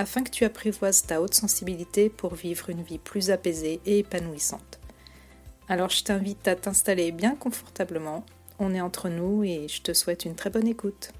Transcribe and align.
afin 0.00 0.24
que 0.24 0.30
tu 0.30 0.46
apprivoises 0.46 1.02
ta 1.02 1.20
haute 1.20 1.34
sensibilité 1.34 2.08
pour 2.08 2.34
vivre 2.34 2.70
une 2.70 2.82
vie 2.82 2.98
plus 2.98 3.30
apaisée 3.30 3.82
et 3.84 3.98
épanouissante. 3.98 4.80
Alors 5.68 5.90
je 5.90 6.02
t'invite 6.02 6.48
à 6.48 6.56
t'installer 6.56 7.12
bien 7.12 7.36
confortablement, 7.36 8.24
on 8.58 8.74
est 8.74 8.80
entre 8.80 9.10
nous 9.10 9.44
et 9.44 9.68
je 9.68 9.82
te 9.82 9.92
souhaite 9.92 10.24
une 10.24 10.34
très 10.34 10.48
bonne 10.48 10.66
écoute. 10.66 11.12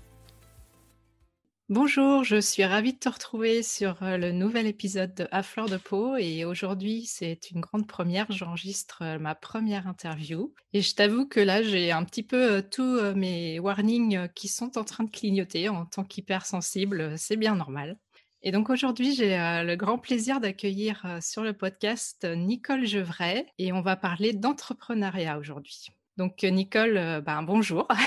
Bonjour, 1.68 2.24
je 2.24 2.40
suis 2.40 2.64
ravie 2.64 2.94
de 2.94 2.98
te 2.98 3.10
retrouver 3.10 3.62
sur 3.62 4.02
euh, 4.02 4.16
le 4.16 4.32
nouvel 4.32 4.66
épisode 4.66 5.14
de 5.14 5.28
À 5.30 5.42
fleur 5.42 5.68
de 5.68 5.76
peau 5.76 6.16
et 6.16 6.46
aujourd'hui 6.46 7.04
c'est 7.06 7.50
une 7.50 7.60
grande 7.60 7.86
première, 7.86 8.32
j'enregistre 8.32 9.02
euh, 9.02 9.18
ma 9.18 9.34
première 9.34 9.86
interview 9.86 10.54
et 10.72 10.80
je 10.80 10.94
t'avoue 10.94 11.26
que 11.26 11.38
là 11.38 11.62
j'ai 11.62 11.92
un 11.92 12.04
petit 12.04 12.24
peu 12.24 12.54
euh, 12.54 12.62
tous 12.62 13.14
mes 13.14 13.60
warnings 13.60 14.26
qui 14.34 14.48
sont 14.48 14.78
en 14.78 14.84
train 14.84 15.04
de 15.04 15.10
clignoter 15.10 15.68
en 15.68 15.84
tant 15.84 16.02
qu'hypersensible, 16.02 17.16
c'est 17.18 17.36
bien 17.36 17.54
normal. 17.54 17.98
Et 18.42 18.52
donc 18.52 18.70
aujourd'hui, 18.70 19.14
j'ai 19.14 19.36
le 19.36 19.74
grand 19.74 19.98
plaisir 19.98 20.40
d'accueillir 20.40 21.18
sur 21.20 21.42
le 21.42 21.52
podcast 21.52 22.24
Nicole 22.24 22.86
Gevray 22.86 23.44
et 23.58 23.70
on 23.72 23.82
va 23.82 23.96
parler 23.96 24.32
d'entrepreneuriat 24.32 25.38
aujourd'hui. 25.38 25.88
Donc 26.16 26.42
Nicole, 26.42 27.22
ben, 27.24 27.42
bonjour. 27.42 27.86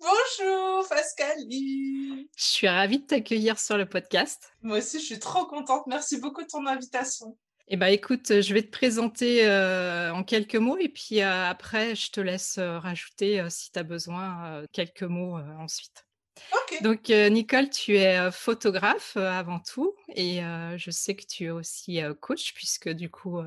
Bonjour 0.00 0.88
Pascaline. 0.88 2.26
Je 2.34 2.42
suis 2.42 2.68
ravie 2.68 3.00
de 3.00 3.06
t'accueillir 3.06 3.60
sur 3.60 3.76
le 3.76 3.84
podcast. 3.84 4.50
Moi 4.62 4.78
aussi, 4.78 4.98
je 4.98 5.04
suis 5.04 5.18
trop 5.18 5.44
contente. 5.44 5.86
Merci 5.86 6.18
beaucoup 6.18 6.42
de 6.42 6.46
ton 6.46 6.66
invitation. 6.66 7.36
Eh 7.68 7.76
ben, 7.76 7.88
écoute, 7.88 8.40
je 8.40 8.54
vais 8.54 8.62
te 8.62 8.70
présenter 8.70 9.46
en 9.46 10.24
quelques 10.24 10.56
mots 10.56 10.78
et 10.78 10.88
puis 10.88 11.20
après, 11.20 11.94
je 11.94 12.10
te 12.10 12.20
laisse 12.20 12.58
rajouter 12.58 13.44
si 13.50 13.70
tu 13.70 13.78
as 13.78 13.82
besoin 13.82 14.64
quelques 14.72 15.02
mots 15.02 15.38
ensuite. 15.58 16.06
Donc, 16.82 17.08
Nicole, 17.08 17.68
tu 17.68 17.96
es 17.96 18.30
photographe 18.30 19.16
avant 19.16 19.60
tout 19.60 19.94
et 20.14 20.40
je 20.76 20.90
sais 20.90 21.14
que 21.14 21.26
tu 21.26 21.44
es 21.44 21.50
aussi 21.50 22.00
coach 22.20 22.54
puisque 22.54 22.88
du 22.88 23.10
coup, 23.10 23.40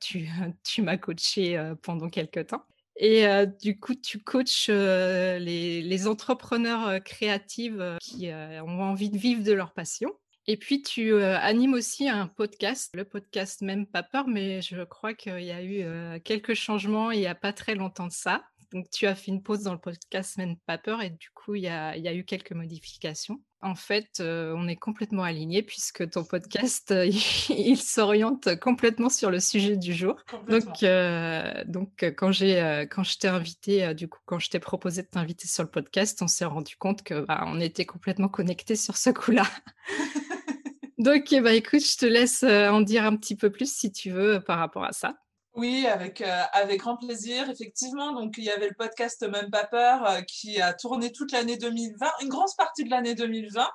tu, 0.00 0.28
tu 0.64 0.82
m'as 0.82 0.96
coaché 0.96 1.72
pendant 1.82 2.08
quelques 2.08 2.48
temps. 2.48 2.64
Et 2.96 3.24
du 3.62 3.78
coup, 3.78 3.94
tu 3.94 4.18
coaches 4.18 4.68
les, 4.68 5.82
les, 5.82 6.06
entrepreneurs 6.06 7.02
créatifs 7.02 7.78
qui 8.00 8.28
ont 8.30 8.82
envie 8.82 9.10
de 9.10 9.18
vivre 9.18 9.42
de 9.42 9.52
leur 9.52 9.72
passion. 9.72 10.10
Et 10.46 10.56
puis, 10.56 10.82
tu 10.82 11.14
animes 11.22 11.74
aussi 11.74 12.08
un 12.08 12.26
podcast, 12.26 12.90
le 12.94 13.04
podcast 13.04 13.62
Même 13.62 13.86
pas 13.86 14.02
peur, 14.02 14.26
mais 14.26 14.62
je 14.62 14.82
crois 14.82 15.14
qu'il 15.14 15.42
y 15.42 15.52
a 15.52 15.62
eu 15.62 16.20
quelques 16.22 16.54
changements 16.54 17.10
il 17.10 17.20
n'y 17.20 17.26
a 17.26 17.34
pas 17.34 17.52
très 17.52 17.74
longtemps 17.74 18.08
de 18.08 18.12
ça. 18.12 18.42
Donc, 18.72 18.88
tu 18.90 19.06
as 19.06 19.14
fait 19.14 19.30
une 19.30 19.42
pause 19.42 19.62
dans 19.62 19.72
le 19.72 19.80
podcast 19.80 20.36
Même 20.38 20.56
pas 20.66 20.78
peur 20.78 21.02
et 21.02 21.10
du 21.10 21.30
coup, 21.34 21.54
il 21.54 21.62
y 21.62 21.68
a, 21.68 22.14
eu 22.14 22.24
quelques 22.24 22.52
modifications. 22.52 23.40
En 23.62 23.74
fait, 23.74 24.20
euh, 24.20 24.54
on 24.56 24.68
est 24.68 24.76
complètement 24.76 25.22
alignés 25.22 25.62
puisque 25.62 26.08
ton 26.08 26.24
podcast, 26.24 26.92
euh, 26.92 27.06
il, 27.50 27.76
s'oriente 27.76 28.58
complètement 28.60 29.10
sur 29.10 29.30
le 29.30 29.40
sujet 29.40 29.76
du 29.76 29.92
jour. 29.92 30.16
Donc, 30.48 30.82
euh, 30.82 31.64
donc 31.66 32.04
quand, 32.16 32.32
j'ai, 32.32 32.86
quand 32.90 33.02
je 33.02 33.18
t'ai 33.18 33.28
invité, 33.28 33.92
du 33.94 34.08
coup, 34.08 34.20
quand 34.24 34.38
je 34.38 34.48
t'ai 34.48 34.60
proposé 34.60 35.02
de 35.02 35.08
t'inviter 35.08 35.46
sur 35.46 35.62
le 35.62 35.70
podcast, 35.70 36.22
on 36.22 36.28
s'est 36.28 36.44
rendu 36.44 36.76
compte 36.76 37.02
que 37.02 37.26
bah, 37.26 37.44
on 37.46 37.60
était 37.60 37.86
complètement 37.86 38.28
connectés 38.28 38.76
sur 38.76 38.96
ce 38.96 39.10
coup-là. 39.10 39.46
donc, 40.98 41.34
bah, 41.42 41.52
écoute, 41.52 41.84
je 41.84 41.98
te 41.98 42.06
laisse 42.06 42.44
en 42.44 42.80
dire 42.80 43.04
un 43.04 43.16
petit 43.16 43.36
peu 43.36 43.50
plus 43.50 43.70
si 43.70 43.92
tu 43.92 44.10
veux 44.10 44.40
par 44.40 44.58
rapport 44.58 44.84
à 44.84 44.92
ça. 44.92 45.16
Oui, 45.54 45.86
avec, 45.86 46.20
euh, 46.20 46.42
avec 46.52 46.80
grand 46.80 46.96
plaisir, 46.96 47.50
effectivement. 47.50 48.12
Donc, 48.12 48.34
il 48.38 48.44
y 48.44 48.50
avait 48.50 48.68
le 48.68 48.74
podcast 48.74 49.22
Même 49.28 49.50
pas 49.50 49.64
peur 49.64 50.06
euh, 50.06 50.20
qui 50.22 50.60
a 50.60 50.72
tourné 50.72 51.10
toute 51.10 51.32
l'année 51.32 51.56
2020, 51.56 52.06
une 52.22 52.28
grosse 52.28 52.54
partie 52.54 52.84
de 52.84 52.90
l'année 52.90 53.16
2020. 53.16 53.68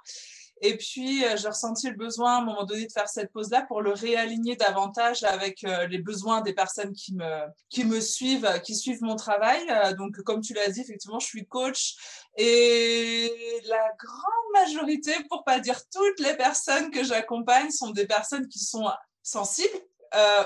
Et 0.61 0.77
puis, 0.77 1.25
euh, 1.25 1.35
j'ai 1.35 1.49
ressenti 1.49 1.89
le 1.89 1.97
besoin 1.97 2.35
à 2.35 2.37
un 2.37 2.45
moment 2.45 2.63
donné 2.63 2.85
de 2.85 2.91
faire 2.93 3.09
cette 3.09 3.29
pause-là 3.33 3.63
pour 3.63 3.81
le 3.81 3.91
réaligner 3.91 4.55
davantage 4.55 5.25
avec 5.25 5.63
les 5.63 5.97
besoins 5.97 6.39
des 6.39 6.53
personnes 6.53 6.93
qui 6.93 7.13
me, 7.13 7.41
qui 7.69 7.83
me 7.83 7.99
suivent, 7.99 8.49
qui 8.63 8.73
suivent 8.73 9.01
mon 9.01 9.17
travail. 9.17 9.61
donc, 9.97 10.15
comme 10.21 10.39
tu 10.39 10.53
l'as 10.53 10.69
dit, 10.69 10.79
effectivement, 10.79 11.19
je 11.19 11.27
suis 11.27 11.45
coach 11.45 11.95
et 12.37 13.29
la 13.67 13.91
grande 13.99 14.65
majorité, 14.65 15.11
pour 15.29 15.43
pas 15.43 15.59
dire 15.59 15.81
toutes 15.91 16.21
les 16.21 16.37
personnes 16.37 16.89
que 16.89 17.03
j'accompagne, 17.03 17.69
sont 17.69 17.89
des 17.89 18.07
personnes 18.07 18.47
qui 18.47 18.59
sont 18.59 18.89
sensibles 19.23 19.77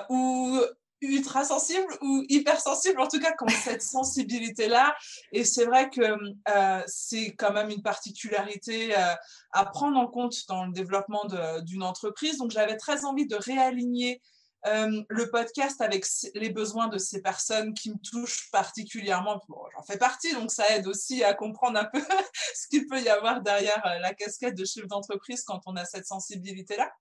ou 0.09 0.59
ultra 1.01 1.45
sensible 1.45 1.87
ou 2.01 2.23
hypersensible, 2.29 2.99
en 2.99 3.07
tout 3.07 3.19
cas, 3.19 3.33
qui 3.33 3.53
cette 3.53 3.81
sensibilité-là. 3.81 4.95
Et 5.31 5.43
c'est 5.43 5.65
vrai 5.65 5.89
que 5.89 6.01
euh, 6.01 6.83
c'est 6.87 7.35
quand 7.35 7.53
même 7.53 7.69
une 7.69 7.81
particularité 7.81 8.97
euh, 8.97 9.15
à 9.51 9.65
prendre 9.65 9.97
en 9.97 10.07
compte 10.07 10.47
dans 10.47 10.65
le 10.65 10.71
développement 10.71 11.25
d'une 11.61 11.83
entreprise. 11.83 12.37
Donc, 12.37 12.51
j'avais 12.51 12.77
très 12.77 13.05
envie 13.05 13.27
de 13.27 13.35
réaligner 13.35 14.21
euh, 14.67 15.01
le 15.07 15.29
podcast 15.29 15.79
avec 15.79 16.05
les 16.35 16.49
besoins 16.49 16.89
de 16.89 16.97
ces 16.97 17.21
personnes 17.21 17.73
qui 17.73 17.91
me 17.91 17.97
touchent 17.97 18.51
particulièrement. 18.51 19.41
Bon, 19.47 19.61
j'en 19.73 19.83
fais 19.83 19.97
partie, 19.97 20.33
donc 20.33 20.51
ça 20.51 20.67
aide 20.75 20.85
aussi 20.85 21.23
à 21.23 21.33
comprendre 21.33 21.79
un 21.79 21.85
peu 21.85 22.01
ce 22.55 22.67
qu'il 22.67 22.85
peut 22.87 23.01
y 23.01 23.07
avoir 23.07 23.41
derrière 23.41 23.81
la 24.01 24.13
casquette 24.13 24.55
de 24.55 24.65
chef 24.65 24.85
d'entreprise 24.87 25.43
quand 25.43 25.61
on 25.65 25.77
a 25.77 25.85
cette 25.85 26.05
sensibilité-là. 26.05 26.91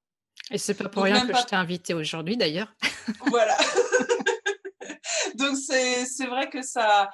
Et 0.50 0.58
c'est 0.58 0.74
pas 0.74 0.88
pour 0.88 1.02
rien 1.02 1.26
que 1.26 1.36
je 1.36 1.44
t'ai 1.44 1.56
invité 1.56 1.94
aujourd'hui 1.94 2.36
d'ailleurs. 2.36 2.72
Voilà. 3.26 3.56
Donc 5.34 5.56
c'est 5.56 6.26
vrai 6.26 6.48
que 6.50 6.62
ça. 6.62 7.10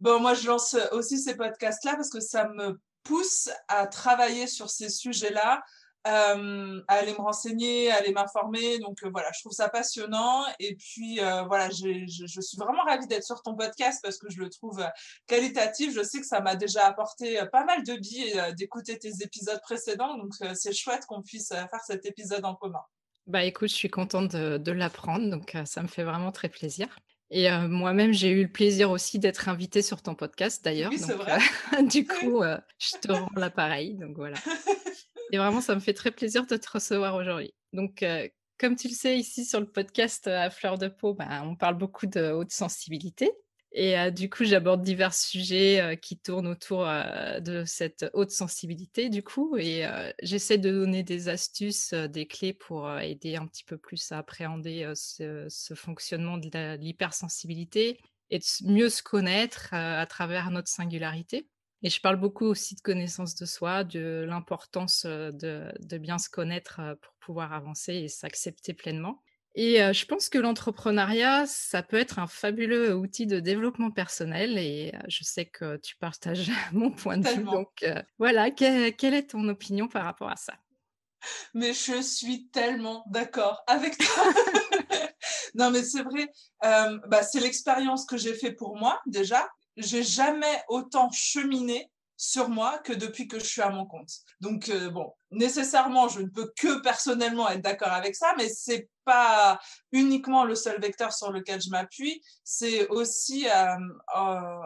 Bon, 0.00 0.20
moi 0.20 0.34
je 0.34 0.46
lance 0.46 0.76
aussi 0.92 1.18
ces 1.18 1.36
podcasts-là 1.36 1.94
parce 1.94 2.10
que 2.10 2.20
ça 2.20 2.48
me 2.48 2.80
pousse 3.02 3.48
à 3.68 3.86
travailler 3.86 4.46
sur 4.46 4.70
ces 4.70 4.88
sujets-là 4.88 5.62
euh, 6.06 6.80
à 6.86 6.94
aller 6.94 7.12
me 7.12 7.20
renseigner, 7.20 7.90
à 7.90 7.96
aller 7.96 8.12
m'informer. 8.12 8.78
Donc 8.78 9.02
euh, 9.02 9.10
voilà, 9.10 9.28
je 9.34 9.40
trouve 9.40 9.52
ça 9.52 9.68
passionnant. 9.68 10.44
Et 10.60 10.76
puis 10.76 11.20
euh, 11.20 11.42
voilà, 11.42 11.68
je, 11.70 12.06
je, 12.06 12.40
suis 12.40 12.56
vraiment 12.56 12.84
ravie 12.84 13.06
d'être 13.08 13.24
sur 13.24 13.42
ton 13.42 13.56
podcast 13.56 14.00
parce 14.02 14.18
que 14.18 14.30
je 14.30 14.38
le 14.38 14.48
trouve 14.48 14.84
qualitatif. 15.26 15.92
Je 15.94 16.02
sais 16.02 16.20
que 16.20 16.26
ça 16.26 16.40
m'a 16.40 16.54
déjà 16.54 16.86
apporté 16.86 17.40
pas 17.50 17.64
mal 17.64 17.82
de 17.82 17.94
billes 17.94 18.40
d'écouter 18.56 18.98
tes 18.98 19.10
épisodes 19.22 19.60
précédents. 19.62 20.16
Donc 20.16 20.32
c'est 20.54 20.72
chouette 20.72 21.06
qu'on 21.06 21.22
puisse 21.22 21.48
faire 21.48 21.80
cet 21.84 22.06
épisode 22.06 22.44
en 22.44 22.54
commun. 22.54 22.82
Bah 23.26 23.42
écoute, 23.42 23.70
je 23.70 23.74
suis 23.74 23.90
contente 23.90 24.36
de, 24.36 24.58
de 24.58 24.72
l'apprendre, 24.72 25.28
donc 25.28 25.56
ça 25.64 25.82
me 25.82 25.88
fait 25.88 26.04
vraiment 26.04 26.30
très 26.30 26.48
plaisir. 26.48 26.86
Et 27.30 27.50
moi-même, 27.50 28.12
j'ai 28.12 28.30
eu 28.30 28.42
le 28.44 28.48
plaisir 28.48 28.92
aussi 28.92 29.18
d'être 29.18 29.48
invitée 29.48 29.82
sur 29.82 30.00
ton 30.00 30.14
podcast 30.14 30.64
d'ailleurs. 30.64 30.92
Oui, 30.92 30.98
c'est 31.00 31.14
vrai. 31.14 31.38
du 31.82 32.06
coup, 32.06 32.42
je 32.78 32.98
te 33.00 33.10
rends 33.10 33.30
l'appareil, 33.34 33.94
donc 33.94 34.14
voilà. 34.16 34.36
Et 35.32 35.38
vraiment, 35.38 35.60
ça 35.60 35.74
me 35.74 35.80
fait 35.80 35.94
très 35.94 36.10
plaisir 36.10 36.46
de 36.46 36.56
te 36.56 36.70
recevoir 36.70 37.14
aujourd'hui. 37.16 37.52
Donc, 37.72 38.02
euh, 38.02 38.28
comme 38.58 38.76
tu 38.76 38.88
le 38.88 38.94
sais, 38.94 39.18
ici 39.18 39.44
sur 39.44 39.60
le 39.60 39.66
podcast 39.66 40.26
euh, 40.28 40.46
à 40.46 40.50
fleur 40.50 40.78
de 40.78 40.88
peau, 40.88 41.14
ben, 41.14 41.42
on 41.44 41.56
parle 41.56 41.76
beaucoup 41.76 42.06
de 42.06 42.30
haute 42.30 42.52
sensibilité. 42.52 43.30
Et 43.72 43.98
euh, 43.98 44.10
du 44.10 44.30
coup, 44.30 44.44
j'aborde 44.44 44.82
divers 44.82 45.12
sujets 45.12 45.98
qui 46.00 46.16
tournent 46.16 46.46
autour 46.46 46.86
de 46.86 47.64
cette 47.66 48.06
haute 48.14 48.30
sensibilité, 48.30 49.10
du 49.10 49.22
coup. 49.22 49.56
Et 49.58 49.84
j'essaie 50.22 50.56
de 50.56 50.70
donner 50.70 51.02
des 51.02 51.28
astuces, 51.28 51.92
des 51.92 52.26
clés 52.26 52.54
pour 52.54 52.90
aider 52.98 53.36
un 53.36 53.46
petit 53.46 53.64
peu 53.64 53.76
plus 53.76 54.12
à 54.12 54.18
appréhender 54.18 54.90
ce, 54.94 55.46
ce, 55.50 55.74
fonctionnement 55.74 56.38
de 56.38 56.76
l'hypersensibilité 56.76 58.00
et 58.30 58.38
de 58.38 58.44
mieux 58.64 58.88
se 58.88 59.02
connaître 59.02 59.74
à 59.74 60.06
travers 60.06 60.50
notre 60.50 60.68
singularité. 60.68 61.46
Et 61.82 61.90
je 61.90 62.00
parle 62.00 62.16
beaucoup 62.16 62.46
aussi 62.46 62.74
de 62.74 62.80
connaissance 62.80 63.34
de 63.34 63.46
soi, 63.46 63.84
de 63.84 64.24
l'importance 64.28 65.04
de, 65.06 65.98
bien 65.98 66.18
se 66.18 66.28
connaître 66.28 66.80
pour 67.00 67.12
pouvoir 67.20 67.52
avancer 67.52 67.94
et 67.94 68.08
s'accepter 68.08 68.74
pleinement. 68.74 69.22
Et 69.54 69.78
je 69.92 70.04
pense 70.04 70.28
que 70.28 70.38
l'entrepreneuriat, 70.38 71.46
ça 71.46 71.82
peut 71.82 71.96
être 71.96 72.18
un 72.18 72.26
fabuleux 72.26 72.94
outil 72.94 73.26
de 73.26 73.40
développement 73.40 73.90
personnel 73.90 74.58
et 74.58 74.92
je 75.08 75.24
sais 75.24 75.46
que 75.46 75.76
tu 75.78 75.96
partages 75.96 76.50
mon 76.72 76.90
point 76.90 77.18
de 77.18 77.28
vue. 77.28 77.44
Donc 77.44 77.84
voilà, 78.18 78.50
quelle 78.50 79.14
est 79.14 79.30
ton 79.30 79.48
opinion 79.48 79.88
par 79.88 80.04
rapport 80.04 80.30
à 80.30 80.36
ça? 80.36 80.54
Mais 81.54 81.72
je 81.72 82.02
suis 82.02 82.48
tellement 82.48 83.04
d'accord 83.08 83.62
avec 83.66 83.96
toi. 83.96 84.24
non, 85.54 85.70
mais 85.70 85.82
c'est 85.82 86.02
vrai, 86.02 86.28
bah, 86.62 87.22
c'est 87.22 87.40
l'expérience 87.40 88.04
que 88.06 88.16
j'ai 88.16 88.34
fait 88.34 88.52
pour 88.52 88.76
moi 88.76 89.00
déjà 89.06 89.48
j'ai 89.76 90.02
jamais 90.02 90.62
autant 90.68 91.10
cheminé 91.10 91.90
sur 92.16 92.48
moi 92.48 92.78
que 92.78 92.92
depuis 92.92 93.28
que 93.28 93.38
je 93.38 93.44
suis 93.44 93.60
à 93.60 93.70
mon 93.70 93.84
compte. 93.84 94.10
Donc 94.40 94.68
euh, 94.70 94.90
bon, 94.90 95.12
nécessairement, 95.30 96.08
je 96.08 96.20
ne 96.20 96.28
peux 96.28 96.50
que 96.56 96.80
personnellement 96.80 97.48
être 97.50 97.60
d'accord 97.60 97.92
avec 97.92 98.14
ça, 98.14 98.32
mais 98.38 98.48
c'est 98.48 98.88
pas 99.04 99.60
uniquement 99.92 100.44
le 100.44 100.54
seul 100.54 100.80
vecteur 100.80 101.12
sur 101.12 101.30
lequel 101.30 101.60
je 101.60 101.70
m'appuie, 101.70 102.20
c'est 102.42 102.88
aussi 102.88 103.46
euh, 103.48 103.76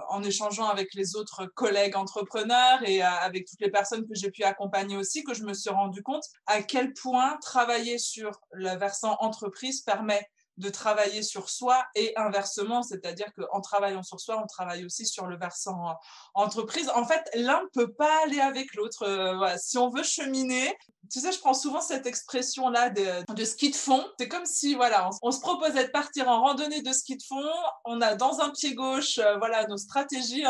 en 0.09 0.23
échangeant 0.23 0.69
avec 0.69 0.95
les 0.95 1.15
autres 1.15 1.45
collègues 1.47 1.97
entrepreneurs 1.97 2.81
et 2.89 3.03
avec 3.03 3.47
toutes 3.47 3.61
les 3.61 3.71
personnes 3.71 4.07
que 4.07 4.15
j'ai 4.15 4.31
pu 4.31 4.43
accompagner 4.45 4.97
aussi 4.97 5.25
que 5.25 5.35
je 5.35 5.43
me 5.45 5.53
suis 5.53 5.71
rendu 5.71 6.03
compte 6.03 6.25
à 6.47 6.63
quel 6.63 6.95
point 6.95 7.37
travailler 7.43 7.99
sur 7.99 8.41
le 8.53 8.79
versant 8.79 9.17
entreprise 9.21 9.83
permet 9.83 10.27
de 10.61 10.69
travailler 10.69 11.23
sur 11.23 11.49
soi 11.49 11.85
et 11.95 12.17
inversement, 12.17 12.83
c'est-à-dire 12.83 13.33
qu'en 13.35 13.61
travaillant 13.61 14.03
sur 14.03 14.21
soi, 14.21 14.41
on 14.43 14.47
travaille 14.47 14.85
aussi 14.85 15.07
sur 15.07 15.27
le 15.27 15.37
versant 15.37 15.89
euh, 15.89 15.93
entreprise. 16.35 16.91
En 16.95 17.05
fait, 17.05 17.29
l'un 17.35 17.63
ne 17.63 17.69
peut 17.69 17.93
pas 17.93 18.23
aller 18.25 18.41
avec 18.41 18.75
l'autre. 18.75 19.07
Euh, 19.07 19.57
si 19.59 19.79
on 19.79 19.89
veut 19.89 20.03
cheminer, 20.03 20.77
tu 21.11 21.19
sais, 21.19 21.33
je 21.33 21.41
prends 21.41 21.55
souvent 21.55 21.81
cette 21.81 22.07
expression-là 22.07 22.91
de, 22.91 23.35
de, 23.35 23.45
ski 23.45 23.71
de 23.71 23.77
fond. 23.77 24.05
C'est 24.19 24.29
comme 24.29 24.47
si, 24.47 24.75
voilà, 24.75 25.11
on, 25.23 25.33
se 25.33 25.41
proposait 25.41 25.87
de 25.87 25.91
partir 25.91 26.29
en 26.29 26.41
randonnée 26.43 26.83
de 26.83 26.93
ski 26.93 27.17
de 27.17 27.23
fond. 27.23 27.51
On 27.85 28.01
a 28.01 28.15
dans 28.15 28.41
un 28.41 28.51
pied 28.51 28.75
gauche, 28.75 29.19
euh, 29.19 29.37
voilà, 29.39 29.67
nos 29.67 29.79
stratégies 29.79 30.45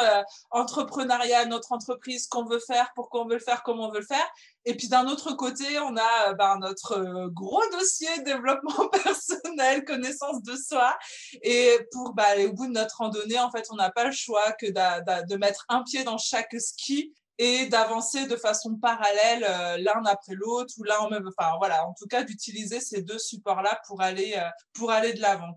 entrepreneuriales, 0.51 1.49
notre 1.49 1.73
entreprise, 1.73 2.27
qu'on 2.27 2.45
veut 2.45 2.61
faire, 2.61 2.91
pourquoi 2.95 3.23
on 3.23 3.27
veut 3.27 3.37
le 3.37 3.41
faire, 3.41 3.63
comment 3.63 3.89
on 3.89 3.93
veut 3.93 4.01
le 4.01 4.07
faire. 4.07 4.29
Et 4.67 4.77
puis 4.77 4.89
d'un 4.89 5.07
autre 5.07 5.33
côté, 5.33 5.79
on 5.81 5.97
a 5.97 6.35
ben, 6.35 6.59
notre 6.59 6.99
euh, 6.99 7.29
gros 7.29 7.63
dossier 7.73 8.09
développement 8.25 8.89
personnel, 9.05 9.85
connaissance 9.85 10.43
de 10.43 10.55
soi. 10.55 10.97
Et 11.43 11.79
pour 11.93 12.15
bah, 12.15 12.25
aller 12.29 12.47
au 12.47 12.53
bout 12.53 12.67
de 12.67 12.73
notre 12.73 12.99
randonnée, 12.99 13.39
en 13.39 13.51
fait, 13.51 13.67
on 13.71 13.77
n'a 13.77 13.91
pas 13.91 14.05
le 14.05 14.13
choix 14.13 14.53
que 14.53 14.67
de 14.67 15.37
mettre 15.37 15.65
un 15.69 15.83
pied 15.83 16.05
dans 16.05 16.19
chaque 16.19 16.55
ski 16.59 17.15
et 17.39 17.67
d'avancer 17.67 18.27
de 18.27 18.37
façon 18.37 18.77
parallèle 18.77 19.47
euh, 19.49 19.79
l'un 19.79 20.05
après 20.05 20.35
l'autre 20.35 20.75
ou 20.77 20.85
l'un 20.85 20.99
en 20.99 21.09
même 21.09 21.27
enfin 21.27 21.53
voilà 21.57 21.87
en 21.87 21.95
tout 21.95 22.07
cas 22.07 22.23
d'utiliser 22.23 22.81
ces 22.81 23.01
deux 23.01 23.19
supports 23.19 23.63
là 23.63 23.81
pour 23.87 24.03
aller 24.03 24.39
pour 24.75 24.91
aller 24.91 25.15
de 25.15 25.23
l'avant 25.23 25.55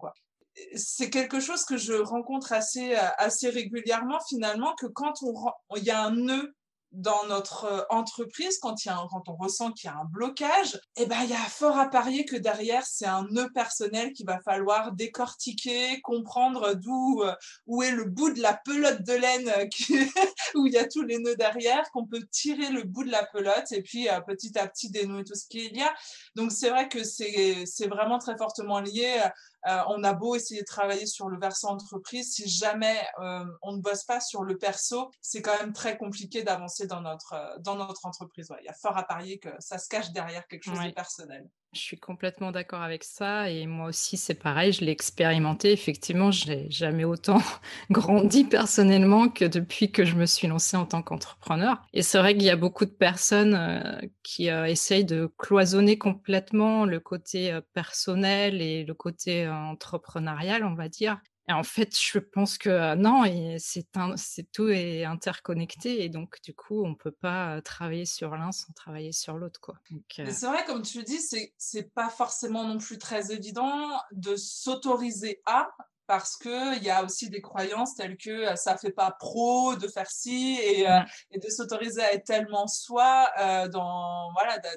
c'est 0.76 1.10
quelque 1.10 1.42
chose 1.42 1.66
que 1.66 1.76
je 1.76 1.92
rencontre 1.92 2.54
assez 2.54 2.96
assez 2.96 3.50
régulièrement 3.50 4.20
finalement 4.30 4.74
que 4.76 4.86
quand 4.86 5.24
on 5.24 5.34
il 5.76 5.84
y 5.84 5.92
a 5.92 6.02
un 6.02 6.12
nœud 6.12 6.56
dans 6.94 7.26
notre 7.28 7.66
euh, 7.66 7.82
entreprise, 7.90 8.60
quand, 8.60 8.86
il 8.86 8.88
y 8.88 8.92
a 8.92 8.98
quand 9.10 9.28
on 9.28 9.36
ressent 9.36 9.72
qu'il 9.72 9.90
y 9.90 9.94
a 9.94 9.98
un 9.98 10.06
blocage, 10.06 10.80
eh 10.96 11.06
ben, 11.08 11.18
il 11.24 11.32
y 11.32 11.34
a 11.34 11.38
fort 11.38 11.78
à 11.78 11.90
parier 11.90 12.24
que 12.24 12.36
derrière, 12.36 12.86
c'est 12.86 13.08
un 13.08 13.26
nœud 13.32 13.50
personnel 13.54 14.14
qu'il 14.14 14.28
va 14.28 14.40
falloir 14.42 14.92
décortiquer, 14.92 16.00
comprendre 16.02 16.76
d'où 16.76 17.24
euh, 17.24 17.34
où 17.66 17.82
est 17.82 17.92
le 17.92 18.06
bout 18.06 18.32
de 18.32 18.42
la 18.42 18.54
pelote 18.54 19.04
de 19.04 19.14
laine 19.14 19.50
euh, 19.50 19.66
où 20.56 20.68
il 20.68 20.74
y 20.74 20.78
a 20.78 20.88
tous 20.88 21.02
les 21.02 21.18
nœuds 21.18 21.36
derrière, 21.36 21.90
qu'on 21.92 22.06
peut 22.06 22.24
tirer 22.32 22.70
le 22.70 22.84
bout 22.84 23.04
de 23.04 23.12
la 23.12 23.26
pelote 23.26 23.72
et 23.72 23.82
puis 23.82 24.08
petit 24.28 24.58
à 24.58 24.68
petit 24.68 24.92
dénouer 24.92 25.24
tout 25.24 25.36
ce 25.36 25.48
qu'il 25.48 25.76
y 25.76 25.82
a. 25.82 25.94
Donc 26.36 26.52
c'est 26.52 26.70
vrai 26.70 26.88
que 26.88 27.04
c'est 27.04 27.88
vraiment 27.88 28.20
très 28.20 28.38
fortement 28.38 28.80
lié 28.80 29.24
euh, 29.68 29.82
on 29.88 30.04
a 30.04 30.14
beau 30.14 30.36
essayer 30.36 30.62
de 30.62 30.66
travailler 30.66 31.06
sur 31.06 31.30
le 31.30 31.40
versant 31.40 31.72
entreprise, 31.72 32.34
si 32.34 32.50
jamais 32.50 33.00
euh, 33.20 33.46
on 33.62 33.74
ne 33.74 33.82
bosse 33.82 34.04
pas 34.04 34.20
sur 34.20 34.44
le 34.44 34.58
perso, 34.58 35.12
c'est 35.22 35.42
quand 35.42 35.58
même 35.60 35.74
très 35.74 35.98
compliqué 35.98 36.44
d'avancer 36.44 36.88
dans 36.88 37.02
notre, 37.02 37.34
euh, 37.34 37.58
dans 37.60 37.76
notre 37.76 38.06
entreprise. 38.06 38.52
Il 38.62 38.66
y 38.66 38.70
a 38.70 38.74
fort 38.74 38.98
à 38.98 39.04
parier 39.04 39.40
que 39.40 39.50
ça 39.60 39.78
se 39.78 39.88
cache 39.88 40.12
derrière 40.12 40.48
quelque 40.48 40.64
chose 40.64 40.80
de 40.80 40.92
personnel. 40.92 41.48
Je 41.74 41.80
suis 41.80 41.98
complètement 41.98 42.52
d'accord 42.52 42.84
avec 42.84 43.04
ça 43.04 43.50
et 43.50 43.66
moi 43.66 43.88
aussi 43.88 44.16
c'est 44.16 44.36
pareil, 44.36 44.72
je 44.74 44.86
l'ai 44.86 44.92
expérimenté. 44.92 45.72
Effectivement, 45.72 46.30
je 46.30 46.48
n'ai 46.48 46.70
jamais 46.70 47.04
autant 47.04 47.42
grandi 47.90 48.44
personnellement 48.44 49.28
que 49.28 49.46
depuis 49.46 49.92
que 49.92 50.06
je 50.06 50.16
me 50.16 50.28
suis 50.28 50.48
lancée 50.48 50.78
en 50.78 50.86
tant 50.86 51.02
qu'entrepreneur. 51.02 51.82
Et 51.94 52.04
c'est 52.04 52.20
vrai 52.20 52.34
qu'il 52.34 52.44
y 52.44 52.52
a 52.52 52.56
beaucoup 52.56 52.86
de 52.86 52.92
personnes 52.92 53.56
euh, 53.56 54.00
qui 54.22 54.52
euh, 54.52 54.66
essayent 54.66 55.06
de 55.06 55.32
cloisonner 55.38 55.98
complètement 55.98 56.86
le 56.86 57.00
côté 57.00 57.52
euh, 57.52 57.62
personnel 57.74 58.62
et 58.62 58.84
le 58.84 58.94
côté 58.94 59.48
entrepreneurial, 59.48 60.64
on 60.66 60.76
va 60.76 60.90
dire. 60.90 61.20
Et 61.50 61.52
en 61.52 61.64
fait, 61.64 61.98
je 62.00 62.20
pense 62.20 62.58
que 62.58 62.96
non, 62.96 63.24
c'est 63.60 63.86
c'est 64.16 64.52
tout 64.52 64.70
est 64.70 65.04
interconnecté 65.04 66.04
et 66.04 66.10
donc 66.10 66.42
du 66.42 66.54
coup, 66.54 66.86
on 66.86 66.96
peut 66.96 67.12
pas 67.12 67.62
travailler 67.62 68.06
sur 68.06 68.36
l'un 68.38 68.54
sans 68.54 68.72
travailler 68.74 69.12
sur 69.12 69.38
l'autre, 69.38 69.60
quoi. 69.60 69.76
C'est 70.10 70.46
vrai, 70.46 70.64
comme 70.66 70.84
tu 70.84 71.00
le 71.00 71.04
dis, 71.04 71.20
c'est 71.20 71.54
c'est 71.58 71.94
pas 71.94 72.10
forcément 72.10 72.64
non 72.66 72.78
plus 72.78 72.98
très 72.98 73.34
évident 73.34 73.90
de 74.14 74.38
s'autoriser 74.38 75.42
à 75.46 75.70
parce 76.08 76.38
que 76.38 76.78
il 76.78 76.84
y 76.84 76.90
a 76.90 77.04
aussi 77.04 77.30
des 77.30 77.42
croyances 77.42 77.96
telles 77.96 78.18
que 78.18 78.56
ça 78.56 78.78
fait 78.78 78.92
pas 78.92 79.12
pro 79.12 79.76
de 79.76 79.88
faire 79.88 80.10
ci 80.10 80.58
et, 80.62 80.86
et 81.32 81.40
de 81.40 81.50
s'autoriser 81.50 82.02
à 82.02 82.14
être 82.14 82.26
tellement 82.26 82.68
soi 82.68 83.32
dans 83.72 84.30
voilà 84.34 84.60
de, 84.60 84.68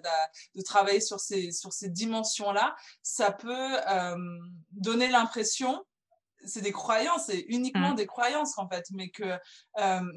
de, 0.55 0.63
travailler 0.63 1.01
sur 1.01 1.19
ces 1.19 1.51
sur 1.51 1.73
ces 1.73 1.89
dimensions 1.89 2.53
là 2.53 2.77
ça 3.03 3.33
peut 3.33 3.77
donner 4.71 5.09
l'impression 5.09 5.85
c'est 6.47 6.63
des 6.63 6.73
croyances, 6.73 7.27
c'est 7.27 7.45
uniquement 7.49 7.93
mmh. 7.93 7.97
des 7.97 8.07
croyances 8.07 8.59
en 8.59 8.69
fait, 8.69 8.87
mais 8.93 9.11
que 9.11 9.39
euh, 9.79 10.13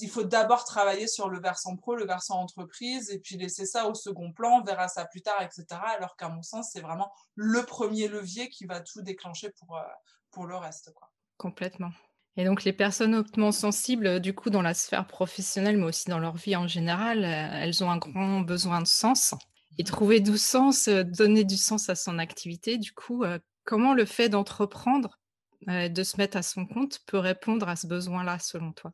il 0.00 0.10
faut 0.10 0.24
d'abord 0.24 0.64
travailler 0.64 1.06
sur 1.06 1.28
le 1.28 1.40
versant 1.40 1.76
pro, 1.76 1.94
le 1.94 2.06
versant 2.06 2.40
entreprise, 2.40 3.10
et 3.10 3.18
puis 3.18 3.36
laisser 3.36 3.66
ça 3.66 3.88
au 3.88 3.94
second 3.94 4.32
plan, 4.32 4.60
on 4.60 4.64
verra 4.64 4.88
ça 4.88 5.04
plus 5.04 5.22
tard, 5.22 5.42
etc. 5.42 5.80
Alors 5.96 6.16
qu'à 6.16 6.28
mon 6.28 6.42
sens, 6.42 6.70
c'est 6.72 6.80
vraiment 6.80 7.12
le 7.34 7.62
premier 7.64 8.08
levier 8.08 8.48
qui 8.48 8.66
va 8.66 8.80
tout 8.80 9.02
déclencher 9.02 9.50
pour, 9.50 9.76
euh, 9.76 9.82
pour 10.30 10.46
le 10.46 10.56
reste. 10.56 10.92
Quoi. 10.94 11.10
Complètement. 11.36 11.90
Et 12.36 12.44
donc 12.44 12.64
les 12.64 12.72
personnes 12.72 13.14
hautement 13.14 13.52
sensibles, 13.52 14.20
du 14.20 14.34
coup, 14.34 14.50
dans 14.50 14.62
la 14.62 14.74
sphère 14.74 15.06
professionnelle, 15.06 15.76
mais 15.76 15.86
aussi 15.86 16.08
dans 16.08 16.20
leur 16.20 16.36
vie 16.36 16.56
en 16.56 16.68
général, 16.68 17.24
euh, 17.24 17.62
elles 17.62 17.82
ont 17.82 17.90
un 17.90 17.98
grand 17.98 18.40
besoin 18.40 18.80
de 18.80 18.86
sens. 18.86 19.34
Et 19.78 19.82
mmh. 19.82 19.86
trouver 19.86 20.20
du 20.20 20.36
sens, 20.36 20.88
donner 20.88 21.44
du 21.44 21.56
sens 21.56 21.88
à 21.88 21.94
son 21.94 22.18
activité, 22.18 22.76
du 22.76 22.92
coup, 22.92 23.24
comment 23.64 23.94
le 23.94 24.04
fait 24.04 24.28
d'entreprendre 24.28 25.19
de 25.66 26.02
se 26.02 26.16
mettre 26.16 26.36
à 26.36 26.42
son 26.42 26.66
compte 26.66 27.00
peut 27.06 27.18
répondre 27.18 27.68
à 27.68 27.76
ce 27.76 27.86
besoin-là, 27.86 28.38
selon 28.38 28.72
toi? 28.72 28.92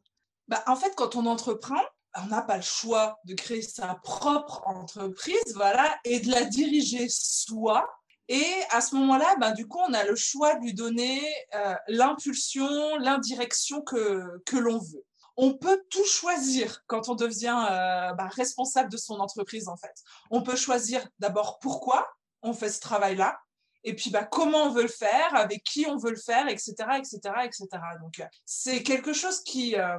Bah, 0.48 0.62
En 0.66 0.76
fait, 0.76 0.94
quand 0.96 1.16
on 1.16 1.26
entreprend, 1.26 1.80
on 2.16 2.26
n'a 2.26 2.42
pas 2.42 2.56
le 2.56 2.62
choix 2.62 3.18
de 3.24 3.34
créer 3.34 3.62
sa 3.62 3.94
propre 3.96 4.62
entreprise, 4.66 5.54
voilà, 5.54 5.98
et 6.04 6.20
de 6.20 6.30
la 6.30 6.44
diriger 6.44 7.08
soi. 7.08 7.88
Et 8.28 8.44
à 8.70 8.80
ce 8.80 8.94
moment-là, 8.96 9.36
bah, 9.38 9.52
du 9.52 9.68
coup, 9.68 9.78
on 9.86 9.92
a 9.92 10.04
le 10.04 10.16
choix 10.16 10.56
de 10.56 10.64
lui 10.64 10.74
donner 10.74 11.22
euh, 11.54 11.74
l'impulsion, 11.88 12.96
l'indirection 12.98 13.82
que, 13.82 14.42
que 14.44 14.56
l'on 14.56 14.78
veut. 14.78 15.04
On 15.36 15.54
peut 15.54 15.84
tout 15.90 16.04
choisir 16.06 16.82
quand 16.86 17.08
on 17.08 17.14
devient 17.14 17.66
euh, 17.70 18.12
bah, 18.14 18.28
responsable 18.32 18.90
de 18.90 18.96
son 18.96 19.20
entreprise, 19.20 19.68
en 19.68 19.76
fait. 19.76 19.94
On 20.30 20.42
peut 20.42 20.56
choisir 20.56 21.06
d'abord 21.18 21.58
pourquoi 21.58 22.08
on 22.42 22.52
fait 22.52 22.70
ce 22.70 22.80
travail-là, 22.80 23.38
et 23.84 23.94
puis 23.94 24.10
bah, 24.10 24.24
comment 24.24 24.64
on 24.64 24.70
veut 24.70 24.82
le 24.82 24.88
faire, 24.88 25.34
avec 25.34 25.62
qui 25.64 25.86
on 25.86 25.96
veut 25.96 26.10
le 26.10 26.16
faire, 26.16 26.48
etc., 26.48 26.74
etc., 26.98 27.18
etc. 27.44 27.66
Donc 28.00 28.22
c'est 28.44 28.82
quelque 28.82 29.12
chose 29.12 29.42
qui 29.42 29.76
euh, 29.76 29.98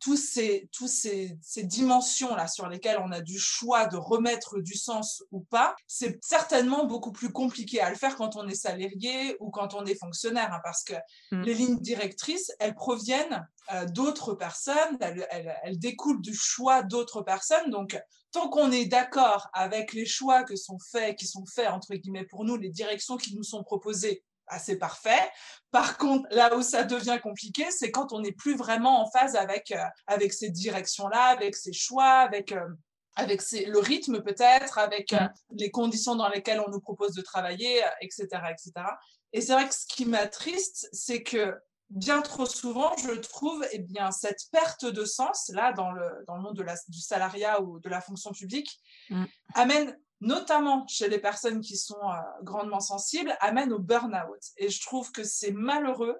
tous 0.00 0.16
ces 0.16 0.68
tous 0.72 0.88
ces, 0.88 1.36
ces 1.40 1.62
dimensions 1.62 2.34
là 2.34 2.48
sur 2.48 2.68
lesquelles 2.68 2.98
on 3.02 3.12
a 3.12 3.20
du 3.20 3.38
choix 3.38 3.86
de 3.86 3.96
remettre 3.96 4.60
du 4.60 4.74
sens 4.74 5.22
ou 5.30 5.40
pas, 5.40 5.74
c'est 5.86 6.22
certainement 6.24 6.84
beaucoup 6.84 7.12
plus 7.12 7.32
compliqué 7.32 7.80
à 7.80 7.90
le 7.90 7.96
faire 7.96 8.16
quand 8.16 8.36
on 8.36 8.46
est 8.48 8.54
salarié 8.54 9.36
ou 9.40 9.50
quand 9.50 9.74
on 9.74 9.84
est 9.84 9.98
fonctionnaire, 9.98 10.52
hein, 10.52 10.60
parce 10.62 10.82
que 10.84 10.94
mm. 11.32 11.42
les 11.42 11.54
lignes 11.54 11.80
directrices, 11.80 12.52
elles 12.58 12.74
proviennent 12.74 13.46
euh, 13.72 13.86
d'autres 13.86 14.34
personnes, 14.34 14.96
elles, 15.00 15.26
elles, 15.30 15.56
elles, 15.62 15.78
découlent 15.78 16.20
du 16.20 16.34
choix 16.34 16.82
d'autres 16.82 17.22
personnes. 17.22 17.70
Donc, 17.70 17.98
tant 18.36 18.50
qu'on 18.50 18.70
est 18.70 18.84
d'accord 18.84 19.48
avec 19.54 19.94
les 19.94 20.04
choix 20.04 20.44
que 20.44 20.56
sont 20.56 20.78
faits, 20.78 21.16
qui 21.16 21.26
sont 21.26 21.46
faits 21.46 21.68
entre 21.68 21.94
guillemets 21.94 22.26
pour 22.26 22.44
nous, 22.44 22.56
les 22.56 22.68
directions 22.68 23.16
qui 23.16 23.34
nous 23.34 23.42
sont 23.42 23.62
proposées, 23.62 24.22
assez 24.46 24.78
parfait. 24.78 25.30
Par 25.70 25.96
contre, 25.96 26.28
là 26.30 26.54
où 26.54 26.60
ça 26.60 26.84
devient 26.84 27.18
compliqué, 27.22 27.64
c'est 27.70 27.90
quand 27.90 28.12
on 28.12 28.20
n'est 28.20 28.32
plus 28.32 28.54
vraiment 28.54 29.00
en 29.00 29.10
phase 29.10 29.36
avec 29.36 29.72
euh, 29.72 29.82
avec 30.06 30.34
ces 30.34 30.50
directions-là, 30.50 31.28
avec 31.28 31.56
ces 31.56 31.72
choix, 31.72 32.18
avec 32.18 32.52
euh, 32.52 32.68
avec 33.14 33.40
le 33.52 33.78
rythme 33.78 34.22
peut-être, 34.22 34.76
avec 34.76 35.14
euh, 35.14 35.26
les 35.52 35.70
conditions 35.70 36.14
dans 36.14 36.28
lesquelles 36.28 36.60
on 36.60 36.70
nous 36.70 36.80
propose 36.80 37.14
de 37.14 37.22
travailler, 37.22 37.82
etc., 38.02 38.26
etc. 38.50 38.86
Et 39.32 39.40
c'est 39.40 39.54
vrai 39.54 39.66
que 39.66 39.74
ce 39.74 39.86
qui 39.86 40.04
m'attriste, 40.04 40.90
c'est 40.92 41.22
que 41.22 41.54
bien 41.90 42.20
trop 42.22 42.46
souvent, 42.46 42.96
je 42.96 43.12
trouve, 43.12 43.64
eh 43.72 43.78
bien, 43.78 44.10
cette 44.10 44.42
perte 44.50 44.84
de 44.84 45.04
sens, 45.04 45.50
là, 45.54 45.72
dans 45.72 45.92
le, 45.92 46.24
dans 46.26 46.36
le 46.36 46.42
monde 46.42 46.56
de 46.56 46.62
la, 46.62 46.74
du 46.88 47.00
salariat 47.00 47.62
ou 47.62 47.78
de 47.78 47.88
la 47.88 48.00
fonction 48.00 48.32
publique, 48.32 48.80
mm. 49.10 49.24
amène 49.54 49.96
notamment 50.20 50.86
chez 50.88 51.08
les 51.08 51.18
personnes 51.18 51.60
qui 51.60 51.76
sont 51.76 51.94
euh, 52.02 52.16
grandement 52.42 52.80
sensibles, 52.80 53.36
amène 53.40 53.72
au 53.72 53.78
burn-out. 53.78 54.40
Et 54.56 54.70
je 54.70 54.80
trouve 54.82 55.12
que 55.12 55.24
c'est 55.24 55.52
malheureux 55.52 56.18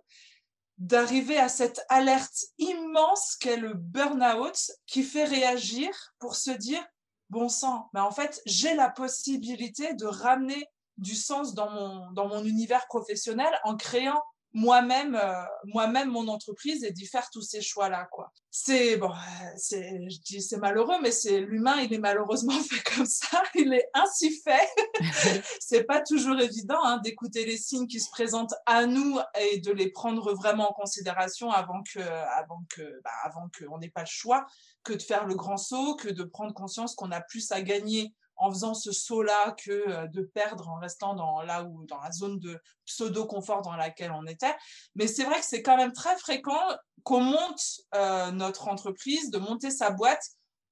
d'arriver 0.79 1.39
à 1.39 1.49
cette 1.49 1.81
alerte 1.89 2.45
immense 2.59 3.37
qu'est 3.37 3.57
le 3.57 3.73
burn-out 3.75 4.71
qui 4.87 5.03
fait 5.03 5.25
réagir 5.25 5.89
pour 6.19 6.37
se 6.37 6.51
dire, 6.51 6.85
bon 7.31 7.49
sang, 7.49 7.89
mais 7.95 8.01
en 8.01 8.11
fait, 8.11 8.43
j'ai 8.45 8.75
la 8.75 8.91
possibilité 8.91 9.95
de 9.95 10.05
ramener 10.05 10.69
du 10.99 11.15
sens 11.15 11.55
dans 11.55 11.71
mon, 11.71 12.11
dans 12.13 12.29
mon 12.29 12.45
univers 12.45 12.87
professionnel 12.87 13.53
en 13.65 13.77
créant 13.77 14.23
moi-même 14.53 15.15
euh, 15.15 15.43
moi-même 15.65 16.11
mon 16.11 16.29
entreprise 16.29 16.85
et 16.85 16.93
d'y 16.93 17.07
faire 17.07 17.29
tous 17.31 17.43
ces 17.43 17.61
choix 17.61 17.89
là 17.89 18.07
quoi 18.11 18.33
c'est 18.59 18.97
bon, 18.97 19.13
c'est, 19.59 20.01
je 20.09 20.19
dis 20.21 20.41
c'est 20.41 20.57
malheureux, 20.57 20.97
mais 21.03 21.11
c'est 21.11 21.41
l'humain, 21.41 21.77
il 21.83 21.93
est 21.93 21.99
malheureusement 21.99 22.59
fait 22.71 22.83
comme 22.97 23.05
ça, 23.05 23.43
il 23.55 23.71
est 23.75 23.87
ainsi 23.93 24.31
fait. 24.41 24.67
c'est 25.61 25.85
pas 25.85 26.01
toujours 26.01 26.41
évident 26.41 26.83
hein, 26.83 26.97
d'écouter 27.05 27.45
les 27.45 27.59
signes 27.59 27.87
qui 27.87 28.01
se 28.01 28.09
présentent 28.09 28.55
à 28.65 28.87
nous 28.87 29.19
et 29.39 29.59
de 29.59 29.73
les 29.73 29.91
prendre 29.91 30.33
vraiment 30.33 30.71
en 30.71 30.73
considération 30.73 31.51
avant 31.51 31.83
que, 31.83 32.01
avant 32.01 32.63
que, 32.71 32.81
bah, 33.05 33.11
avant 33.25 33.51
qu'on 33.59 33.77
n'ait 33.77 33.91
pas 33.91 34.01
le 34.01 34.07
choix 34.09 34.47
que 34.85 34.95
de 34.95 35.03
faire 35.03 35.27
le 35.27 35.35
grand 35.35 35.59
saut, 35.59 35.95
que 35.95 36.09
de 36.09 36.23
prendre 36.23 36.55
conscience 36.55 36.95
qu'on 36.95 37.11
a 37.11 37.21
plus 37.21 37.53
à 37.53 37.61
gagner 37.61 38.15
en 38.37 38.51
faisant 38.51 38.75
ce 38.75 38.93
saut-là 38.93 39.53
que 39.53 39.71
euh, 39.71 40.07
de 40.09 40.23
perdre 40.23 40.69
en 40.69 40.79
restant 40.79 41.15
dans 41.15 41.43
là 41.43 41.65
où 41.65 41.85
dans 41.87 42.01
la 42.01 42.13
zone 42.13 42.39
de 42.39 42.61
pseudo 42.85 43.27
confort 43.27 43.63
dans 43.63 43.77
laquelle 43.77 44.13
on 44.13 44.27
était. 44.27 44.55
Mais 44.95 45.07
c'est 45.07 45.25
vrai 45.25 45.41
que 45.41 45.47
c'est 45.47 45.63
quand 45.63 45.77
même 45.77 45.93
très 45.93 46.17
fréquent 46.19 46.61
qu'on 47.03 47.21
monte 47.21 47.63
euh, 47.95 48.31
notre 48.31 48.69
entreprise, 48.69 49.31
de 49.31 49.39
monter 49.39 49.71
sa 49.71 49.91
boîte 49.91 50.25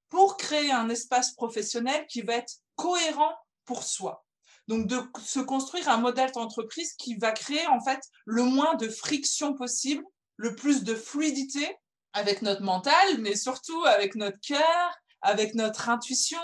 pour 0.09 0.37
créer 0.37 0.71
un 0.71 0.89
espace 0.89 1.33
professionnel 1.33 2.07
qui 2.09 2.23
va 2.23 2.35
être 2.35 2.55
cohérent 2.77 3.35
pour 3.65 3.83
soi. 3.83 4.25
Donc 4.69 4.87
de 4.87 5.01
se 5.23 5.41
construire 5.41 5.89
un 5.89 5.99
modèle 5.99 6.33
d'entreprise 6.33 6.95
qui 6.95 7.17
va 7.17 7.33
créer 7.33 7.67
en 7.67 7.81
fait 7.81 8.01
le 8.25 8.45
moins 8.45 8.75
de 8.75 8.89
friction 8.89 9.55
possible, 9.55 10.05
le 10.37 10.55
plus 10.55 10.85
de 10.85 10.95
fluidité 10.95 11.77
avec 12.13 12.43
notre 12.43 12.63
mental, 12.63 13.19
mais 13.19 13.37
surtout 13.37 13.85
avec 13.85 14.15
notre 14.15 14.39
cœur, 14.41 14.99
avec 15.21 15.55
notre 15.55 15.89
intuition, 15.89 16.41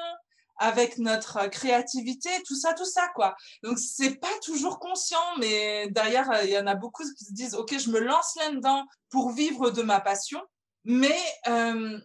avec 0.60 0.98
notre 0.98 1.38
euh, 1.38 1.48
créativité, 1.48 2.30
tout 2.46 2.54
ça, 2.54 2.74
tout 2.74 2.84
ça, 2.84 3.08
quoi. 3.14 3.34
Donc, 3.64 3.78
c'est 3.78 4.16
pas 4.16 4.38
toujours 4.44 4.78
conscient, 4.78 5.36
mais 5.38 5.88
derrière, 5.88 6.30
euh, 6.30 6.44
il 6.44 6.50
y 6.50 6.58
en 6.58 6.66
a 6.66 6.76
beaucoup 6.76 7.02
qui 7.02 7.24
se 7.24 7.32
disent, 7.32 7.54
OK, 7.54 7.76
je 7.76 7.90
me 7.90 7.98
lance 7.98 8.36
là-dedans 8.36 8.84
pour 9.08 9.32
vivre 9.32 9.70
de 9.70 9.82
ma 9.82 10.00
passion. 10.00 10.40
Mais 10.84 11.18
euh, 11.48 11.98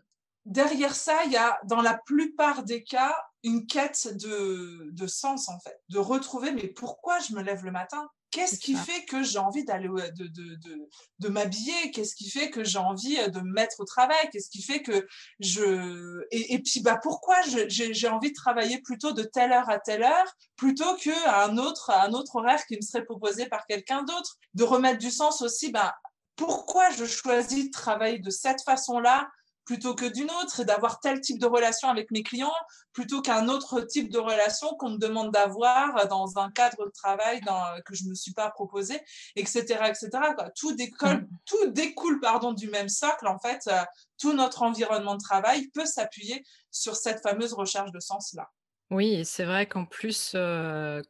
derrière 0.45 0.95
ça, 0.95 1.23
il 1.25 1.33
y 1.33 1.37
a, 1.37 1.59
dans 1.65 1.81
la 1.81 1.99
plupart 2.05 2.63
des 2.63 2.83
cas, 2.83 3.15
une 3.43 3.67
quête 3.67 4.07
de, 4.17 4.89
de 4.91 5.07
sens, 5.07 5.49
en 5.49 5.59
fait. 5.59 5.77
De 5.89 5.99
retrouver, 5.99 6.51
mais 6.51 6.67
pourquoi 6.67 7.19
je 7.19 7.33
me 7.33 7.41
lève 7.41 7.63
le 7.63 7.71
matin? 7.71 8.07
Qu'est-ce 8.35 8.59
qui 8.59 8.75
fait 8.75 9.05
que 9.05 9.23
j'ai 9.23 9.39
envie 9.39 9.63
d'aller 9.63 9.87
de, 9.87 10.27
de, 10.27 10.55
de, 10.55 10.89
de 11.19 11.27
m'habiller? 11.29 11.91
Qu'est-ce 11.91 12.15
qui 12.15 12.29
fait 12.29 12.49
que 12.49 12.65
j'ai 12.65 12.79
envie 12.79 13.15
de 13.29 13.39
me 13.39 13.53
mettre 13.53 13.79
au 13.79 13.85
travail? 13.85 14.29
Qu'est-ce 14.31 14.49
qui 14.49 14.61
fait 14.61 14.81
que 14.81 15.07
je 15.39 16.21
et, 16.31 16.53
et 16.55 16.59
puis 16.59 16.81
bah 16.81 16.99
pourquoi 17.01 17.37
j'ai 17.45 18.07
envie 18.09 18.31
de 18.31 18.35
travailler 18.35 18.81
plutôt 18.81 19.13
de 19.13 19.23
telle 19.23 19.53
heure 19.53 19.69
à 19.69 19.79
telle 19.79 20.03
heure 20.03 20.35
plutôt 20.57 20.95
qu'à 20.97 21.45
un 21.45 21.57
autre 21.57 21.89
à 21.91 22.03
un 22.05 22.11
autre 22.11 22.35
horaire 22.35 22.65
qui 22.65 22.75
me 22.75 22.81
serait 22.81 23.05
proposé 23.05 23.45
par 23.45 23.65
quelqu'un 23.67 24.03
d'autre? 24.03 24.35
De 24.53 24.65
remettre 24.65 24.99
du 24.99 25.11
sens 25.11 25.41
aussi. 25.41 25.71
Bah 25.71 25.95
pourquoi 26.35 26.89
je 26.89 27.05
choisis 27.05 27.67
de 27.67 27.71
travailler 27.71 28.19
de 28.19 28.29
cette 28.29 28.61
façon-là 28.63 29.29
plutôt 29.65 29.95
que 29.95 30.05
d'une 30.05 30.29
autre 30.41 30.61
et 30.61 30.65
d'avoir 30.65 30.99
tel 30.99 31.19
type 31.21 31.39
de 31.39 31.47
relation 31.47 31.89
avec 31.89 32.11
mes 32.11 32.23
clients 32.23 32.53
plutôt 32.93 33.21
qu'un 33.21 33.49
autre 33.49 33.81
type 33.81 34.11
de 34.11 34.19
relation 34.19 34.69
qu'on 34.77 34.91
me 34.91 34.97
demande 34.97 35.31
d'avoir 35.31 36.07
dans 36.07 36.37
un 36.37 36.49
cadre 36.51 36.85
de 36.85 36.91
travail 36.91 37.41
dans, 37.41 37.63
que 37.85 37.95
je 37.95 38.05
ne 38.05 38.09
me 38.09 38.15
suis 38.15 38.33
pas 38.33 38.49
proposé, 38.51 39.01
etc. 39.35 39.63
etc. 39.87 40.09
Tout, 40.55 40.73
découle, 40.73 41.09
mm. 41.09 41.27
tout 41.45 41.67
découle 41.67 42.19
pardon, 42.19 42.53
du 42.53 42.69
même 42.69 42.89
socle. 42.89 43.27
En 43.27 43.39
fait, 43.39 43.67
euh, 43.67 43.83
tout 44.17 44.33
notre 44.33 44.61
environnement 44.61 45.15
de 45.15 45.21
travail 45.21 45.67
peut 45.67 45.85
s'appuyer 45.85 46.45
sur 46.71 46.95
cette 46.95 47.21
fameuse 47.21 47.53
recherche 47.53 47.91
de 47.91 47.99
sens-là. 47.99 48.49
Oui, 48.95 49.25
c'est 49.25 49.43
vrai 49.43 49.65
qu'en 49.65 49.83
plus, 49.83 50.37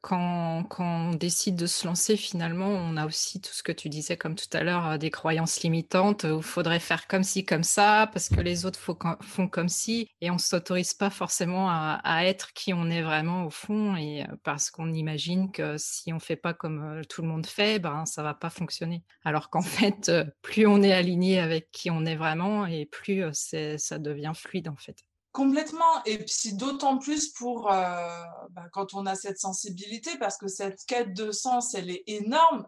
quand 0.02 0.66
on 0.80 1.12
décide 1.12 1.56
de 1.56 1.68
se 1.68 1.86
lancer, 1.86 2.18
finalement, 2.18 2.66
on 2.68 2.98
a 2.98 3.06
aussi 3.06 3.40
tout 3.40 3.54
ce 3.54 3.62
que 3.62 3.72
tu 3.72 3.90
disais 3.90 4.18
comme 4.18 4.34
tout 4.34 4.48
à 4.54 4.64
l'heure, 4.64 4.98
des 4.98 5.12
croyances 5.12 5.62
limitantes, 5.62 6.24
où 6.24 6.38
il 6.38 6.44
faudrait 6.44 6.80
faire 6.80 7.06
comme 7.06 7.22
ci, 7.22 7.46
comme 7.46 7.62
ça, 7.62 8.10
parce 8.12 8.30
que 8.30 8.42
les 8.42 8.66
autres 8.66 8.80
font 8.80 9.48
comme 9.48 9.70
ci 9.70 10.10
et 10.20 10.32
on 10.32 10.40
s'autorise 10.40 10.96
pas 10.96 11.12
forcément 11.12 11.70
à 11.70 12.26
être 12.26 12.54
qui 12.54 12.74
on 12.74 12.90
est 12.90 13.04
vraiment 13.04 13.46
au 13.46 13.52
fond 13.52 13.96
et 13.96 14.26
parce 14.44 14.72
qu'on 14.72 14.92
imagine 14.92 15.52
que 15.52 15.78
si 15.78 16.12
on 16.12 16.20
fait 16.20 16.38
pas 16.38 16.56
comme, 16.56 17.02
tout 17.08 17.22
le 17.22 17.28
monde 17.28 17.46
fait, 17.46 17.78
ben, 17.78 18.08
ça 18.08 18.24
va 18.24 18.34
pas 18.34 18.50
fonctionner. 18.50 19.04
Alors 19.24 19.52
qu'en 19.52 19.62
fait, 19.62 20.12
plus 20.42 20.66
on 20.66 20.82
est 20.82 20.94
aligné 20.94 21.38
avec 21.38 21.70
qui 21.72 21.92
on 21.92 22.04
est 22.06 22.16
vraiment 22.16 22.66
et 22.66 22.88
plus, 22.88 23.24
ça 23.32 24.00
devient 24.00 24.34
fluide, 24.34 24.70
en 24.70 24.76
fait. 24.76 25.05
Complètement. 25.36 26.02
Et 26.06 26.18
puis 26.20 26.54
d'autant 26.54 26.98
plus 26.98 27.28
pour 27.28 27.70
euh, 27.70 28.08
bah, 28.52 28.70
quand 28.72 28.94
on 28.94 29.06
a 29.06 29.16
cette 29.16 29.38
sensibilité, 29.38 30.12
parce 30.18 30.38
que 30.38 30.48
cette 30.48 30.86
quête 30.88 31.14
de 31.14 31.32
sens, 31.32 31.74
elle 31.74 31.90
est 31.90 32.04
énorme. 32.08 32.66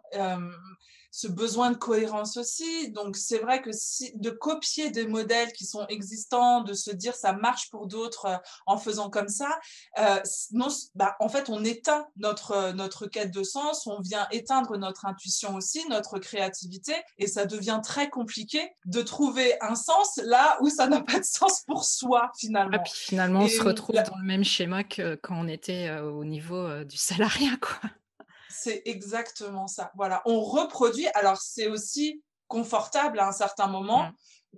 Ce 1.18 1.28
besoin 1.28 1.72
de 1.72 1.78
cohérence 1.78 2.38
aussi. 2.38 2.92
Donc 2.92 3.18
c'est 3.18 3.40
vrai 3.40 3.64
que 3.64 3.72
si, 3.72 4.16
de 4.18 4.30
copier 4.30 4.92
des 4.92 5.08
modèles 5.08 5.52
qui 5.52 5.66
sont 5.66 5.84
existants, 5.88 6.62
de 6.62 6.74
se 6.74 6.92
dire 6.92 7.16
ça 7.16 7.34
marche 7.34 7.72
pour 7.72 7.88
d'autres 7.88 8.26
euh, 8.26 8.38
en 8.68 8.78
faisant 8.78 9.10
comme 9.10 9.28
ça, 9.28 9.58
euh, 9.98 10.20
non, 10.52 10.68
bah, 10.94 11.16
en 11.20 11.28
fait 11.28 11.50
on 11.50 11.64
éteint 11.64 12.06
notre 12.18 12.72
notre 12.74 13.08
quête 13.08 13.32
de 13.32 13.42
sens, 13.42 13.88
on 13.88 14.00
vient 14.00 14.28
éteindre 14.32 14.78
notre 14.78 15.08
intuition 15.08 15.56
aussi, 15.56 15.84
notre 15.90 16.20
créativité, 16.20 16.94
et 17.18 17.26
ça 17.26 17.48
devient 17.48 17.80
très 17.84 18.10
compliqué 18.10 18.70
de 18.86 19.02
trouver 19.02 19.56
un 19.62 19.74
sens 19.74 20.18
là 20.24 20.60
où 20.62 20.70
ça 20.70 20.86
n'a 20.86 21.02
pas 21.02 21.20
de 21.20 21.26
sens 21.26 21.64
pour 21.66 21.84
soi 21.84 22.32
finalement. 22.38 22.78
Et 22.78 22.84
puis 22.84 22.94
finalement 22.94 23.40
on 23.40 23.48
se 23.48 23.64
retrouve 23.64 23.96
dans 23.96 24.18
le 24.20 24.28
même 24.28 24.44
schéma 24.44 24.84
que 24.84 25.16
quand 25.16 25.36
on 25.36 25.48
était 25.48 25.88
euh, 25.88 26.12
au 26.12 26.26
niveau 26.26 26.84
du 26.84 26.98
salariat 26.98 27.58
quoi. 27.60 27.90
C'est 28.60 28.82
exactement 28.86 29.68
ça. 29.68 29.92
Voilà, 29.96 30.22
on 30.26 30.42
reproduit. 30.42 31.08
Alors, 31.14 31.38
c'est 31.38 31.68
aussi 31.68 32.24
confortable 32.48 33.20
à 33.20 33.28
un 33.28 33.32
certain 33.32 33.68
moment 33.68 34.06
mmh. 34.06 34.14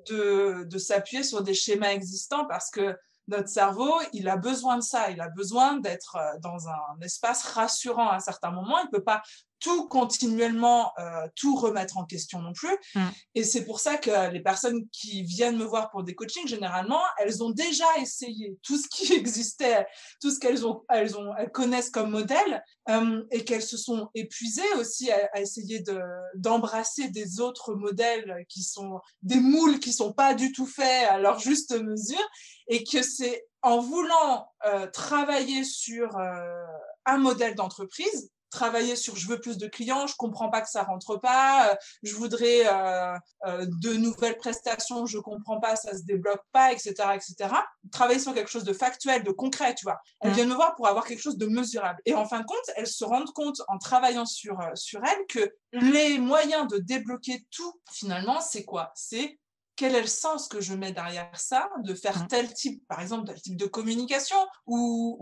de, 0.09 0.63
de 0.65 0.77
s'appuyer 0.77 1.23
sur 1.23 1.41
des 1.41 1.53
schémas 1.53 1.89
existants 1.89 2.45
parce 2.45 2.69
que 2.69 2.95
notre 3.27 3.49
cerveau, 3.49 3.93
il 4.13 4.27
a 4.27 4.37
besoin 4.37 4.77
de 4.77 4.81
ça. 4.81 5.11
Il 5.11 5.21
a 5.21 5.29
besoin 5.29 5.77
d'être 5.77 6.15
euh, 6.15 6.39
dans 6.39 6.67
un 6.67 6.99
espace 7.01 7.43
rassurant 7.43 8.09
à 8.09 8.15
un 8.15 8.19
certain 8.19 8.51
moment. 8.51 8.79
Il 8.79 8.85
ne 8.85 8.91
peut 8.91 9.03
pas 9.03 9.21
tout 9.59 9.87
continuellement, 9.87 10.91
euh, 10.99 11.27
tout 11.35 11.55
remettre 11.55 11.97
en 11.97 12.05
question 12.05 12.41
non 12.41 12.53
plus. 12.53 12.75
Mm. 12.95 13.07
Et 13.35 13.43
c'est 13.43 13.65
pour 13.65 13.79
ça 13.79 13.97
que 13.97 14.31
les 14.31 14.39
personnes 14.41 14.87
qui 14.91 15.23
viennent 15.23 15.57
me 15.57 15.65
voir 15.65 15.89
pour 15.89 16.03
des 16.03 16.15
coachings, 16.15 16.47
généralement, 16.47 17.01
elles 17.17 17.43
ont 17.43 17.49
déjà 17.49 17.85
essayé 18.01 18.57
tout 18.63 18.77
ce 18.77 18.87
qui 18.87 19.13
existait, 19.13 19.85
tout 20.21 20.31
ce 20.31 20.39
qu'elles 20.39 20.65
ont, 20.65 20.83
elles 20.89 21.17
ont, 21.17 21.35
elles 21.37 21.51
connaissent 21.51 21.89
comme 21.89 22.11
modèle, 22.11 22.63
euh, 22.89 23.23
et 23.31 23.43
qu'elles 23.43 23.61
se 23.61 23.77
sont 23.77 24.09
épuisées 24.15 24.73
aussi 24.77 25.11
à, 25.11 25.29
à 25.33 25.41
essayer 25.41 25.79
de 25.79 25.99
d'embrasser 26.35 27.09
des 27.09 27.39
autres 27.39 27.73
modèles 27.73 28.45
qui 28.49 28.63
sont 28.63 28.99
des 29.21 29.39
moules 29.39 29.79
qui 29.79 29.93
sont 29.93 30.13
pas 30.13 30.33
du 30.33 30.51
tout 30.51 30.65
faits 30.65 31.07
à 31.09 31.19
leur 31.19 31.39
juste 31.39 31.71
mesure, 31.79 32.29
et 32.67 32.83
que 32.83 33.01
c'est 33.01 33.45
en 33.61 33.79
voulant 33.79 34.47
euh, 34.65 34.87
travailler 34.87 35.63
sur 35.63 36.17
euh, 36.17 36.65
un 37.05 37.17
modèle 37.17 37.55
d'entreprise 37.55 38.31
travailler 38.49 38.95
sur 38.95 39.15
je 39.15 39.27
veux 39.27 39.39
plus 39.39 39.57
de 39.57 39.67
clients, 39.67 40.07
je 40.07 40.15
comprends 40.17 40.49
pas 40.49 40.61
que 40.61 40.69
ça 40.69 40.83
rentre 40.83 41.17
pas, 41.17 41.71
euh, 41.71 41.75
je 42.03 42.15
voudrais 42.15 42.65
euh, 42.65 43.15
euh, 43.45 43.65
de 43.81 43.93
nouvelles 43.93 44.37
prestations, 44.37 45.05
je 45.05 45.19
comprends 45.19 45.59
pas, 45.59 45.75
ça 45.75 45.97
se 45.97 46.03
débloque 46.03 46.43
pas, 46.51 46.71
etc., 46.71 46.93
etc. 47.15 47.53
Travailler 47.91 48.19
sur 48.19 48.33
quelque 48.33 48.49
chose 48.49 48.63
de 48.63 48.73
factuel, 48.73 49.23
de 49.23 49.31
concret, 49.31 49.75
tu 49.75 49.85
vois. 49.85 49.99
Elles 50.21 50.31
mmh. 50.31 50.33
viennent 50.33 50.49
me 50.49 50.55
voir 50.55 50.75
pour 50.75 50.87
avoir 50.87 51.05
quelque 51.05 51.21
chose 51.21 51.37
de 51.37 51.47
mesurable. 51.47 51.99
Et 52.05 52.13
en 52.13 52.25
fin 52.25 52.39
de 52.39 52.45
compte, 52.45 52.57
elles 52.75 52.87
se 52.87 53.03
rendent 53.03 53.31
compte 53.33 53.61
en 53.67 53.77
travaillant 53.77 54.25
sur 54.25 54.57
sur 54.75 55.01
elles 55.03 55.25
que 55.27 55.51
les 55.71 56.17
moyens 56.17 56.67
de 56.67 56.77
débloquer 56.77 57.45
tout, 57.51 57.73
finalement, 57.91 58.41
c'est 58.41 58.65
quoi? 58.65 58.91
C'est 58.95 59.39
quel 59.79 59.95
est 59.95 60.01
le 60.01 60.07
sens 60.07 60.49
que 60.49 60.59
je 60.59 60.73
mets 60.73 60.91
derrière 60.91 61.31
ça, 61.39 61.69
de 61.85 61.93
faire 61.93 62.25
mmh. 62.25 62.27
tel 62.27 62.53
type, 62.53 62.85
par 62.89 62.99
exemple, 62.99 63.27
tel 63.27 63.41
type 63.41 63.55
de 63.55 63.65
communication, 63.65 64.35
ou, 64.67 65.17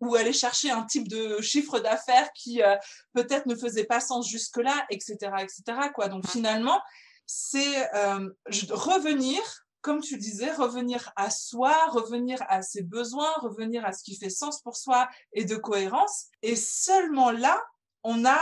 ou, 0.00 0.14
aller 0.14 0.32
chercher 0.32 0.70
un 0.70 0.84
type 0.84 1.08
de 1.08 1.40
chiffre 1.40 1.80
d'affaires 1.80 2.30
qui 2.32 2.62
euh, 2.62 2.76
peut-être 3.12 3.46
ne 3.46 3.56
faisait 3.56 3.86
pas 3.86 3.98
sens 3.98 4.28
jusque-là, 4.28 4.86
etc., 4.90 5.16
etc. 5.40 5.88
Quoi. 5.92 6.06
Donc 6.06 6.22
mmh. 6.26 6.28
finalement, 6.28 6.80
c'est 7.26 7.92
euh, 7.96 8.30
revenir, 8.70 9.40
comme 9.80 10.00
tu 10.00 10.16
disais, 10.16 10.52
revenir 10.52 11.10
à 11.16 11.28
soi, 11.30 11.74
revenir 11.88 12.40
à 12.48 12.62
ses 12.62 12.82
besoins, 12.82 13.32
revenir 13.40 13.84
à 13.84 13.90
ce 13.90 14.04
qui 14.04 14.16
fait 14.16 14.30
sens 14.30 14.62
pour 14.62 14.76
soi 14.76 15.08
et 15.32 15.44
de 15.44 15.56
cohérence. 15.56 16.26
Et 16.42 16.54
seulement 16.54 17.32
là, 17.32 17.60
on 18.04 18.24
a 18.24 18.38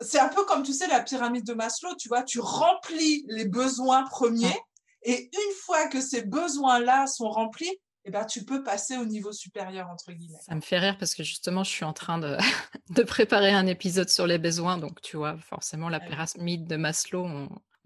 c'est 0.00 0.18
un 0.18 0.30
peu 0.30 0.46
comme 0.46 0.62
tu 0.62 0.72
sais 0.72 0.86
la 0.86 1.02
pyramide 1.02 1.44
de 1.44 1.52
Maslow, 1.52 1.94
tu 1.96 2.08
vois, 2.08 2.22
tu 2.22 2.40
remplis 2.40 3.22
les 3.28 3.44
besoins 3.44 4.04
premiers 4.04 4.48
mmh. 4.48 4.73
Et 5.04 5.30
une 5.32 5.54
fois 5.62 5.86
que 5.88 6.00
ces 6.00 6.22
besoins-là 6.22 7.06
sont 7.06 7.28
remplis, 7.28 7.70
eh 8.06 8.10
ben, 8.10 8.24
tu 8.24 8.44
peux 8.44 8.62
passer 8.62 8.98
au 8.98 9.06
niveau 9.06 9.32
supérieur, 9.32 9.88
entre 9.88 10.12
guillemets. 10.12 10.38
Ça 10.40 10.54
me 10.54 10.60
fait 10.60 10.78
rire 10.78 10.96
parce 10.98 11.14
que 11.14 11.22
justement, 11.22 11.64
je 11.64 11.70
suis 11.70 11.84
en 11.84 11.94
train 11.94 12.18
de, 12.18 12.36
de 12.90 13.02
préparer 13.02 13.52
un 13.52 13.66
épisode 13.66 14.10
sur 14.10 14.26
les 14.26 14.38
besoins. 14.38 14.76
Donc, 14.76 15.00
tu 15.00 15.16
vois, 15.16 15.36
forcément, 15.38 15.88
la 15.88 16.00
pyramide 16.00 16.66
de 16.66 16.76
Maslow, 16.76 17.26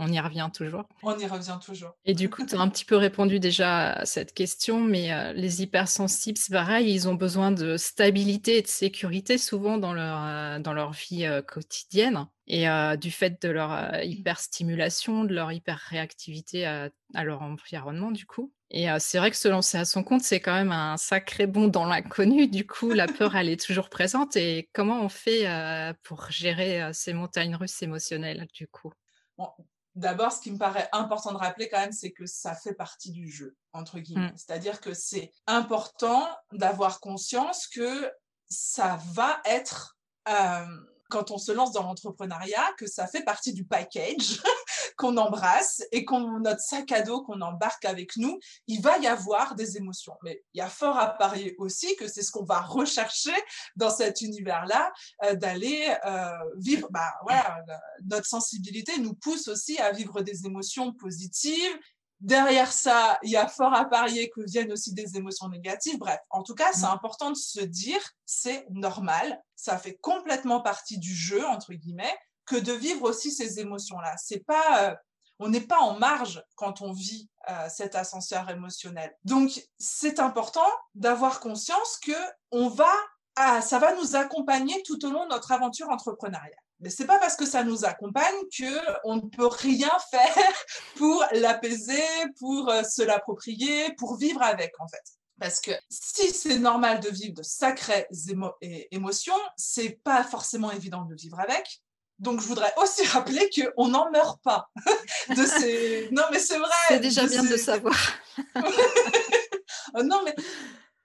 on, 0.01 0.07
y 0.09 0.19
revient 0.19 0.49
toujours. 0.53 0.85
On 1.05 1.17
y 1.17 1.27
revient 1.27 1.59
toujours. 1.65 1.93
Et 2.05 2.15
du 2.15 2.31
coup, 2.31 2.45
tu 2.45 2.57
as 2.57 2.61
un 2.61 2.69
petit 2.69 2.85
peu 2.85 2.97
répondu 2.97 3.39
déjà 3.39 3.93
à 3.93 4.07
cette 4.07 4.35
question, 4.35 4.81
mais 4.81 5.13
euh, 5.13 5.33
les 5.35 5.63
hypersensibles, 5.63 6.39
c'est 6.39 6.53
pareil, 6.53 6.93
ils 6.93 7.09
ont 7.09 7.15
besoin 7.15 7.53
de 7.53 7.77
stabilité 7.77 8.59
et 8.59 8.63
de 8.63 8.69
sécurité 8.69 9.39
souvent 9.39 9.79
dans 9.79 9.93
leur, 9.93 10.25
euh, 10.25 10.59
dans 10.59 10.73
leur 10.73 10.93
vie 10.93 11.27
euh, 11.27 11.43
quotidienne. 11.43 12.27
Et 12.49 12.67
du 12.97 13.11
fait 13.11 13.40
de 13.43 13.49
leur 13.49 13.71
mmh. 13.71 14.02
hyperstimulation, 14.05 15.25
de 15.25 15.35
leur 15.35 15.52
hyper-réactivité 15.52 16.67
à, 16.67 16.90
leur 17.25 17.43
environnement 17.43 18.11
du 18.11 18.26
coup. 18.26 18.52
Et 18.71 18.87
c'est 18.99 19.19
vrai 19.19 19.31
que 19.31 19.37
se 19.37 19.49
lancer 19.49 19.78
à 19.78 19.85
son 19.85 20.02
compte, 20.02 20.23
c'est 20.23 20.40
quand 20.40 20.55
même 20.55 20.73
un 20.73 20.97
sacré 20.97 21.47
bond 21.47 21.69
dans 21.69 21.87
l'inconnu. 21.87 22.49
Du 22.49 22.67
coup, 22.67 22.90
la 22.90 23.07
peur, 23.07 23.37
elle 23.37 23.49
est 23.49 23.62
toujours 23.62 23.88
présente. 23.88 24.37
Et 24.37 24.69
comment 24.75 25.00
on 25.00 25.09
fait 25.09 25.47
pour 26.02 26.31
gérer 26.31 26.90
ces 26.93 27.12
montagnes 27.12 27.55
russes 27.55 27.83
émotionnelles 27.83 28.47
du 28.52 28.67
coup? 28.67 28.93
D'abord, 29.95 30.31
ce 30.31 30.40
qui 30.40 30.52
me 30.52 30.59
paraît 30.59 30.88
important 30.93 31.33
de 31.33 31.38
rappeler 31.38 31.69
quand 31.69 31.81
même, 31.81 31.93
c'est 31.93 32.12
que 32.12 32.25
ça 32.25 32.55
fait 32.55 32.75
partie 32.75 33.11
du 33.11 33.28
jeu, 33.28 33.57
entre 33.73 33.99
guillemets. 33.99 34.28
Mmh. 34.28 34.37
C'est-à-dire 34.37 34.81
que 34.81 34.95
c'est 34.95 35.33
important 35.49 36.28
d'avoir 36.52 37.00
conscience 37.00 37.67
que 37.67 38.09
ça 38.49 38.99
va 39.12 39.40
être 39.45 39.99
quand 41.09 41.31
on 41.31 41.38
se 41.38 41.53
lance 41.53 41.73
dans 41.73 41.83
l'entrepreneuriat 41.83 42.73
que 42.77 42.87
ça 42.87 43.07
fait 43.07 43.23
partie 43.23 43.53
du 43.53 43.65
package 43.65 44.41
qu'on 44.97 45.17
embrasse 45.17 45.83
et 45.93 46.05
qu'on 46.05 46.41
notre 46.41 46.61
sac 46.61 46.93
à 46.93 47.03
dos 47.03 47.23
qu'on 47.23 47.41
embarque 47.41 47.85
avec 47.85 48.17
nous, 48.17 48.38
il 48.67 48.81
va 48.81 48.99
y 48.99 49.07
avoir 49.07 49.55
des 49.55 49.77
émotions. 49.77 50.15
Mais 50.23 50.43
il 50.55 50.59
y 50.59 50.61
a 50.61 50.69
fort 50.69 50.99
à 50.99 51.09
parier 51.17 51.55
aussi 51.59 51.95
que 51.97 52.09
c'est 52.09 52.23
ce 52.23 52.31
qu'on 52.31 52.45
va 52.45 52.61
rechercher 52.61 53.35
dans 53.77 53.91
cet 53.91 54.21
univers-là, 54.21 54.93
euh, 55.25 55.35
d'aller 55.35 55.95
euh, 56.05 56.31
vivre. 56.57 56.88
Bah 56.91 57.15
voilà, 57.23 57.59
notre 58.05 58.27
sensibilité 58.27 58.99
nous 58.99 59.15
pousse 59.15 59.49
aussi 59.49 59.79
à 59.79 59.93
vivre 59.93 60.21
des 60.23 60.47
émotions 60.47 60.93
positives 60.93 61.79
Derrière 62.21 62.73
ça, 62.73 63.19
il 63.23 63.31
y 63.31 63.37
a 63.37 63.47
fort 63.47 63.73
à 63.75 63.85
parier 63.85 64.29
que 64.31 64.41
viennent 64.41 64.73
aussi 64.73 64.93
des 64.93 65.17
émotions 65.17 65.49
négatives. 65.49 65.99
Bref, 65.99 66.19
en 66.31 66.43
tout 66.43 66.55
cas, 66.55 66.73
c'est 66.73 66.87
mm. 66.87 66.91
important 66.91 67.31
de 67.31 67.37
se 67.37 67.61
dire, 67.61 68.01
c'est 68.27 68.67
normal, 68.71 69.41
ça 69.55 69.79
fait 69.79 69.97
complètement 70.01 70.61
partie 70.61 70.99
du 70.99 71.15
jeu, 71.15 71.47
entre 71.47 71.75
guillemets, 71.75 72.17
que 72.45 72.57
de 72.57 72.73
vivre 72.73 73.03
aussi 73.03 73.31
ces 73.31 73.61
émotions-là. 73.61 74.17
C'est 74.17 74.45
pas, 74.45 74.91
euh, 74.91 74.95
on 75.39 75.49
n'est 75.49 75.61
pas 75.61 75.79
en 75.79 75.97
marge 75.99 76.43
quand 76.57 76.81
on 76.81 76.93
vit 76.93 77.29
euh, 77.51 77.69
cet 77.69 77.95
ascenseur 77.95 78.51
émotionnel. 78.51 79.17
Donc, 79.25 79.63
c'est 79.79 80.19
important 80.19 80.69
d'avoir 80.97 81.39
conscience 81.39 81.99
que 81.99 82.13
on 82.51 82.69
va, 82.69 82.93
ah, 83.37 83.63
ça 83.63 83.79
va 83.79 83.95
nous 83.95 84.17
accompagner 84.17 84.83
tout 84.83 85.05
au 85.07 85.11
long 85.11 85.25
de 85.25 85.31
notre 85.31 85.53
aventure 85.53 85.89
entrepreneuriale. 85.91 86.57
Mais 86.81 86.91
c'est 86.91 87.07
pas 87.07 87.19
parce 87.19 87.37
que 87.37 87.47
ça 87.47 87.65
nous 87.65 87.85
accompagne 87.85 88.37
que 88.57 88.99
on 89.05 89.17
ne 89.17 89.23
peut 89.23 89.49
rien 89.49 89.91
faire 90.11 90.55
pour 90.97 91.25
l'apaiser, 91.33 92.03
pour 92.39 92.69
euh, 92.71 92.83
se 92.83 93.03
l'approprier, 93.03 93.93
pour 93.99 94.17
vivre 94.17 94.43
avec 94.43 94.73
en 94.81 94.89
fait. 94.89 95.03
Parce 95.41 95.61
que 95.61 95.71
si 95.89 96.31
c'est 96.31 96.59
normal 96.59 97.01
de 97.01 97.11
vivre 97.11 97.35
de 97.35 97.43
sacrées 97.43 98.09
émotions, 98.91 99.39
c'est 99.57 100.01
pas 100.03 100.25
forcément 100.25 100.73
évident 100.73 101.05
de 101.05 101.15
vivre 101.15 101.39
avec. 101.39 101.81
Donc, 102.19 102.41
je 102.41 102.47
voudrais 102.47 102.73
aussi 102.83 103.05
rappeler 103.07 103.49
qu'on 103.51 103.89
n'en 103.89 104.11
meurt 104.11 104.43
pas 104.43 104.69
de 105.29 105.47
ces. 105.47 106.09
Non, 106.11 106.25
mais 106.33 106.41
c'est 106.41 106.59
vrai. 106.59 106.71
C'est 106.89 107.01
déjà 107.01 107.27
bien 107.27 107.45
de 107.45 107.57
savoir. 107.57 107.97
non, 110.03 110.23
mais 110.25 110.35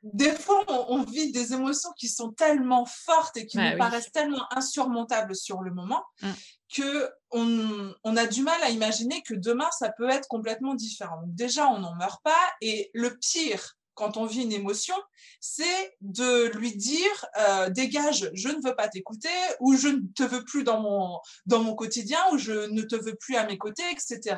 des 0.03 0.33
fois, 0.33 0.65
on, 0.67 1.03
vit 1.03 1.31
des 1.31 1.53
émotions 1.53 1.89
qui 1.97 2.09
sont 2.09 2.31
tellement 2.31 2.85
fortes 2.85 3.37
et 3.37 3.45
qui 3.45 3.57
nous 3.57 3.77
paraissent 3.77 4.11
tellement 4.11 4.45
insurmontables 4.51 5.35
sur 5.35 5.61
le 5.61 5.71
moment 5.71 6.03
mmh. 6.21 6.29
que 6.75 7.09
on, 7.31 8.17
a 8.17 8.27
du 8.27 8.43
mal 8.43 8.61
à 8.63 8.69
imaginer 8.69 9.21
que 9.21 9.33
demain, 9.33 9.69
ça 9.79 9.91
peut 9.91 10.09
être 10.09 10.27
complètement 10.27 10.75
différent. 10.75 11.21
Donc 11.21 11.33
déjà, 11.35 11.69
on 11.69 11.79
n'en 11.79 11.95
meurt 11.95 12.21
pas. 12.21 12.51
Et 12.61 12.91
le 12.93 13.17
pire, 13.17 13.77
quand 13.93 14.17
on 14.17 14.25
vit 14.25 14.43
une 14.43 14.51
émotion, 14.51 14.95
c'est 15.39 15.95
de 16.01 16.47
lui 16.57 16.75
dire 16.75 17.25
euh, 17.39 17.69
dégage, 17.69 18.29
je 18.33 18.49
ne 18.49 18.61
veux 18.61 18.75
pas 18.75 18.89
t'écouter, 18.89 19.29
ou 19.61 19.77
je 19.77 19.87
ne 19.87 20.01
te 20.15 20.23
veux 20.23 20.43
plus 20.43 20.65
dans 20.65 20.81
mon 20.81 21.19
dans 21.45 21.63
mon 21.63 21.75
quotidien, 21.75 22.19
ou 22.33 22.37
je 22.37 22.69
ne 22.69 22.81
te 22.81 22.95
veux 22.95 23.15
plus 23.15 23.37
à 23.37 23.45
mes 23.45 23.57
côtés, 23.57 23.83
etc 23.91 24.37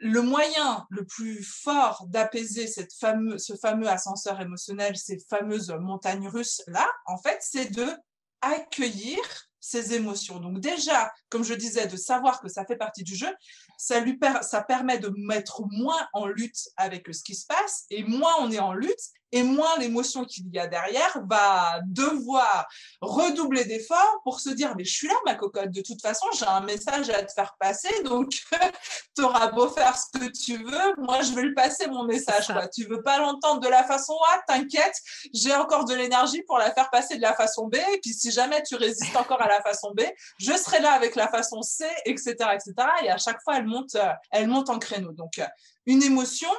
le 0.00 0.22
moyen 0.22 0.86
le 0.90 1.04
plus 1.04 1.44
fort 1.44 2.06
d'apaiser 2.08 2.66
cette 2.66 2.92
ce 2.92 3.56
fameux 3.56 3.88
ascenseur 3.88 4.40
émotionnel, 4.40 4.96
ces 4.96 5.18
fameuses 5.28 5.70
montagnes 5.78 6.28
russes 6.28 6.62
là, 6.66 6.86
en 7.06 7.18
fait, 7.18 7.38
c'est 7.40 7.70
de 7.70 7.86
accueillir 8.40 9.18
ces 9.60 9.92
émotions. 9.92 10.40
Donc 10.40 10.60
déjà, 10.60 11.12
comme 11.28 11.44
je 11.44 11.52
disais, 11.52 11.86
de 11.86 11.96
savoir 11.96 12.40
que 12.40 12.48
ça 12.48 12.64
fait 12.64 12.76
partie 12.76 13.04
du 13.04 13.14
jeu, 13.14 13.28
ça 13.76 14.00
lui 14.00 14.18
ça 14.40 14.62
permet 14.62 14.98
de 14.98 15.12
mettre 15.16 15.62
moins 15.70 16.08
en 16.14 16.26
lutte 16.26 16.68
avec 16.76 17.06
ce 17.14 17.22
qui 17.22 17.34
se 17.34 17.46
passe 17.46 17.84
et 17.90 18.02
moins 18.02 18.32
on 18.40 18.50
est 18.50 18.58
en 18.58 18.72
lutte 18.72 19.12
et 19.32 19.42
moins 19.42 19.76
l'émotion 19.78 20.24
qu'il 20.24 20.48
y 20.52 20.58
a 20.58 20.66
derrière 20.66 21.20
va 21.28 21.80
devoir 21.86 22.66
redoubler 23.00 23.64
d'efforts 23.64 24.20
pour 24.24 24.40
se 24.40 24.50
dire 24.50 24.74
mais 24.76 24.84
je 24.84 24.92
suis 24.92 25.08
là 25.08 25.14
ma 25.24 25.34
cocotte. 25.34 25.70
De 25.70 25.82
toute 25.82 26.00
façon 26.00 26.26
j'ai 26.38 26.46
un 26.46 26.60
message 26.60 27.10
à 27.10 27.22
te 27.22 27.32
faire 27.32 27.54
passer 27.58 28.02
donc 28.04 28.30
tu 29.16 29.22
auras 29.22 29.48
beau 29.48 29.68
faire 29.68 29.96
ce 29.96 30.18
que 30.18 30.26
tu 30.26 30.56
veux 30.56 30.94
moi 30.98 31.22
je 31.22 31.32
vais 31.32 31.42
le 31.42 31.54
passer 31.54 31.86
mon 31.88 32.04
message 32.04 32.46
quoi. 32.46 32.68
tu 32.68 32.84
veux 32.84 33.02
pas 33.02 33.18
l'entendre 33.18 33.60
de 33.60 33.68
la 33.68 33.84
façon 33.84 34.16
A 34.34 34.42
t'inquiète 34.52 34.96
j'ai 35.34 35.54
encore 35.54 35.84
de 35.84 35.94
l'énergie 35.94 36.42
pour 36.42 36.58
la 36.58 36.72
faire 36.72 36.90
passer 36.90 37.16
de 37.16 37.22
la 37.22 37.34
façon 37.34 37.68
B 37.68 37.76
et 37.76 38.00
puis 38.02 38.12
si 38.12 38.30
jamais 38.30 38.62
tu 38.62 38.76
résistes 38.76 39.16
encore 39.16 39.42
à 39.42 39.48
la 39.48 39.60
façon 39.62 39.92
B 39.94 40.02
je 40.38 40.52
serai 40.52 40.80
là 40.80 40.92
avec 40.92 41.14
la 41.14 41.28
façon 41.28 41.62
C 41.62 41.84
etc 42.04 42.34
etc 42.54 42.72
et 43.02 43.10
à 43.10 43.18
chaque 43.18 43.42
fois 43.42 43.56
elle 43.56 43.66
monte 43.66 43.94
euh, 43.94 44.12
elle 44.30 44.48
monte 44.48 44.70
en 44.70 44.78
créneau. 44.78 45.12
Donc 45.12 45.38
euh, 45.38 45.46
une 45.86 46.02
émotion 46.02 46.50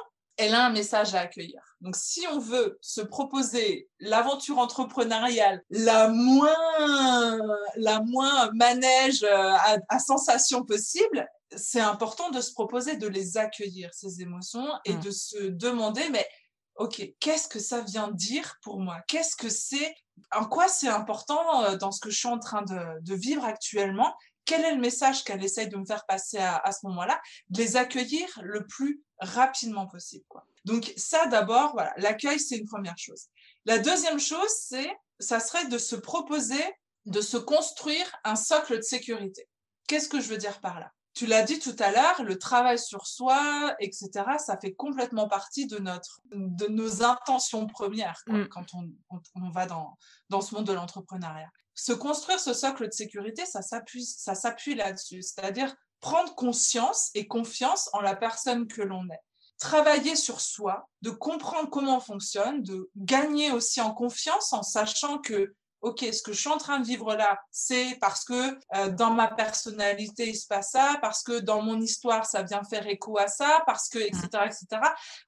elle 0.41 0.55
a 0.55 0.65
un 0.65 0.71
message 0.71 1.13
à 1.13 1.21
accueillir. 1.21 1.61
Donc, 1.81 1.95
si 1.95 2.25
on 2.31 2.39
veut 2.39 2.77
se 2.81 3.01
proposer 3.01 3.89
l'aventure 3.99 4.57
entrepreneuriale 4.57 5.63
la 5.69 6.09
moins, 6.09 7.39
la 7.75 8.01
moins 8.01 8.51
manège 8.53 9.23
euh, 9.23 9.53
à, 9.87 9.99
sensation 9.99 10.63
possible, 10.65 11.27
c'est 11.55 11.79
important 11.79 12.29
de 12.31 12.41
se 12.41 12.53
proposer 12.53 12.97
de 12.97 13.07
les 13.07 13.37
accueillir, 13.37 13.89
ces 13.93 14.21
émotions, 14.21 14.67
et 14.85 14.93
mmh. 14.93 14.99
de 15.01 15.11
se 15.11 15.37
demander, 15.37 16.09
mais 16.09 16.27
OK, 16.75 17.01
qu'est-ce 17.19 17.47
que 17.47 17.59
ça 17.59 17.81
vient 17.81 18.09
dire 18.11 18.55
pour 18.63 18.79
moi? 18.79 19.01
Qu'est-ce 19.07 19.35
que 19.35 19.49
c'est? 19.49 19.93
En 20.33 20.45
quoi 20.45 20.67
c'est 20.67 20.87
important 20.87 21.63
euh, 21.63 21.77
dans 21.77 21.91
ce 21.91 21.99
que 21.99 22.09
je 22.09 22.17
suis 22.17 22.27
en 22.27 22.39
train 22.39 22.63
de, 22.63 23.15
vivre 23.15 23.43
actuellement? 23.43 24.13
Quel 24.51 24.65
est 24.65 24.75
le 24.75 24.81
message 24.81 25.23
qu'elle 25.23 25.41
essaye 25.41 25.69
de 25.69 25.77
me 25.77 25.85
faire 25.85 26.05
passer 26.05 26.37
à, 26.37 26.57
à 26.57 26.73
ce 26.73 26.85
moment-là, 26.87 27.21
de 27.51 27.59
les 27.59 27.77
accueillir 27.77 28.27
le 28.43 28.67
plus 28.67 29.01
rapidement 29.19 29.87
possible. 29.87 30.25
Quoi. 30.27 30.45
Donc 30.65 30.93
ça, 30.97 31.25
d'abord, 31.27 31.71
voilà, 31.71 31.93
l'accueil, 31.95 32.37
c'est 32.37 32.57
une 32.57 32.67
première 32.67 32.97
chose. 32.97 33.27
La 33.63 33.79
deuxième 33.79 34.19
chose, 34.19 34.49
c'est, 34.59 34.91
ça 35.21 35.39
serait 35.39 35.67
de 35.67 35.77
se 35.77 35.95
proposer, 35.95 36.61
de 37.05 37.21
se 37.21 37.37
construire 37.37 38.11
un 38.25 38.35
socle 38.35 38.75
de 38.75 38.81
sécurité. 38.81 39.47
Qu'est-ce 39.87 40.09
que 40.09 40.19
je 40.19 40.27
veux 40.27 40.37
dire 40.37 40.59
par 40.59 40.81
là? 40.81 40.91
Tu 41.13 41.27
l'as 41.27 41.43
dit 41.43 41.59
tout 41.59 41.75
à 41.79 41.91
l'heure, 41.91 42.21
le 42.21 42.37
travail 42.37 42.77
sur 42.77 43.07
soi, 43.07 43.73
etc., 43.79 44.09
ça 44.37 44.57
fait 44.57 44.73
complètement 44.73 45.29
partie 45.29 45.65
de 45.65 45.77
notre, 45.77 46.19
de 46.33 46.67
nos 46.67 47.03
intentions 47.03 47.67
premières 47.67 48.21
mm. 48.27 48.47
quand 48.47 48.65
on, 48.73 48.89
on, 49.35 49.49
va 49.49 49.65
dans, 49.65 49.97
dans 50.27 50.41
ce 50.41 50.53
monde 50.55 50.67
de 50.67 50.73
l'entrepreneuriat. 50.73 51.49
Se 51.73 51.93
construire 51.93 52.39
ce 52.39 52.53
socle 52.53 52.87
de 52.87 52.93
sécurité, 52.93 53.45
ça 53.45 53.61
s'appuie, 53.61 54.05
ça 54.05 54.35
s'appuie 54.35 54.75
là-dessus. 54.75 55.21
C'est-à-dire 55.21 55.73
prendre 55.99 56.33
conscience 56.35 57.11
et 57.13 57.27
confiance 57.27 57.89
en 57.93 58.01
la 58.01 58.15
personne 58.15 58.67
que 58.67 58.81
l'on 58.81 59.05
est 59.09 59.21
travailler 59.61 60.15
sur 60.15 60.41
soi, 60.41 60.89
de 61.03 61.11
comprendre 61.11 61.69
comment 61.69 61.97
on 61.97 61.99
fonctionne, 61.99 62.63
de 62.63 62.89
gagner 62.95 63.51
aussi 63.51 63.79
en 63.79 63.93
confiance 63.93 64.53
en 64.53 64.63
sachant 64.63 65.19
que 65.19 65.53
ok, 65.81 66.05
ce 66.13 66.21
que 66.21 66.31
je 66.31 66.39
suis 66.39 66.49
en 66.49 66.57
train 66.57 66.79
de 66.79 66.85
vivre 66.85 67.15
là, 67.15 67.39
c'est 67.51 67.97
parce 67.99 68.23
que 68.23 68.57
euh, 68.75 68.89
dans 68.89 69.11
ma 69.11 69.27
personnalité, 69.27 70.29
il 70.29 70.35
se 70.35 70.47
passe 70.47 70.71
ça, 70.71 70.97
parce 71.01 71.23
que 71.23 71.39
dans 71.39 71.61
mon 71.61 71.79
histoire, 71.81 72.25
ça 72.25 72.43
vient 72.43 72.63
faire 72.63 72.87
écho 72.87 73.17
à 73.17 73.27
ça, 73.27 73.63
parce 73.65 73.89
que, 73.89 73.97
etc., 73.97 74.27
etc. 74.45 74.81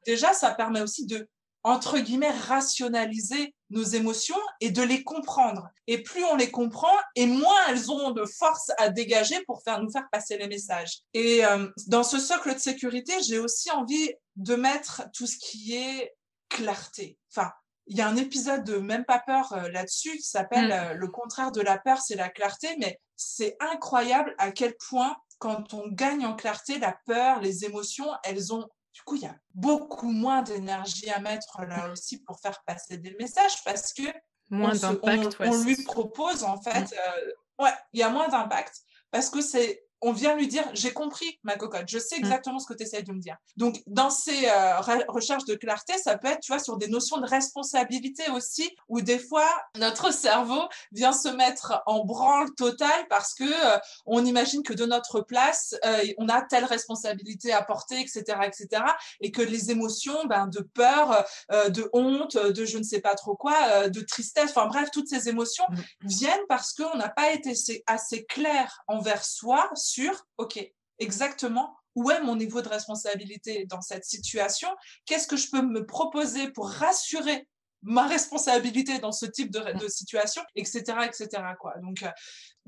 Déjà, 0.06 0.34
ça 0.34 0.52
permet 0.52 0.82
aussi 0.82 1.06
de 1.06 1.28
entre 1.64 2.00
guillemets, 2.00 2.32
rationaliser 2.32 3.56
nos 3.70 3.84
émotions 3.84 4.40
et 4.60 4.72
de 4.72 4.82
les 4.82 5.04
comprendre. 5.04 5.70
Et 5.88 6.04
plus 6.04 6.24
on 6.26 6.36
les 6.36 6.52
comprend, 6.52 6.96
et 7.16 7.26
moins 7.26 7.56
elles 7.70 7.92
ont 7.92 8.12
de 8.12 8.26
force 8.26 8.72
à 8.78 8.90
dégager 8.90 9.42
pour 9.46 9.64
faire 9.64 9.82
nous 9.82 9.92
faire 9.92 10.08
passer 10.12 10.38
les 10.38 10.48
messages. 10.48 11.00
Et 11.14 11.46
euh, 11.46 11.68
dans 11.88 12.04
ce 12.04 12.20
socle 12.20 12.54
de 12.54 12.60
sécurité, 12.60 13.14
j'ai 13.24 13.40
aussi 13.40 13.72
envie 13.72 14.12
de 14.36 14.56
mettre 14.56 15.04
tout 15.14 15.26
ce 15.26 15.38
qui 15.38 15.76
est 15.76 16.14
clarté. 16.50 17.18
Enfin, 17.32 17.52
il 17.88 17.98
y 17.98 18.02
a 18.02 18.08
un 18.08 18.16
épisode 18.16 18.64
de 18.64 18.78
Même 18.78 19.06
pas 19.06 19.20
peur 19.20 19.54
euh, 19.54 19.70
là-dessus 19.70 20.18
qui 20.18 20.28
s'appelle 20.28 20.68
mm. 20.68 20.72
euh, 20.72 20.94
Le 20.94 21.08
contraire 21.08 21.52
de 21.52 21.62
la 21.62 21.78
peur, 21.78 22.00
c'est 22.00 22.16
la 22.16 22.30
clarté, 22.30 22.76
mais 22.80 23.00
c'est 23.16 23.56
incroyable 23.60 24.36
à 24.38 24.52
quel 24.52 24.76
point 24.90 25.16
quand 25.40 25.74
on 25.74 25.90
gagne 25.90 26.26
en 26.26 26.36
clarté, 26.36 26.80
la 26.80 26.98
peur, 27.06 27.42
les 27.42 27.66
émotions, 27.66 28.10
elles 28.24 28.54
ont 28.54 28.66
du 28.94 29.02
coup, 29.02 29.16
il 29.16 29.24
y 29.24 29.28
a 29.28 29.36
beaucoup 29.54 30.12
moins 30.12 30.44
d'énergie 30.44 31.10
à 31.10 31.20
mettre 31.20 31.62
là 31.64 31.92
aussi 31.92 32.22
pour 32.24 32.40
faire 32.40 32.64
passer 32.66 32.98
des 32.98 33.16
messages 33.20 33.64
parce 33.66 33.92
que 33.92 34.04
moins 34.50 34.76
d'impact. 34.76 35.38
On, 35.40 35.64
lui 35.64 35.84
propose 35.84 36.44
en 36.44 36.62
fait, 36.62 36.94
euh, 36.94 37.64
ouais, 37.64 37.74
il 37.94 38.00
y 38.00 38.04
a 38.04 38.10
moins 38.10 38.28
d'impact 38.28 38.82
parce 39.10 39.30
que 39.30 39.42
c'est 39.42 39.83
on 40.04 40.12
vient 40.12 40.36
lui 40.36 40.48
dire 40.48 40.64
j'ai 40.74 40.94
compris 40.94 41.40
ma 41.44 41.56
cocotte, 41.56 41.88
je 41.88 41.98
sais 41.98 42.18
mm. 42.18 42.26
exactement 42.26 42.60
ce 42.60 42.68
que 42.68 42.74
tu 42.74 42.84
essaies 42.84 43.04
de 43.04 43.12
me 43.12 43.20
dire. 43.20 43.38
Donc 43.58 43.82
dans 43.88 44.10
ces 44.10 44.48
euh, 44.48 44.80
recherches 45.08 45.46
de 45.46 45.56
clarté, 45.56 45.98
ça 45.98 46.18
peut 46.18 46.28
être 46.28 46.42
tu 46.42 46.52
vois 46.52 46.60
sur 46.60 46.78
des 46.78 46.88
notions 46.88 47.18
de 47.18 47.28
responsabilité 47.28 48.30
aussi 48.32 48.70
où 48.90 49.02
des 49.02 49.20
fois 49.20 49.50
notre 49.78 50.14
cerveau 50.14 50.62
vient 50.92 51.14
se 51.14 51.30
mettre 51.30 51.82
en 51.86 52.04
branle 52.04 52.54
totale 52.56 53.08
parce 53.10 53.34
que 53.34 53.44
euh, 53.44 53.80
on 54.06 54.26
imagine 54.26 54.62
que 54.62 54.74
de 54.74 54.86
notre 54.86 55.22
place 55.22 55.76
euh, 55.86 56.04
on 56.18 56.28
a 56.30 56.42
telle 56.42 56.66
responsabilité 56.66 57.54
à 57.54 57.64
porter 57.64 58.00
etc 58.00 58.40
etc 58.44 58.84
et 59.22 59.32
que 59.32 59.42
les 59.42 59.72
émotions 59.72 60.26
ben, 60.26 60.48
de 60.48 60.60
peur, 60.60 61.26
de 61.50 61.90
honte, 61.94 62.38
de 62.38 62.66
je 62.66 62.78
ne 62.78 62.84
sais 62.84 63.00
pas 63.00 63.16
trop 63.16 63.36
quoi, 63.36 63.90
de 63.90 64.02
tristesse, 64.02 64.52
enfin 64.52 64.68
bref 64.68 64.90
toutes 64.92 65.08
ces 65.08 65.30
émotions 65.30 65.66
mm. 65.70 66.08
viennent 66.08 66.46
parce 66.50 66.74
qu'on 66.74 66.98
n'a 66.98 67.10
pas 67.10 67.32
été 67.32 67.54
assez 67.88 68.26
clair 68.26 68.84
envers 68.88 69.24
soi 69.24 69.70
sur, 69.94 70.26
OK, 70.38 70.60
exactement 71.00 71.76
où 71.96 72.10
est 72.10 72.22
mon 72.22 72.36
niveau 72.36 72.62
de 72.62 72.70
responsabilité 72.70 73.66
dans 73.66 73.82
cette 73.82 74.06
situation 74.06 74.70
Qu'est-ce 75.06 75.28
que 75.28 75.38
je 75.38 75.50
peux 75.52 75.62
me 75.62 75.86
proposer 75.86 76.50
pour 76.50 76.70
rassurer 76.70 77.48
ma 77.84 78.08
responsabilité 78.08 79.00
dans 79.00 79.12
ce 79.12 79.26
type 79.26 79.52
de, 79.52 79.60
de 79.78 79.88
situation, 79.88 80.42
etc., 80.56 80.82
etc. 81.06 81.28
Quoi. 81.60 81.76
Donc, 81.82 82.02
euh, 82.02 82.10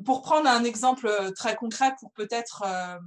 pour 0.05 0.21
prendre 0.21 0.49
un 0.49 0.63
exemple 0.63 1.07
euh, 1.07 1.31
très 1.31 1.55
concret 1.55 1.93
pour 1.99 2.11
peut-être 2.11 2.63
euh, 2.65 2.97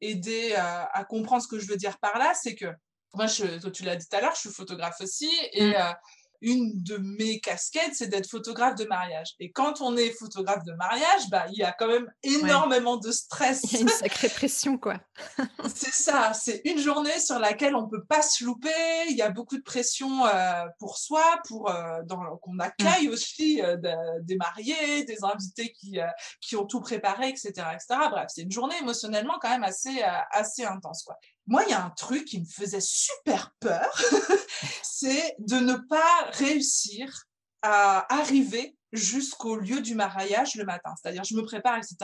aider 0.00 0.54
à 0.54 1.04
comprendre 1.04 1.42
ce 1.42 1.48
que 1.48 1.58
je 1.58 1.66
veux 1.66 1.76
dire 1.76 1.98
par 1.98 2.18
là, 2.18 2.32
c'est 2.32 2.54
que 2.54 2.66
moi, 3.14 3.26
je, 3.26 3.68
tu 3.70 3.82
l'as 3.82 3.96
dit 3.96 4.06
tout 4.08 4.16
à 4.16 4.20
l'heure, 4.20 4.34
je 4.34 4.40
suis 4.40 4.50
photographe 4.50 5.00
aussi 5.00 5.30
et 5.52 5.70
mmh 5.70 5.94
une 6.40 6.82
de 6.82 6.96
mes 6.98 7.40
casquettes, 7.40 7.94
c'est 7.94 8.08
d'être 8.08 8.28
photographe 8.28 8.76
de 8.76 8.84
mariage. 8.84 9.34
Et 9.40 9.50
quand 9.50 9.80
on 9.80 9.96
est 9.96 10.10
photographe 10.10 10.64
de 10.64 10.72
mariage, 10.72 11.28
bah, 11.30 11.46
il 11.50 11.58
y 11.58 11.64
a 11.64 11.72
quand 11.72 11.88
même 11.88 12.10
énormément 12.22 12.96
de 12.96 13.10
stress. 13.10 13.62
Il 13.64 13.72
y 13.72 13.76
a 13.76 13.80
une 13.80 13.88
sacrée 13.88 14.28
pression, 14.28 14.78
quoi. 14.78 15.00
c'est 15.74 15.92
ça, 15.92 16.32
c'est 16.34 16.62
une 16.64 16.78
journée 16.78 17.18
sur 17.20 17.38
laquelle 17.38 17.74
on 17.74 17.88
peut 17.88 18.04
pas 18.04 18.22
se 18.22 18.44
louper. 18.44 18.70
Il 19.08 19.16
y 19.16 19.22
a 19.22 19.30
beaucoup 19.30 19.56
de 19.56 19.62
pression 19.62 20.26
euh, 20.26 20.64
pour 20.78 20.98
soi, 20.98 21.40
pour 21.46 21.70
euh, 21.70 22.00
qu'on 22.42 22.58
accueille 22.58 23.08
mmh. 23.08 23.12
aussi 23.12 23.62
euh, 23.62 23.76
des 24.22 24.36
mariés, 24.36 25.04
des 25.04 25.24
invités 25.24 25.72
qui, 25.72 25.98
qui 26.40 26.56
ont 26.56 26.66
tout 26.66 26.80
préparé, 26.80 27.28
etc., 27.28 27.52
etc. 27.72 28.00
Bref, 28.10 28.26
c'est 28.28 28.42
une 28.42 28.52
journée 28.52 28.76
émotionnellement 28.80 29.38
quand 29.40 29.50
même 29.50 29.64
assez, 29.64 30.02
assez 30.32 30.64
intense, 30.64 31.02
quoi. 31.02 31.16
Moi, 31.48 31.64
il 31.66 31.70
y 31.70 31.74
a 31.74 31.84
un 31.84 31.90
truc 31.90 32.26
qui 32.26 32.40
me 32.40 32.44
faisait 32.44 32.80
super 32.80 33.52
peur, 33.58 33.90
c'est 34.82 35.34
de 35.38 35.56
ne 35.56 35.74
pas 35.74 36.30
réussir 36.32 37.24
à 37.62 38.06
arriver 38.14 38.76
jusqu'au 38.92 39.56
lieu 39.56 39.80
du 39.80 39.94
mariage 39.94 40.54
le 40.54 40.64
matin. 40.64 40.94
C'est-à-dire, 41.00 41.24
je 41.24 41.34
me 41.34 41.42
prépare, 41.42 41.78
etc. 41.78 41.96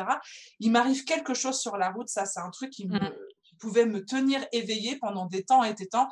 Il 0.61 0.73
m'arrive 0.73 1.05
quelque 1.05 1.35
chose 1.35 1.61
sur 1.61 1.77
la 1.77 1.91
route, 1.91 2.09
ça, 2.09 2.25
c'est 2.25 2.41
un 2.41 2.51
truc 2.51 2.71
qui, 2.71 2.87
mmh. 2.87 3.13
pouvait 3.59 3.87
me 3.87 4.05
tenir 4.05 4.45
éveillée 4.53 4.97
pendant 4.97 5.27
des 5.27 5.45
temps 5.45 5.63
et 5.63 5.75
des 5.75 5.89
temps, 5.89 6.09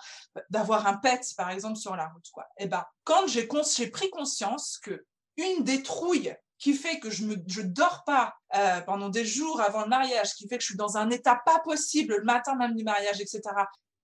d'avoir 0.51 0.87
un 0.87 0.97
pet, 0.99 1.21
par 1.37 1.51
exemple, 1.51 1.77
sur 1.77 1.97
la 1.97 2.09
route. 2.09 2.29
Quoi. 2.33 2.45
Et 2.59 2.65
eh 2.65 2.67
ben, 2.67 2.85
quand 3.05 3.27
j'ai 3.27 3.47
pris 3.89 4.11
conscience 4.11 4.79
que 4.79 5.07
une 5.37 5.65
des 5.65 5.83
trouilles 5.83 6.37
qui 6.63 6.75
fait 6.75 7.01
que 7.01 7.11
je 7.11 7.25
ne 7.25 7.35
je 7.49 7.61
dors 7.61 8.05
pas 8.05 8.37
euh, 8.55 8.81
pendant 8.83 9.09
des 9.09 9.27
jours 9.27 9.61
avant 9.61 9.83
le 9.83 9.89
mariage, 9.89 10.35
qui 10.35 10.47
fait 10.49 10.59
que 10.59 10.63
je 10.63 10.69
suis 10.69 10.77
dans 10.77 10.97
un 10.97 11.11
état 11.11 11.43
pas 11.45 11.59
possible 11.59 12.15
le 12.19 12.23
matin 12.23 12.55
même 12.55 12.77
du 12.77 12.85
mariage, 12.85 13.21
etc. 13.21 13.41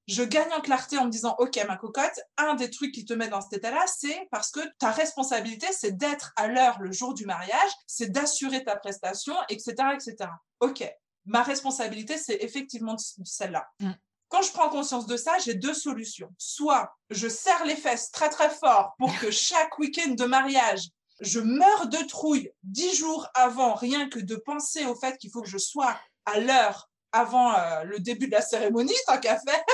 Je 0.09 0.25
gagne 0.25 0.53
en 0.53 0.61
clarté 0.61 0.99
en 0.99 1.05
me 1.05 1.11
disant, 1.11 1.37
OK, 1.39 1.57
ma 1.69 1.77
cocotte, 1.77 2.19
un 2.37 2.55
des 2.55 2.69
trucs 2.69 2.93
qui 2.93 3.05
te 3.05 3.13
met 3.13 3.29
dans 3.29 3.43
cet 3.43 3.53
état-là, 3.53 3.85
c'est 3.87 4.27
parce 4.33 4.51
que 4.51 4.61
ta 4.81 4.91
responsabilité, 4.91 5.69
c'est 5.71 5.97
d'être 5.97 6.33
à 6.35 6.49
l'heure 6.49 6.81
le 6.81 6.91
jour 6.91 7.15
du 7.15 7.27
mariage, 7.27 7.71
c'est 7.87 8.11
d'assurer 8.11 8.65
ta 8.65 8.75
prestation, 8.75 9.35
etc., 9.49 9.75
etc. 9.95 10.31
OK. 10.59 10.85
Ma 11.27 11.45
responsabilité, 11.45 12.19
c'est 12.19 12.39
effectivement 12.41 12.97
celle-là. 13.25 13.69
Mm. 13.79 13.93
Quand 14.31 14.43
je 14.43 14.51
prends 14.51 14.69
conscience 14.69 15.07
de 15.07 15.17
ça, 15.17 15.39
j'ai 15.45 15.55
deux 15.55 15.75
solutions. 15.75 16.31
Soit 16.39 16.93
je 17.11 17.29
serre 17.29 17.65
les 17.67 17.77
fesses 17.77 18.11
très 18.11 18.31
très 18.31 18.51
fort 18.51 18.95
pour 18.99 19.17
que 19.21 19.31
chaque 19.31 19.79
week-end 19.79 20.11
de 20.11 20.25
mariage, 20.25 20.89
je 21.21 21.41
meurs 21.41 21.89
de 21.89 22.07
trouille 22.07 22.51
dix 22.63 22.95
jours 22.95 23.29
avant, 23.35 23.75
rien 23.75 24.09
que 24.09 24.19
de 24.19 24.37
penser 24.37 24.87
au 24.87 24.95
fait 24.95 25.17
qu'il 25.19 25.31
faut 25.31 25.43
que 25.43 25.49
je 25.49 25.59
sois 25.59 25.99
à 26.27 26.41
l'heure 26.41 26.89
avant 27.13 27.55
euh, 27.55 27.85
le 27.85 27.99
début 28.01 28.27
de 28.27 28.33
la 28.33 28.43
cérémonie, 28.43 28.95
tant 29.07 29.19
qu'à 29.19 29.39
faire. 29.39 29.65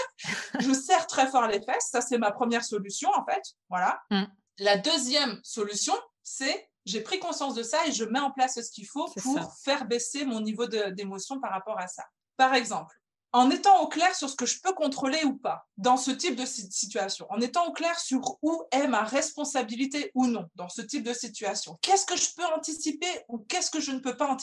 je 0.61 0.73
serre 0.73 1.07
très 1.07 1.29
fort 1.29 1.47
les 1.47 1.61
fesses. 1.61 1.89
Ça, 1.91 2.01
c'est 2.01 2.19
ma 2.19 2.31
première 2.31 2.65
solution, 2.65 3.11
en 3.15 3.25
fait. 3.25 3.43
Voilà. 3.69 4.01
Mm. 4.11 4.25
La 4.59 4.79
deuxième 4.79 5.41
solution, 5.43 5.95
c'est 6.23 6.69
j'ai 6.85 7.01
pris 7.01 7.19
conscience 7.19 7.55
de 7.55 7.63
ça 7.63 7.79
et 7.87 7.93
je 7.93 8.05
mets 8.05 8.21
en 8.21 8.31
place 8.31 8.61
ce 8.61 8.71
qu'il 8.71 8.87
faut 8.87 9.11
pour 9.23 9.55
faire 9.63 9.87
baisser 9.87 10.25
mon 10.25 10.41
niveau 10.41 10.67
d'émotion 10.67 11.41
par 11.41 11.51
rapport 11.51 11.79
à 11.81 11.87
ça. 11.87 12.05
Par 12.37 12.55
exemple, 12.55 12.95
en 13.35 13.51
étant 13.51 13.83
au 13.83 13.89
clair 13.89 14.15
sur 14.15 14.31
ce 14.31 14.37
que 14.37 14.47
je 14.47 14.61
peux 14.61 14.73
contrôler 14.75 15.25
ou 15.25 15.35
pas 15.35 15.67
dans 15.77 15.97
ce 15.97 16.13
type 16.13 16.37
de 16.37 16.45
situation, 16.47 17.27
en 17.31 17.41
étant 17.41 17.67
au 17.67 17.73
clair 17.73 17.99
sur 17.99 18.39
où 18.43 18.63
est 18.71 18.87
ma 18.87 19.03
responsabilité 19.03 20.13
ou 20.15 20.29
non 20.29 20.49
dans 20.55 20.69
ce 20.69 20.83
type 20.83 21.03
de 21.03 21.13
situation. 21.13 21.77
Qu'est-ce 21.83 22.07
que 22.07 22.17
je 22.17 22.29
peux 22.37 22.45
anticiper 22.57 23.09
ou 23.29 23.39
qu'est-ce 23.39 23.73
que 23.73 23.81
je 23.81 23.91
ne 23.91 23.99
peux 23.99 24.17
pas 24.17 24.37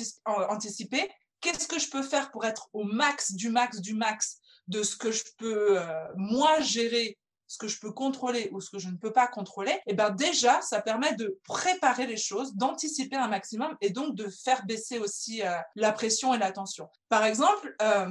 anticiper? 0.50 1.10
Qu'est-ce 1.40 1.70
que 1.70 1.80
je 1.80 1.90
peux 1.90 2.04
faire 2.04 2.32
pour 2.32 2.44
être 2.44 2.68
au 2.74 2.84
max 2.84 3.32
du 3.32 3.50
max 3.50 3.80
du 3.80 3.94
max 3.94 4.40
de 4.68 4.84
ce 4.84 4.98
que 4.98 5.12
je 5.12 5.24
peux 5.38 5.80
euh, 5.80 6.04
moi 6.18 6.60
gérer 6.60 7.18
ce 7.48 7.58
que 7.58 7.70
je 7.70 7.80
peux 7.80 7.92
contrôler 7.92 8.50
ou 8.52 8.60
ce 8.60 8.70
que 8.70 8.80
je 8.80 8.90
ne 8.90 8.96
peux 8.96 9.12
pas 9.12 9.28
contrôler, 9.28 9.72
et 9.72 9.82
eh 9.88 9.94
ben 9.94 10.10
déjà, 10.10 10.62
ça 10.62 10.82
permet 10.82 11.14
de 11.16 11.38
préparer 11.44 12.08
les 12.08 12.16
choses, 12.16 12.56
d'anticiper 12.56 13.18
un 13.18 13.28
maximum 13.28 13.76
et 13.82 13.90
donc 13.90 14.16
de 14.16 14.30
faire 14.30 14.66
baisser 14.66 15.00
aussi 15.00 15.42
euh, 15.42 15.58
la 15.76 15.92
pression 15.92 16.34
et 16.34 16.38
la 16.38 16.54
tension. 16.54 16.88
Par 17.10 17.26
exemple, 17.26 17.76
euh, 17.82 18.08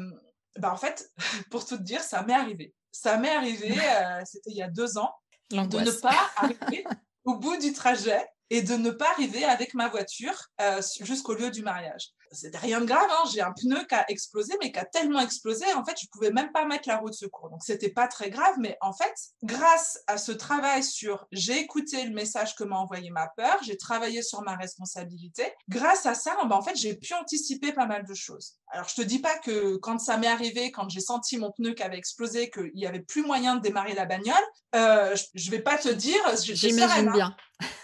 bah, 0.60 0.72
en 0.72 0.76
fait, 0.76 1.10
pour 1.50 1.66
tout 1.66 1.76
te 1.76 1.82
dire, 1.82 2.02
ça 2.02 2.22
m'est 2.22 2.34
arrivé. 2.34 2.74
Ça 2.92 3.16
m'est 3.16 3.34
arrivé, 3.34 3.72
euh, 3.72 4.22
c'était 4.24 4.50
il 4.50 4.56
y 4.56 4.62
a 4.62 4.68
deux 4.68 4.98
ans, 4.98 5.14
de 5.50 5.56
ne 5.56 5.90
pas 6.00 6.30
arriver 6.36 6.84
au 7.24 7.36
bout 7.36 7.56
du 7.56 7.72
trajet 7.72 8.26
et 8.50 8.62
de 8.62 8.74
ne 8.74 8.90
pas 8.90 9.10
arriver 9.10 9.44
avec 9.44 9.74
ma 9.74 9.88
voiture 9.88 10.48
euh, 10.60 10.82
jusqu'au 11.00 11.34
lieu 11.34 11.50
du 11.50 11.62
mariage 11.62 12.12
c'était 12.32 12.58
rien 12.58 12.80
de 12.80 12.86
grave, 12.86 13.08
hein. 13.10 13.28
j'ai 13.32 13.40
un 13.40 13.52
pneu 13.52 13.84
qui 13.88 13.94
a 13.94 14.08
explosé, 14.08 14.54
mais 14.62 14.70
qui 14.70 14.78
a 14.78 14.84
tellement 14.84 15.20
explosé, 15.20 15.64
en 15.74 15.84
fait, 15.84 15.96
je 16.00 16.06
pouvais 16.12 16.30
même 16.30 16.52
pas 16.52 16.64
mettre 16.64 16.88
la 16.88 16.98
roue 16.98 17.10
de 17.10 17.14
secours. 17.14 17.50
Donc, 17.50 17.62
c'était 17.64 17.90
pas 17.90 18.06
très 18.06 18.30
grave, 18.30 18.54
mais 18.58 18.76
en 18.80 18.92
fait, 18.92 19.12
grâce 19.42 19.98
à 20.06 20.16
ce 20.16 20.32
travail 20.32 20.84
sur 20.84 21.26
j'ai 21.32 21.58
écouté 21.58 22.04
le 22.04 22.14
message 22.14 22.54
que 22.54 22.62
m'a 22.62 22.76
envoyé 22.76 23.10
ma 23.10 23.28
peur, 23.36 23.58
j'ai 23.62 23.76
travaillé 23.76 24.22
sur 24.22 24.42
ma 24.42 24.54
responsabilité, 24.56 25.52
grâce 25.68 26.06
à 26.06 26.14
ça, 26.14 26.36
ben, 26.44 26.54
en 26.54 26.62
fait, 26.62 26.76
j'ai 26.76 26.94
pu 26.94 27.14
anticiper 27.14 27.72
pas 27.72 27.86
mal 27.86 28.04
de 28.04 28.14
choses. 28.14 28.54
Alors, 28.68 28.88
je 28.88 28.94
te 28.94 29.02
dis 29.02 29.18
pas 29.18 29.36
que 29.38 29.76
quand 29.76 29.98
ça 29.98 30.16
m'est 30.16 30.28
arrivé, 30.28 30.70
quand 30.70 30.88
j'ai 30.88 31.00
senti 31.00 31.36
mon 31.36 31.50
pneu 31.50 31.74
qui 31.74 31.82
avait 31.82 31.98
explosé, 31.98 32.50
qu'il 32.50 32.70
y 32.74 32.86
avait 32.86 33.00
plus 33.00 33.24
moyen 33.24 33.56
de 33.56 33.60
démarrer 33.60 33.94
la 33.94 34.06
bagnole, 34.06 34.36
euh, 34.76 35.16
je, 35.34 35.50
vais 35.50 35.60
pas 35.60 35.78
te 35.78 35.88
dire, 35.88 36.20
j'imagine 36.36 37.08
hein. 37.08 37.12
bien. 37.12 37.36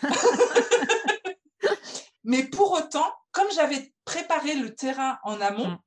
mais 2.24 2.44
pour 2.44 2.72
autant, 2.72 3.12
comme 3.32 3.50
j'avais 3.54 3.92
préparé 4.04 4.54
le 4.54 4.74
terrain 4.74 5.18
en 5.22 5.40
amont, 5.40 5.68
mm. 5.68 5.78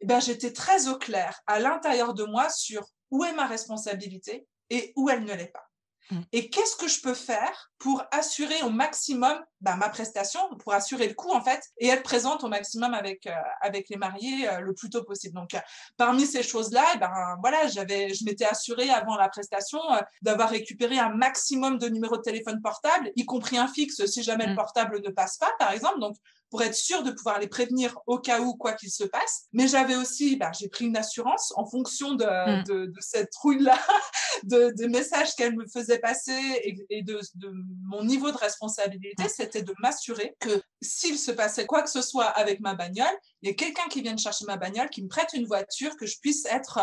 eh 0.00 0.06
ben, 0.06 0.20
j'étais 0.20 0.52
très 0.52 0.88
au 0.88 0.96
clair 0.96 1.40
à 1.46 1.58
l'intérieur 1.58 2.14
de 2.14 2.24
moi 2.24 2.48
sur 2.50 2.86
où 3.10 3.24
est 3.24 3.32
ma 3.32 3.46
responsabilité 3.46 4.46
et 4.70 4.92
où 4.96 5.08
elle 5.08 5.24
ne 5.24 5.34
l'est 5.34 5.52
pas. 5.52 5.67
Mm. 6.10 6.20
Et 6.32 6.50
qu'est-ce 6.50 6.76
que 6.76 6.88
je 6.88 7.00
peux 7.00 7.14
faire 7.14 7.70
pour 7.78 8.02
assurer 8.10 8.62
au 8.62 8.70
maximum 8.70 9.38
bah, 9.60 9.76
ma 9.76 9.88
prestation, 9.88 10.40
pour 10.58 10.72
assurer 10.72 11.08
le 11.08 11.14
coup 11.14 11.30
en 11.30 11.42
fait, 11.42 11.60
et 11.78 11.88
être 11.88 12.02
présente 12.02 12.44
au 12.44 12.48
maximum 12.48 12.94
avec 12.94 13.26
euh, 13.26 13.32
avec 13.60 13.88
les 13.88 13.96
mariés 13.96 14.48
euh, 14.48 14.60
le 14.60 14.72
plus 14.74 14.88
tôt 14.88 15.04
possible. 15.04 15.34
Donc 15.34 15.54
euh, 15.54 15.60
parmi 15.96 16.26
ces 16.26 16.42
choses-là, 16.42 16.84
eh 16.94 16.98
ben 16.98 17.36
voilà, 17.40 17.66
j'avais, 17.66 18.14
je 18.14 18.24
m'étais 18.24 18.44
assurée 18.44 18.90
avant 18.90 19.16
la 19.16 19.28
prestation 19.28 19.80
d'avoir 20.22 20.50
récupéré 20.50 20.98
un 20.98 21.10
maximum 21.10 21.78
de 21.78 21.88
numéros 21.88 22.16
de 22.16 22.22
téléphone 22.22 22.60
portable, 22.62 23.10
y 23.16 23.24
compris 23.24 23.58
un 23.58 23.68
fixe 23.68 24.04
si 24.06 24.22
jamais 24.22 24.46
le 24.46 24.52
mm. 24.52 24.56
portable 24.56 25.00
ne 25.04 25.10
passe 25.10 25.36
pas, 25.36 25.50
par 25.58 25.72
exemple. 25.72 26.00
Donc 26.00 26.16
pour 26.50 26.62
être 26.62 26.74
sûr 26.74 27.02
de 27.02 27.10
pouvoir 27.10 27.38
les 27.38 27.48
prévenir 27.48 27.98
au 28.06 28.18
cas 28.18 28.40
où 28.40 28.54
quoi 28.54 28.72
qu'il 28.72 28.90
se 28.90 29.04
passe. 29.04 29.46
Mais 29.52 29.68
j'avais 29.68 29.96
aussi, 29.96 30.36
bah, 30.36 30.50
j'ai 30.58 30.68
pris 30.68 30.86
une 30.86 30.96
assurance 30.96 31.52
en 31.56 31.66
fonction 31.66 32.14
de, 32.14 32.24
mm. 32.24 32.64
de, 32.64 32.86
de 32.86 33.00
cette 33.00 33.30
trouille-là, 33.30 33.78
de, 34.44 34.72
des 34.76 34.88
messages 34.88 35.34
qu'elle 35.34 35.56
me 35.56 35.66
faisait 35.66 35.98
passer 35.98 36.32
et, 36.64 36.76
et 36.90 37.02
de, 37.02 37.20
de, 37.34 37.52
mon 37.84 38.04
niveau 38.04 38.30
de 38.30 38.36
responsabilité, 38.36 39.24
mm. 39.24 39.28
c'était 39.28 39.62
de 39.62 39.74
m'assurer 39.80 40.36
que 40.40 40.62
s'il 40.80 41.18
se 41.18 41.30
passait 41.30 41.66
quoi 41.66 41.82
que 41.82 41.90
ce 41.90 42.02
soit 42.02 42.26
avec 42.26 42.60
ma 42.60 42.74
bagnole, 42.74 43.06
il 43.42 43.48
y 43.48 43.52
a 43.52 43.54
quelqu'un 43.54 43.88
qui 43.90 44.00
vienne 44.02 44.18
chercher 44.18 44.44
ma 44.46 44.56
bagnole, 44.56 44.88
qui 44.90 45.02
me 45.02 45.08
prête 45.08 45.32
une 45.34 45.46
voiture, 45.46 45.96
que 45.96 46.06
je 46.06 46.18
puisse 46.20 46.46
être 46.46 46.78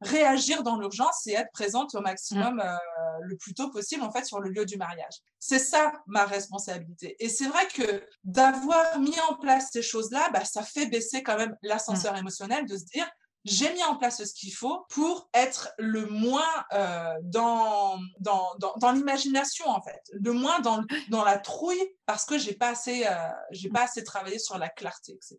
réagir 0.00 0.62
dans 0.62 0.78
l'urgence 0.78 1.26
et 1.26 1.32
être 1.32 1.50
présente 1.52 1.94
au 1.94 2.00
maximum 2.00 2.56
mm. 2.56 2.60
euh, 2.60 2.76
le 3.22 3.36
plus 3.36 3.54
tôt 3.54 3.70
possible 3.70 4.02
en 4.02 4.10
fait 4.10 4.24
sur 4.24 4.40
le 4.40 4.50
lieu 4.50 4.64
du 4.64 4.76
mariage. 4.76 5.14
C'est 5.38 5.58
ça 5.58 5.92
ma 6.06 6.24
responsabilité. 6.24 7.16
Et 7.18 7.28
c'est 7.28 7.48
vrai 7.48 7.66
que 7.68 8.02
d'avoir 8.24 8.98
mis 8.98 9.18
en 9.28 9.34
place 9.34 9.68
ces 9.72 9.82
choses-là, 9.82 10.30
bah, 10.32 10.44
ça 10.44 10.62
fait 10.62 10.86
baisser 10.86 11.22
quand 11.22 11.36
même 11.36 11.56
l'ascenseur 11.62 12.14
mm. 12.14 12.18
émotionnel 12.18 12.66
de 12.66 12.76
se 12.76 12.84
dire 12.84 13.08
j'ai 13.44 13.72
mis 13.72 13.82
en 13.84 13.96
place 13.96 14.22
ce 14.22 14.34
qu'il 14.34 14.52
faut 14.52 14.86
pour 14.90 15.30
être 15.32 15.72
le 15.78 16.06
moins 16.06 16.42
euh, 16.72 17.14
dans, 17.22 17.98
dans, 18.20 18.54
dans, 18.58 18.74
dans 18.76 18.92
l'imagination, 18.92 19.66
en 19.68 19.80
fait, 19.80 20.02
le 20.12 20.32
moins 20.32 20.60
dans, 20.60 20.84
dans 21.08 21.24
la 21.24 21.38
trouille 21.38 21.80
parce 22.04 22.24
que 22.24 22.38
j'ai 22.38 22.54
pas 22.54 22.70
assez, 22.70 23.06
euh, 23.06 23.12
j'ai 23.52 23.68
pas 23.68 23.84
assez 23.84 24.02
travaillé 24.02 24.38
sur 24.38 24.58
la 24.58 24.68
clarté, 24.68 25.12
etc. 25.12 25.38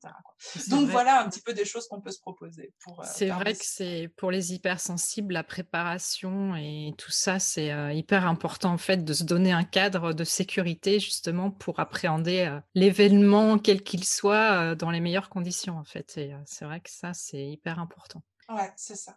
Donc 0.69 0.89
voilà 0.89 1.21
un 1.21 1.29
petit 1.29 1.41
peu 1.41 1.53
des 1.53 1.65
choses 1.65 1.87
qu'on 1.87 1.99
peut 1.99 2.11
se 2.11 2.21
proposer. 2.21 2.73
pour. 2.79 3.01
Euh, 3.01 3.05
c'est 3.05 3.27
vrai 3.27 3.53
que 3.53 3.65
c'est 3.65 4.09
pour 4.15 4.31
les 4.31 4.53
hypersensibles, 4.53 5.33
la 5.33 5.43
préparation 5.43 6.55
et 6.55 6.93
tout 6.97 7.11
ça, 7.11 7.39
c'est 7.39 7.71
hyper 7.95 8.25
important 8.25 8.71
en 8.71 8.77
fait 8.77 9.03
de 9.03 9.13
se 9.13 9.23
donner 9.23 9.51
un 9.51 9.63
cadre 9.65 10.13
de 10.13 10.23
sécurité 10.23 10.99
justement 10.99 11.51
pour 11.51 11.79
appréhender 11.79 12.59
l'événement 12.73 13.57
quel 13.59 13.83
qu'il 13.83 14.05
soit 14.05 14.75
dans 14.75 14.91
les 14.91 15.01
meilleures 15.01 15.29
conditions 15.29 15.77
en 15.77 15.83
fait. 15.83 16.17
Et 16.17 16.33
c'est 16.45 16.65
vrai 16.65 16.79
que 16.79 16.89
ça, 16.89 17.13
c'est 17.13 17.45
hyper 17.45 17.79
important. 17.79 17.90
Ouais, 18.49 18.71
c'est 18.75 18.95
ça. 18.95 19.15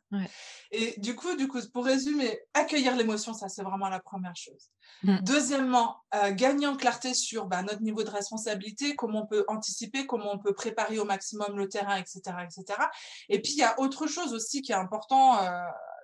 Et 0.71 0.95
du 0.99 1.17
coup, 1.17 1.35
du 1.35 1.49
coup, 1.49 1.59
pour 1.73 1.85
résumer, 1.85 2.39
accueillir 2.53 2.95
l'émotion, 2.95 3.35
ça 3.35 3.49
c'est 3.49 3.63
vraiment 3.63 3.89
la 3.89 3.99
première 3.99 4.37
chose. 4.37 4.71
Mmh. 5.03 5.19
Deuxièmement, 5.23 5.97
euh, 6.15 6.31
gagner 6.31 6.67
en 6.67 6.77
clarté 6.77 7.15
sur 7.15 7.47
bah, 7.47 7.63
notre 7.63 7.83
niveau 7.83 8.05
de 8.05 8.11
responsabilité, 8.11 8.95
comment 8.95 9.23
on 9.23 9.27
peut 9.27 9.45
anticiper, 9.49 10.07
comment 10.07 10.33
on 10.33 10.39
peut 10.39 10.55
préparer 10.55 10.99
au 10.99 11.05
maximum 11.05 11.57
le 11.57 11.69
terrain, 11.69 11.97
etc., 11.97 12.21
etc. 12.45 12.81
Et 13.29 13.41
puis 13.41 13.53
il 13.53 13.59
y 13.59 13.65
a 13.65 13.79
autre 13.81 14.07
chose 14.07 14.33
aussi 14.35 14.63
qui 14.63 14.73
est 14.73 14.77
important 14.77 15.43
euh, 15.43 15.51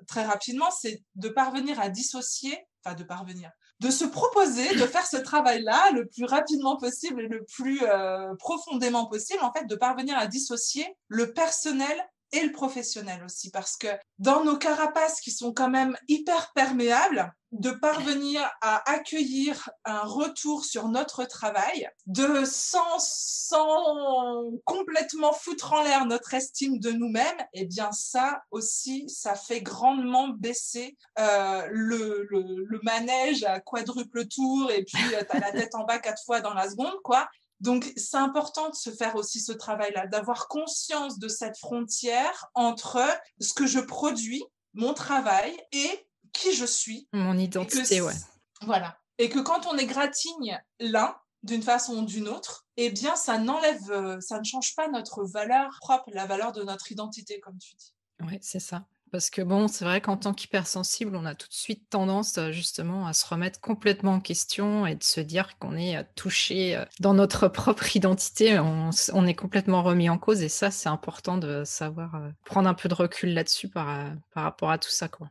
très 0.09 0.25
rapidement, 0.25 0.71
c'est 0.71 1.03
de 1.15 1.29
parvenir 1.29 1.79
à 1.79 1.89
dissocier, 1.89 2.67
enfin 2.85 2.97
de 2.97 3.05
parvenir, 3.05 3.51
de 3.81 3.91
se 3.91 4.05
proposer 4.05 4.75
de 4.75 4.87
faire 4.87 5.07
ce 5.07 5.17
travail-là 5.17 5.93
le 5.93 6.07
plus 6.07 6.25
rapidement 6.25 6.77
possible 6.77 7.23
et 7.23 7.29
le 7.29 7.45
plus 7.45 7.83
euh, 7.83 8.35
profondément 8.39 9.07
possible, 9.07 9.43
en 9.43 9.53
fait, 9.53 9.67
de 9.67 9.77
parvenir 9.77 10.19
à 10.19 10.27
dissocier 10.27 10.87
le 11.09 11.33
personnel 11.33 12.03
et 12.33 12.41
le 12.41 12.53
professionnel 12.53 13.23
aussi, 13.25 13.51
parce 13.51 13.77
que 13.77 13.89
dans 14.19 14.45
nos 14.45 14.57
carapaces 14.57 15.21
qui 15.21 15.31
sont 15.31 15.53
quand 15.53 15.71
même 15.71 15.97
hyper 16.09 16.53
perméables, 16.55 17.33
de 17.53 17.71
parvenir 17.71 18.49
à 18.61 18.89
accueillir 18.91 19.71
un 19.85 20.03
retour 20.03 20.65
sur 20.65 20.89
notre 20.89 21.25
travail, 21.25 21.89
de 22.07 22.45
sans, 22.45 22.99
sans 22.99 24.53
complètement 24.65 25.33
foutre 25.33 25.73
en 25.73 25.83
l'air 25.83 26.07
notre 26.07 26.35
estime 26.35 26.79
de 26.79 26.93
nous-mêmes, 26.93 27.41
et 27.53 27.63
eh 27.63 27.65
bien 27.65 27.91
ça 27.91 28.43
aussi, 28.53 29.09
ça 29.09 29.35
fait 29.35 29.63
grandement 29.63 30.29
baisser 30.29 30.97
euh, 31.19 31.67
le, 31.71 32.27
le, 32.31 32.65
le, 32.67 32.81
manège 32.83 33.43
à 33.43 33.61
quadruple 33.61 34.27
tour 34.29 34.71
et 34.71 34.85
puis 34.85 35.15
euh, 35.15 35.23
t'as 35.29 35.41
la 35.41 35.51
tête 35.53 35.75
en 35.75 35.85
bas 35.85 35.99
quatre 35.99 36.23
fois 36.25 36.41
dans 36.41 36.55
la 36.55 36.71
seconde, 36.71 37.01
quoi. 37.03 37.29
Donc, 37.61 37.93
c'est 37.97 38.17
important 38.17 38.71
de 38.71 38.75
se 38.75 38.91
faire 38.91 39.17
aussi 39.17 39.41
ce 39.41 39.53
travail-là, 39.53 40.07
d'avoir 40.07 40.49
conscience 40.49 41.19
de 41.19 41.29
cette 41.29 41.59
frontière 41.59 42.47
entre 42.55 43.01
ce 43.41 43.53
que 43.53 43.67
je 43.67 43.81
produis, 43.81 44.43
mon 44.73 44.95
travail, 44.95 45.57
et 45.73 46.07
qui 46.33 46.55
je 46.55 46.65
suis. 46.65 47.09
Mon 47.13 47.37
identité, 47.37 48.01
ouais. 48.01 48.15
Voilà. 48.63 48.97
Et 49.19 49.29
que 49.29 49.39
quand 49.39 49.67
on 49.67 49.77
égratigne 49.77 50.59
l'un, 50.79 51.15
d'une 51.43 51.63
façon 51.63 51.99
ou 51.99 52.05
d'une 52.05 52.29
autre, 52.29 52.67
eh 52.77 52.91
bien, 52.91 53.17
ça 53.17 53.39
n'enlève, 53.39 53.91
euh, 53.91 54.21
ça 54.21 54.39
ne 54.39 54.45
change 54.45 54.75
pas 54.75 54.89
notre 54.89 55.25
valeur 55.25 55.71
propre, 55.81 56.11
la 56.13 56.27
valeur 56.27 56.53
de 56.53 56.63
notre 56.63 56.93
identité, 56.93 57.41
comme 57.41 57.59
tu 57.59 57.75
dis. 57.77 57.95
Oui, 58.23 58.39
c'est 58.43 58.61
ça. 58.61 58.85
Parce 59.11 59.31
que 59.31 59.43
bon, 59.43 59.69
c'est 59.69 59.85
vrai 59.85 60.01
qu'en 60.01 60.17
tant 60.17 60.33
qu'hypersensible, 60.33 61.17
on 61.17 61.25
a 61.27 61.35
tout 61.35 61.49
de 61.49 61.55
suite 61.55 61.89
tendance 61.91 62.39
justement 62.51 63.07
à 63.07 63.13
se 63.13 63.27
remettre 63.27 63.61
complètement 63.61 64.15
en 64.15 64.21
question 64.21 64.87
et 64.87 64.95
de 64.95 65.03
se 65.03 65.21
dire 65.21 65.59
qu'on 65.59 65.77
est 65.77 66.05
touché 66.15 66.83
dans 67.01 67.15
notre 67.15 67.49
propre 67.49 67.97
identité. 67.97 68.59
On, 68.59 69.27
est 69.27 69.35
complètement 69.35 69.83
remis 69.83 70.09
en 70.09 70.19
cause 70.19 70.43
et 70.43 70.49
ça, 70.49 70.71
c'est 70.71 70.89
important 70.89 71.39
de 71.39 71.65
savoir 71.65 72.21
prendre 72.45 72.69
un 72.69 72.75
peu 72.75 72.89
de 72.89 72.95
recul 72.95 73.35
là-dessus 73.35 73.69
par, 73.69 74.11
par 74.33 74.45
rapport 74.45 74.71
à 74.71 74.79
tout 74.79 74.91
ça. 74.91 75.09
Quoi. 75.09 75.29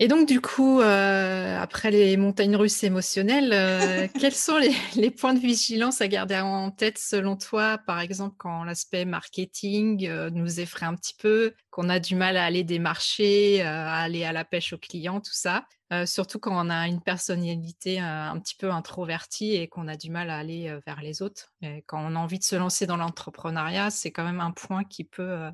Et 0.00 0.06
donc, 0.06 0.28
du 0.28 0.40
coup, 0.40 0.80
euh, 0.80 1.60
après 1.60 1.90
les 1.90 2.16
montagnes 2.16 2.54
russes 2.54 2.84
émotionnelles, 2.84 3.52
euh, 3.52 4.06
quels 4.20 4.34
sont 4.34 4.56
les, 4.94 5.10
points 5.10 5.34
de 5.34 5.40
vigilance 5.40 6.00
à 6.00 6.06
garder 6.06 6.38
en 6.38 6.70
tête 6.70 6.98
selon 6.98 7.36
toi, 7.36 7.78
par 7.78 7.98
exemple, 7.98 8.36
quand 8.38 8.62
l'aspect 8.62 9.04
marketing 9.04 10.06
euh, 10.06 10.30
nous 10.30 10.60
effraie 10.60 10.86
un 10.86 10.94
petit 10.94 11.14
peu, 11.18 11.52
qu'on 11.70 11.88
a 11.88 11.98
du 11.98 12.14
mal 12.14 12.36
à 12.36 12.44
aller 12.44 12.62
démarcher, 12.62 13.62
à 13.62 13.96
aller 13.96 14.22
à 14.22 14.32
la 14.32 14.44
pêche 14.44 14.72
aux 14.72 14.78
clients, 14.78 15.20
tout 15.20 15.32
ça, 15.32 15.64
surtout 16.06 16.38
quand 16.38 16.66
on 16.66 16.70
a 16.70 16.86
une 16.86 17.00
personnalité 17.00 18.00
un 18.00 18.38
petit 18.40 18.56
peu 18.56 18.70
introvertie 18.70 19.54
et 19.54 19.68
qu'on 19.68 19.86
a 19.86 19.96
du 19.96 20.10
mal 20.10 20.30
à 20.30 20.38
aller 20.38 20.76
vers 20.86 21.00
les 21.00 21.22
autres. 21.22 21.52
Et 21.62 21.82
quand 21.86 22.00
on 22.04 22.16
a 22.16 22.18
envie 22.18 22.40
de 22.40 22.44
se 22.44 22.56
lancer 22.56 22.86
dans 22.86 22.96
l'entrepreneuriat, 22.96 23.90
c'est 23.90 24.10
quand 24.10 24.24
même 24.24 24.40
un 24.40 24.50
point 24.50 24.82
qui 24.82 25.04
peut, 25.04 25.50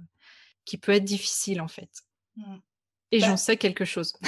qui 0.65 0.79
peut 0.79 0.93
être 0.93 1.05
difficile 1.05 1.61
en 1.61 1.69
fait. 1.69 1.91
Mmh. 2.37 2.57
Et 3.15 3.21
bah 3.21 3.29
j'en 3.29 3.37
sais 3.37 3.57
quelque 3.57 3.85
chose. 3.85 4.15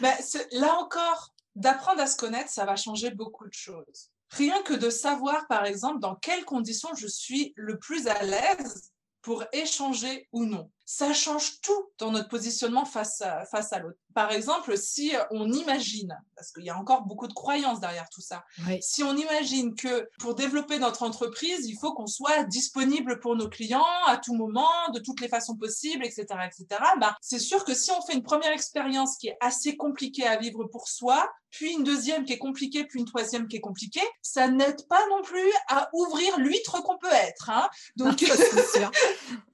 Bah, 0.00 0.12
là 0.52 0.78
encore, 0.80 1.32
d'apprendre 1.54 2.02
à 2.02 2.06
se 2.06 2.16
connaître, 2.16 2.50
ça 2.50 2.66
va 2.66 2.76
changer 2.76 3.10
beaucoup 3.10 3.46
de 3.46 3.54
choses. 3.54 4.10
Rien 4.30 4.60
que 4.62 4.74
de 4.74 4.90
savoir, 4.90 5.46
par 5.46 5.64
exemple, 5.64 6.00
dans 6.00 6.14
quelles 6.16 6.44
conditions 6.44 6.90
je 6.94 7.06
suis 7.06 7.54
le 7.56 7.78
plus 7.78 8.06
à 8.06 8.22
l'aise 8.22 8.92
pour 9.22 9.44
échanger 9.52 10.28
ou 10.32 10.44
non 10.44 10.70
ça 10.84 11.12
change 11.12 11.60
tout 11.60 11.90
dans 11.98 12.10
notre 12.10 12.28
positionnement 12.28 12.84
face 12.84 13.20
à, 13.20 13.44
face 13.46 13.72
à 13.72 13.78
l'autre. 13.78 13.98
Par 14.14 14.30
exemple, 14.30 14.76
si 14.76 15.12
on 15.30 15.50
imagine, 15.50 16.16
parce 16.36 16.52
qu'il 16.52 16.64
y 16.64 16.70
a 16.70 16.78
encore 16.78 17.02
beaucoup 17.02 17.26
de 17.26 17.32
croyances 17.32 17.80
derrière 17.80 18.08
tout 18.10 18.20
ça, 18.20 18.44
si 18.80 19.02
on 19.02 19.16
imagine 19.16 19.74
que 19.74 20.08
pour 20.18 20.34
développer 20.34 20.78
notre 20.78 21.02
entreprise, 21.02 21.66
il 21.66 21.76
faut 21.78 21.94
qu'on 21.94 22.06
soit 22.06 22.44
disponible 22.44 23.18
pour 23.20 23.34
nos 23.34 23.48
clients 23.48 23.84
à 24.06 24.16
tout 24.16 24.34
moment, 24.34 24.70
de 24.92 25.00
toutes 25.00 25.20
les 25.20 25.28
façons 25.28 25.56
possibles, 25.56 26.04
etc., 26.04 26.26
etc., 26.46 26.80
bah, 27.00 27.16
c'est 27.20 27.38
sûr 27.38 27.64
que 27.64 27.74
si 27.74 27.90
on 27.90 28.00
fait 28.02 28.14
une 28.14 28.22
première 28.22 28.52
expérience 28.52 29.16
qui 29.16 29.28
est 29.28 29.36
assez 29.40 29.76
compliquée 29.76 30.26
à 30.26 30.36
vivre 30.36 30.64
pour 30.64 30.88
soi, 30.88 31.28
puis 31.50 31.72
une 31.72 31.84
deuxième 31.84 32.24
qui 32.24 32.32
est 32.32 32.38
compliquée, 32.38 32.84
puis 32.84 32.98
une 32.98 33.06
troisième 33.06 33.46
qui 33.46 33.56
est 33.56 33.60
compliquée, 33.60 34.06
ça 34.22 34.48
n'aide 34.48 34.86
pas 34.88 35.06
non 35.08 35.22
plus 35.22 35.52
à 35.68 35.88
ouvrir 35.92 36.38
l'huître 36.38 36.82
qu'on 36.82 36.98
peut 36.98 37.12
être. 37.12 37.48
Hein. 37.48 37.68
Donc, 37.96 38.18
c'est 38.18 38.78
sûr. 38.78 38.90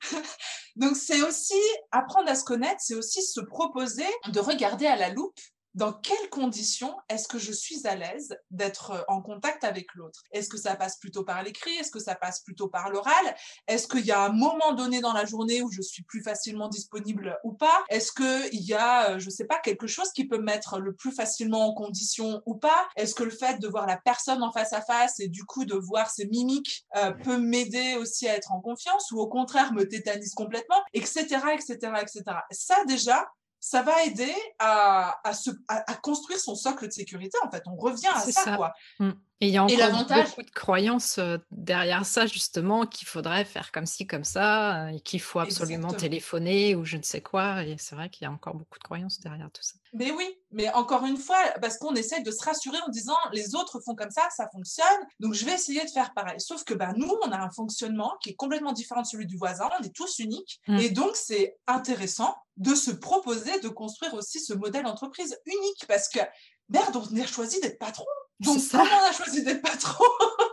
Donc 0.77 0.97
c'est 0.97 1.23
aussi 1.23 1.61
apprendre 1.91 2.29
à 2.29 2.35
se 2.35 2.45
connaître, 2.45 2.81
c'est 2.81 2.95
aussi 2.95 3.23
se 3.23 3.41
proposer 3.41 4.07
de 4.29 4.41
regarder 4.41 4.87
à 4.87 4.97
la 4.97 5.11
loupe 5.11 5.39
dans 5.75 5.93
quelles 5.93 6.31
conditions 6.31 6.97
est-ce 7.09 7.29
que 7.29 7.39
je 7.39 7.53
suis 7.53 7.87
à 7.87 7.95
l'aise 7.95 8.37
d'être 8.51 8.91
euh, 8.91 9.03
en 9.09 9.23
contact 9.23 9.65
avec 9.65 9.87
l'autre? 9.95 10.23
Est-ce 10.33 10.49
que 10.49 10.59
ça 10.59 10.77
passe 10.77 10.99
plutôt 10.99 11.25
par 11.25 11.43
l'écrit? 11.43 11.75
Est-ce 11.77 11.91
que 11.91 12.01
ça 12.01 12.15
passe 12.15 12.41
plutôt 12.41 12.69
par 12.69 12.91
l'oral? 12.91 13.37
Est-ce 13.69 13.87
qu'il 13.87 14.05
y 14.05 14.13
a 14.13 14.25
un 14.25 14.33
moment 14.33 14.73
donné 14.73 15.01
dans 15.01 15.13
la 15.13 15.25
journée 15.25 15.63
où 15.63 15.71
je 15.71 15.83
suis 15.83 16.03
plus 16.03 16.23
facilement 16.23 16.69
disponible 16.69 17.39
ou 17.45 17.53
pas? 17.53 17.85
Est-ce 17.89 18.13
qu'il 18.13 18.61
y 18.61 18.75
a, 18.75 19.13
euh, 19.13 19.19
je 19.19 19.31
sais 19.31 19.45
pas, 19.45 19.59
quelque 19.61 19.87
chose 19.87 20.11
qui 20.13 20.27
peut 20.27 20.39
me 20.39 20.45
mettre 20.45 20.81
le 20.81 20.95
plus 20.95 21.13
facilement 21.13 21.69
en 21.69 21.75
condition 21.75 22.43
ou 22.47 22.57
pas? 22.57 22.89
Est-ce 22.97 23.15
que 23.15 23.23
le 23.23 23.31
fait 23.31 23.59
de 23.61 23.69
voir 23.69 23.87
la 23.87 23.97
personne 23.97 24.43
en 24.43 24.53
face 24.53 24.73
à 24.73 24.83
face 24.83 25.21
et 25.21 25.29
du 25.29 25.45
coup 25.45 25.65
de 25.65 25.77
voir 25.77 26.11
ses 26.11 26.27
mimiques 26.27 26.85
euh, 26.97 27.13
peut 27.13 27.39
m'aider 27.39 27.97
aussi 27.97 28.29
à 28.29 28.35
être 28.35 28.53
en 28.53 28.61
confiance 28.61 29.11
ou 29.13 29.21
au 29.21 29.29
contraire 29.29 29.73
me 29.73 29.87
tétanise 29.87 30.35
complètement, 30.35 30.83
etc., 30.95 31.25
etc., 31.53 31.77
etc. 32.03 32.23
Ça 32.51 32.85
déjà, 32.87 33.29
ça 33.61 33.83
va 33.83 34.03
aider 34.05 34.35
à, 34.59 35.21
à, 35.23 35.35
se, 35.35 35.51
à, 35.69 35.95
construire 35.97 36.41
son 36.41 36.55
socle 36.55 36.87
de 36.87 36.93
sécurité. 36.93 37.37
En 37.45 37.51
fait, 37.51 37.63
on 37.67 37.77
revient 37.77 38.09
à 38.13 38.21
ça, 38.21 38.57
quoi. 38.57 38.73
Mmh. 38.99 39.11
Et 39.43 39.49
il 39.49 39.55
y 39.55 39.57
a 39.57 39.65
encore 39.65 39.79
beaucoup 40.27 40.43
de 40.43 40.51
croyances 40.51 41.17
euh, 41.17 41.39
derrière 41.51 42.05
ça, 42.05 42.27
justement, 42.27 42.85
qu'il 42.85 43.09
faudrait 43.09 43.47
faire 43.47 43.73
comme 43.73 43.87
ci, 43.87 44.07
comme 44.07 44.25
ça, 44.25 44.85
euh, 44.85 44.89
et 44.89 45.01
qu'il 45.01 45.21
faut 45.21 45.39
absolument 45.39 45.95
téléphoner 45.95 46.75
ou 46.75 46.85
je 46.85 46.99
ne 46.99 47.03
sais 47.03 47.23
quoi. 47.23 47.65
Et 47.65 47.77
c'est 47.79 47.95
vrai 47.95 48.11
qu'il 48.11 48.27
y 48.27 48.29
a 48.29 48.31
encore 48.31 48.55
beaucoup 48.55 48.79
de 48.79 48.85
croyances 48.85 49.19
derrière 49.21 49.51
tout 49.51 49.63
ça. 49.63 49.77
Mais 49.95 50.11
oui, 50.13 50.29
mais 50.53 50.71
encore 50.73 51.07
une 51.07 51.17
fois, 51.17 51.39
parce 51.63 51.79
qu'on 51.79 51.95
essaie 51.95 52.21
de 52.21 52.31
se 52.31 52.45
rassurer 52.45 52.77
en 52.87 52.91
disant 52.91 53.17
les 53.33 53.55
autres 53.55 53.81
font 53.81 53.95
comme 53.95 54.11
ça, 54.11 54.29
ça 54.37 54.47
fonctionne, 54.53 54.87
donc 55.21 55.33
je 55.33 55.45
vais 55.47 55.55
essayer 55.55 55.85
de 55.85 55.91
faire 55.91 56.13
pareil. 56.13 56.39
Sauf 56.39 56.63
que 56.65 56.75
ben, 56.75 56.93
nous, 56.97 57.11
on 57.25 57.33
a 57.33 57.39
un 57.39 57.51
fonctionnement 57.51 58.13
qui 58.23 58.31
est 58.31 58.35
complètement 58.35 58.73
différent 58.73 59.01
de 59.01 59.07
celui 59.07 59.27
du 59.27 59.39
voisin, 59.39 59.69
on 59.81 59.83
est 59.83 59.95
tous 59.95 60.19
uniques, 60.19 60.61
mmh. 60.69 60.79
et 60.79 60.91
donc 60.91 61.17
c'est 61.17 61.57
intéressant 61.67 62.37
de 62.61 62.75
se 62.75 62.91
proposer 62.91 63.59
de 63.61 63.69
construire 63.69 64.15
aussi 64.15 64.39
ce 64.39 64.53
modèle 64.53 64.87
entreprise 64.87 65.37
unique, 65.47 65.87
parce 65.89 66.09
que 66.09 66.21
merde, 66.69 66.97
on 66.97 67.21
a 67.21 67.27
choisi 67.27 67.61
d'être 67.61 67.79
patron. 67.79 68.05
Donc, 68.39 68.59
comme 68.71 68.81
on 68.81 69.09
a 69.09 69.13
choisi 69.13 69.43
d'être 69.43 69.63
patron, 69.63 70.05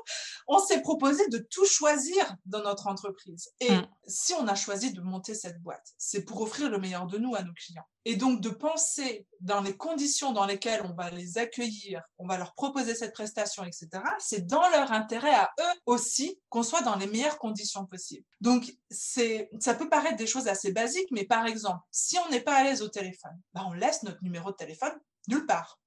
on 0.48 0.60
s'est 0.60 0.82
proposé 0.82 1.28
de 1.28 1.40
tout 1.40 1.66
choisir 1.66 2.36
dans 2.46 2.64
notre 2.64 2.88
entreprise. 2.88 3.50
Et 3.60 3.72
mm. 3.72 3.88
si 4.08 4.34
on 4.34 4.48
a 4.48 4.56
choisi 4.56 4.94
de 4.94 5.02
monter 5.02 5.34
cette 5.34 5.62
boîte, 5.62 5.94
c'est 5.98 6.24
pour 6.24 6.42
offrir 6.42 6.70
le 6.70 6.80
meilleur 6.80 7.06
de 7.08 7.18
nous 7.18 7.36
à 7.36 7.44
nos 7.44 7.54
clients. 7.54 7.88
Et 8.06 8.16
donc, 8.16 8.40
de 8.40 8.50
penser 8.50 9.28
dans 9.42 9.60
les 9.60 9.76
conditions 9.76 10.32
dans 10.32 10.46
lesquelles 10.46 10.82
on 10.86 10.94
va 10.94 11.10
les 11.10 11.38
accueillir, 11.38 12.02
on 12.18 12.26
va 12.26 12.38
leur 12.38 12.54
proposer 12.54 12.96
cette 12.96 13.14
prestation, 13.14 13.66
etc., 13.66 13.90
c'est 14.20 14.48
dans 14.48 14.70
leur 14.70 14.94
intérêt 14.94 15.36
à 15.36 15.52
eux 15.60 15.80
aussi 15.86 16.40
qu'on 16.48 16.64
soit 16.64 16.84
dans 16.84 16.96
les 16.96 17.08
meilleures 17.08 17.38
conditions 17.38 17.86
possibles. 17.86 18.26
Donc, 18.40 18.72
c'est, 18.90 19.50
ça 19.60 19.74
peut 19.74 19.90
paraître 19.90 20.16
des 20.16 20.28
choses 20.28 20.48
assez 20.48 20.72
basiques, 20.72 21.10
mais 21.12 21.26
par 21.26 21.46
exemple, 21.46 21.82
si 21.92 22.18
on 22.26 22.32
n'est 22.32 22.40
pas 22.40 22.56
à 22.56 22.64
l'aise 22.64 22.82
au 22.82 22.88
téléphone, 22.88 23.38
bah 23.54 23.64
on 23.68 23.74
laisse 23.74 24.04
notre 24.04 24.24
numéro 24.24 24.52
de 24.52 24.56
téléphone 24.56 24.94
nulle 25.28 25.46
part. 25.46 25.78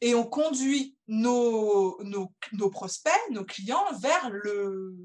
Et 0.00 0.14
on 0.14 0.24
conduit 0.24 0.96
nos, 1.08 1.98
prospects, 2.70 3.12
nos 3.30 3.44
clients 3.44 3.84
vers 4.00 4.30
le, 4.30 4.96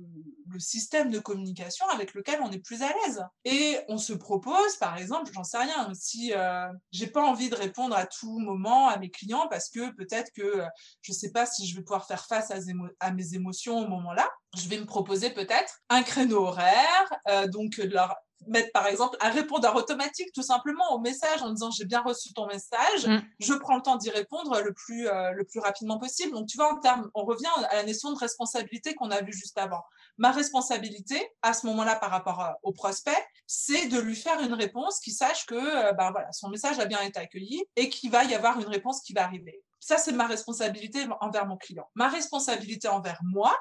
système 0.57 1.11
de 1.11 1.19
communication 1.19 1.85
avec 1.89 2.13
lequel 2.13 2.39
on 2.41 2.49
est 2.49 2.59
plus 2.59 2.81
à 2.81 2.87
l'aise. 2.87 3.21
Et 3.43 3.77
on 3.89 3.97
se 3.97 4.13
propose, 4.13 4.77
par 4.77 4.97
exemple, 4.97 5.29
j'en 5.33 5.43
sais 5.43 5.57
rien, 5.57 5.91
si 5.93 6.31
euh, 6.33 6.67
j'ai 6.93 7.07
pas 7.07 7.21
envie 7.21 7.49
de 7.49 7.55
répondre 7.55 7.93
à 7.93 8.05
tout 8.05 8.39
moment 8.39 8.87
à 8.87 8.97
mes 8.97 9.09
clients 9.09 9.47
parce 9.49 9.69
que 9.69 9.93
peut-être 9.95 10.31
que 10.33 10.61
euh, 10.61 10.65
je 11.01 11.11
sais 11.11 11.31
pas 11.31 11.45
si 11.45 11.67
je 11.67 11.75
vais 11.75 11.81
pouvoir 11.81 12.07
faire 12.07 12.25
face 12.25 12.53
à, 13.01 13.11
mes 13.11 13.33
émotions 13.33 13.79
au 13.79 13.87
moment-là, 13.89 14.29
je 14.55 14.69
vais 14.69 14.77
me 14.77 14.85
proposer 14.85 15.29
peut-être 15.29 15.81
un 15.89 16.03
créneau 16.03 16.45
horaire, 16.45 17.13
euh, 17.27 17.47
donc 17.49 17.75
leur 17.77 18.15
mettre 18.47 18.71
par 18.71 18.87
exemple 18.87 19.17
un 19.21 19.29
répondeur 19.29 19.75
automatique 19.75 20.31
tout 20.33 20.41
simplement 20.41 20.93
au 20.93 20.99
message 20.99 21.41
en 21.41 21.51
disant 21.51 21.71
j'ai 21.71 21.85
bien 21.85 22.01
reçu 22.01 22.33
ton 22.33 22.47
message, 22.47 23.07
mm. 23.07 23.21
je 23.39 23.53
prends 23.53 23.75
le 23.75 23.81
temps 23.81 23.95
d'y 23.95 24.09
répondre 24.09 24.61
le 24.61 24.73
plus, 24.73 25.07
euh, 25.07 25.31
le 25.31 25.43
plus 25.43 25.59
rapidement 25.59 25.97
possible. 25.97 26.33
Donc 26.33 26.47
tu 26.47 26.57
vois, 26.57 26.73
en 26.73 26.77
termes, 26.77 27.09
on 27.13 27.25
revient 27.25 27.47
à 27.69 27.75
la 27.75 27.83
notion 27.83 28.11
de 28.11 28.17
responsabilité 28.17 28.93
qu'on 28.95 29.11
a 29.11 29.21
vu 29.21 29.33
juste 29.33 29.57
avant. 29.57 29.83
Ma 30.17 30.31
responsabilité 30.31 31.19
à 31.41 31.53
ce 31.53 31.65
moment-là 31.67 31.95
par 31.95 32.09
rapport 32.09 32.41
euh, 32.41 32.51
au 32.63 32.71
prospect, 32.71 33.11
c'est 33.47 33.87
de 33.87 33.99
lui 33.99 34.15
faire 34.15 34.39
une 34.41 34.53
réponse 34.53 34.99
qui 34.99 35.11
sache 35.11 35.45
que 35.45 35.55
euh, 35.55 35.93
bah, 35.93 36.11
voilà, 36.11 36.31
son 36.31 36.49
message 36.49 36.79
a 36.79 36.85
bien 36.85 37.01
été 37.01 37.19
accueilli 37.19 37.63
et 37.75 37.89
qu'il 37.89 38.11
va 38.11 38.23
y 38.23 38.33
avoir 38.33 38.59
une 38.59 38.67
réponse 38.67 39.01
qui 39.01 39.13
va 39.13 39.23
arriver. 39.23 39.61
Ça, 39.79 39.97
c'est 39.97 40.13
ma 40.13 40.25
responsabilité 40.25 41.05
envers 41.21 41.45
mon 41.45 41.57
client. 41.57 41.87
Ma 41.93 42.07
responsabilité 42.07 42.87
envers 42.87 43.19
moi, 43.23 43.55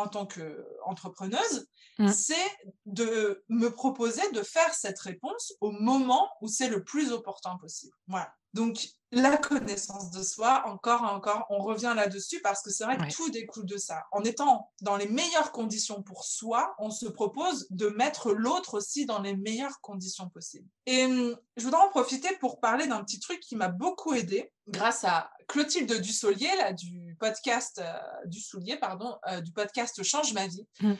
en 0.00 0.08
tant 0.08 0.26
qu'entrepreneuse, 0.26 1.68
mmh. 1.98 2.08
c'est 2.08 2.58
de 2.86 3.44
me 3.48 3.68
proposer 3.68 4.22
de 4.32 4.42
faire 4.42 4.74
cette 4.74 4.98
réponse 4.98 5.54
au 5.60 5.70
moment 5.70 6.28
où 6.40 6.48
c'est 6.48 6.68
le 6.68 6.82
plus 6.84 7.12
opportun 7.12 7.56
possible. 7.58 7.94
Voilà. 8.06 8.32
Donc, 8.54 8.88
la 9.12 9.36
connaissance 9.36 10.10
de 10.12 10.22
soi, 10.22 10.62
encore 10.66 11.02
et 11.02 11.08
encore, 11.08 11.46
on 11.50 11.58
revient 11.58 11.92
là-dessus 11.96 12.40
parce 12.42 12.62
que 12.62 12.70
c'est 12.70 12.84
vrai 12.84 12.96
que 12.96 13.12
tout 13.12 13.28
découle 13.30 13.66
de 13.66 13.76
ça. 13.76 14.04
En 14.12 14.22
étant 14.22 14.70
dans 14.82 14.96
les 14.96 15.08
meilleures 15.08 15.50
conditions 15.50 16.02
pour 16.02 16.24
soi, 16.24 16.74
on 16.78 16.90
se 16.90 17.06
propose 17.06 17.66
de 17.70 17.88
mettre 17.88 18.32
l'autre 18.32 18.74
aussi 18.74 19.06
dans 19.06 19.20
les 19.20 19.36
meilleures 19.36 19.80
conditions 19.80 20.28
possibles. 20.28 20.68
Et 20.86 21.04
hum, 21.06 21.36
je 21.56 21.64
voudrais 21.64 21.80
en 21.80 21.88
profiter 21.88 22.28
pour 22.40 22.60
parler 22.60 22.86
d'un 22.86 23.02
petit 23.02 23.18
truc 23.18 23.40
qui 23.40 23.56
m'a 23.56 23.68
beaucoup 23.68 24.14
aidé 24.14 24.52
grâce 24.68 25.02
à 25.02 25.30
Clotilde 25.48 26.00
Dussolier, 26.00 26.50
là, 26.58 26.72
du 26.72 27.16
podcast, 27.18 27.80
euh, 27.82 28.26
du 28.26 28.40
Soulier, 28.40 28.76
pardon, 28.76 29.16
euh, 29.28 29.40
du 29.40 29.50
podcast 29.50 30.00
Change 30.04 30.32
ma 30.34 30.46
vie. 30.46 30.66
Mmh. 30.80 30.92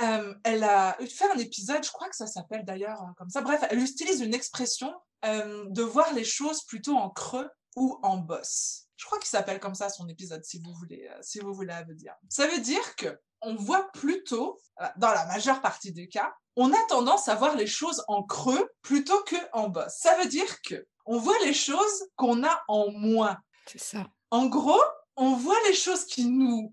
Euh, 0.00 0.34
elle 0.44 0.64
a 0.64 0.96
fait 1.06 1.30
un 1.30 1.38
épisode, 1.38 1.84
je 1.84 1.90
crois 1.90 2.08
que 2.08 2.16
ça 2.16 2.26
s'appelle 2.26 2.64
d'ailleurs 2.64 2.98
comme 3.18 3.28
ça. 3.28 3.42
Bref, 3.42 3.62
elle 3.68 3.78
utilise 3.78 4.22
une 4.22 4.32
expression 4.32 4.90
de 5.22 5.82
voir 5.82 6.12
les 6.14 6.24
choses 6.24 6.64
plutôt 6.64 6.96
en 6.96 7.10
creux 7.10 7.50
ou 7.76 7.98
en 8.02 8.18
bosse. 8.18 8.86
Je 8.96 9.06
crois 9.06 9.18
qu'il 9.18 9.28
s'appelle 9.28 9.60
comme 9.60 9.74
ça 9.74 9.88
son 9.88 10.08
épisode, 10.08 10.44
si 10.44 10.60
vous 10.60 10.72
voulez, 10.74 11.10
si 11.22 11.40
vous 11.40 11.54
voulez 11.54 11.68
la 11.68 11.82
dire. 11.82 12.14
Ça 12.28 12.46
veut 12.46 12.60
dire 12.60 12.94
que 12.96 13.18
on 13.40 13.56
voit 13.56 13.90
plutôt, 13.92 14.60
dans 14.96 15.10
la 15.10 15.26
majeure 15.26 15.60
partie 15.60 15.92
des 15.92 16.08
cas, 16.08 16.32
on 16.54 16.72
a 16.72 16.86
tendance 16.88 17.28
à 17.28 17.34
voir 17.34 17.56
les 17.56 17.66
choses 17.66 18.04
en 18.06 18.22
creux 18.22 18.70
plutôt 18.82 19.20
que 19.24 19.36
en 19.52 19.68
bosse. 19.68 19.96
Ça 19.98 20.16
veut 20.18 20.28
dire 20.28 20.62
que 20.62 20.86
on 21.06 21.18
voit 21.18 21.38
les 21.44 21.54
choses 21.54 22.08
qu'on 22.14 22.44
a 22.44 22.62
en 22.68 22.92
moins. 22.92 23.36
C'est 23.66 23.80
ça. 23.80 24.06
En 24.30 24.46
gros, 24.46 24.82
on 25.16 25.34
voit 25.34 25.58
les 25.66 25.74
choses 25.74 26.04
qui 26.04 26.26
nous, 26.26 26.72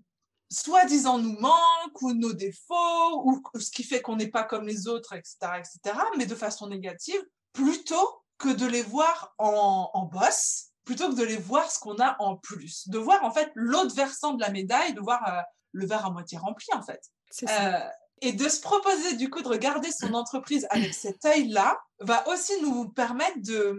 soi-disant, 0.52 1.18
nous 1.18 1.38
manquent, 1.40 2.02
ou 2.02 2.12
nos 2.12 2.32
défauts, 2.32 3.24
ou 3.24 3.42
ce 3.58 3.70
qui 3.70 3.82
fait 3.82 4.00
qu'on 4.00 4.16
n'est 4.16 4.30
pas 4.30 4.44
comme 4.44 4.66
les 4.66 4.86
autres, 4.86 5.14
etc., 5.14 5.36
etc., 5.58 5.98
mais 6.16 6.26
de 6.26 6.34
façon 6.36 6.68
négative, 6.68 7.20
plutôt 7.52 8.19
que 8.40 8.48
de 8.48 8.66
les 8.66 8.82
voir 8.82 9.34
en, 9.38 9.90
en 9.92 10.06
bosse, 10.06 10.70
plutôt 10.84 11.10
que 11.10 11.14
de 11.14 11.24
les 11.24 11.36
voir 11.36 11.70
ce 11.70 11.78
qu'on 11.78 11.98
a 12.00 12.16
en 12.18 12.36
plus. 12.36 12.88
De 12.88 12.98
voir, 12.98 13.22
en 13.22 13.30
fait, 13.30 13.52
l'autre 13.54 13.94
versant 13.94 14.32
de 14.34 14.40
la 14.40 14.50
médaille, 14.50 14.94
de 14.94 15.00
voir 15.00 15.22
euh, 15.28 15.40
le 15.72 15.86
verre 15.86 16.06
à 16.06 16.10
moitié 16.10 16.38
rempli, 16.38 16.66
en 16.72 16.82
fait. 16.82 17.00
Euh, 17.48 17.78
et 18.22 18.32
de 18.32 18.48
se 18.48 18.60
proposer, 18.60 19.16
du 19.16 19.30
coup, 19.30 19.40
de 19.42 19.48
regarder 19.48 19.90
son 19.92 20.14
entreprise 20.14 20.66
avec 20.70 20.92
cet 20.92 21.24
œil-là, 21.24 21.78
va 22.00 22.26
aussi 22.28 22.52
nous 22.62 22.88
permettre 22.88 23.38
de, 23.38 23.78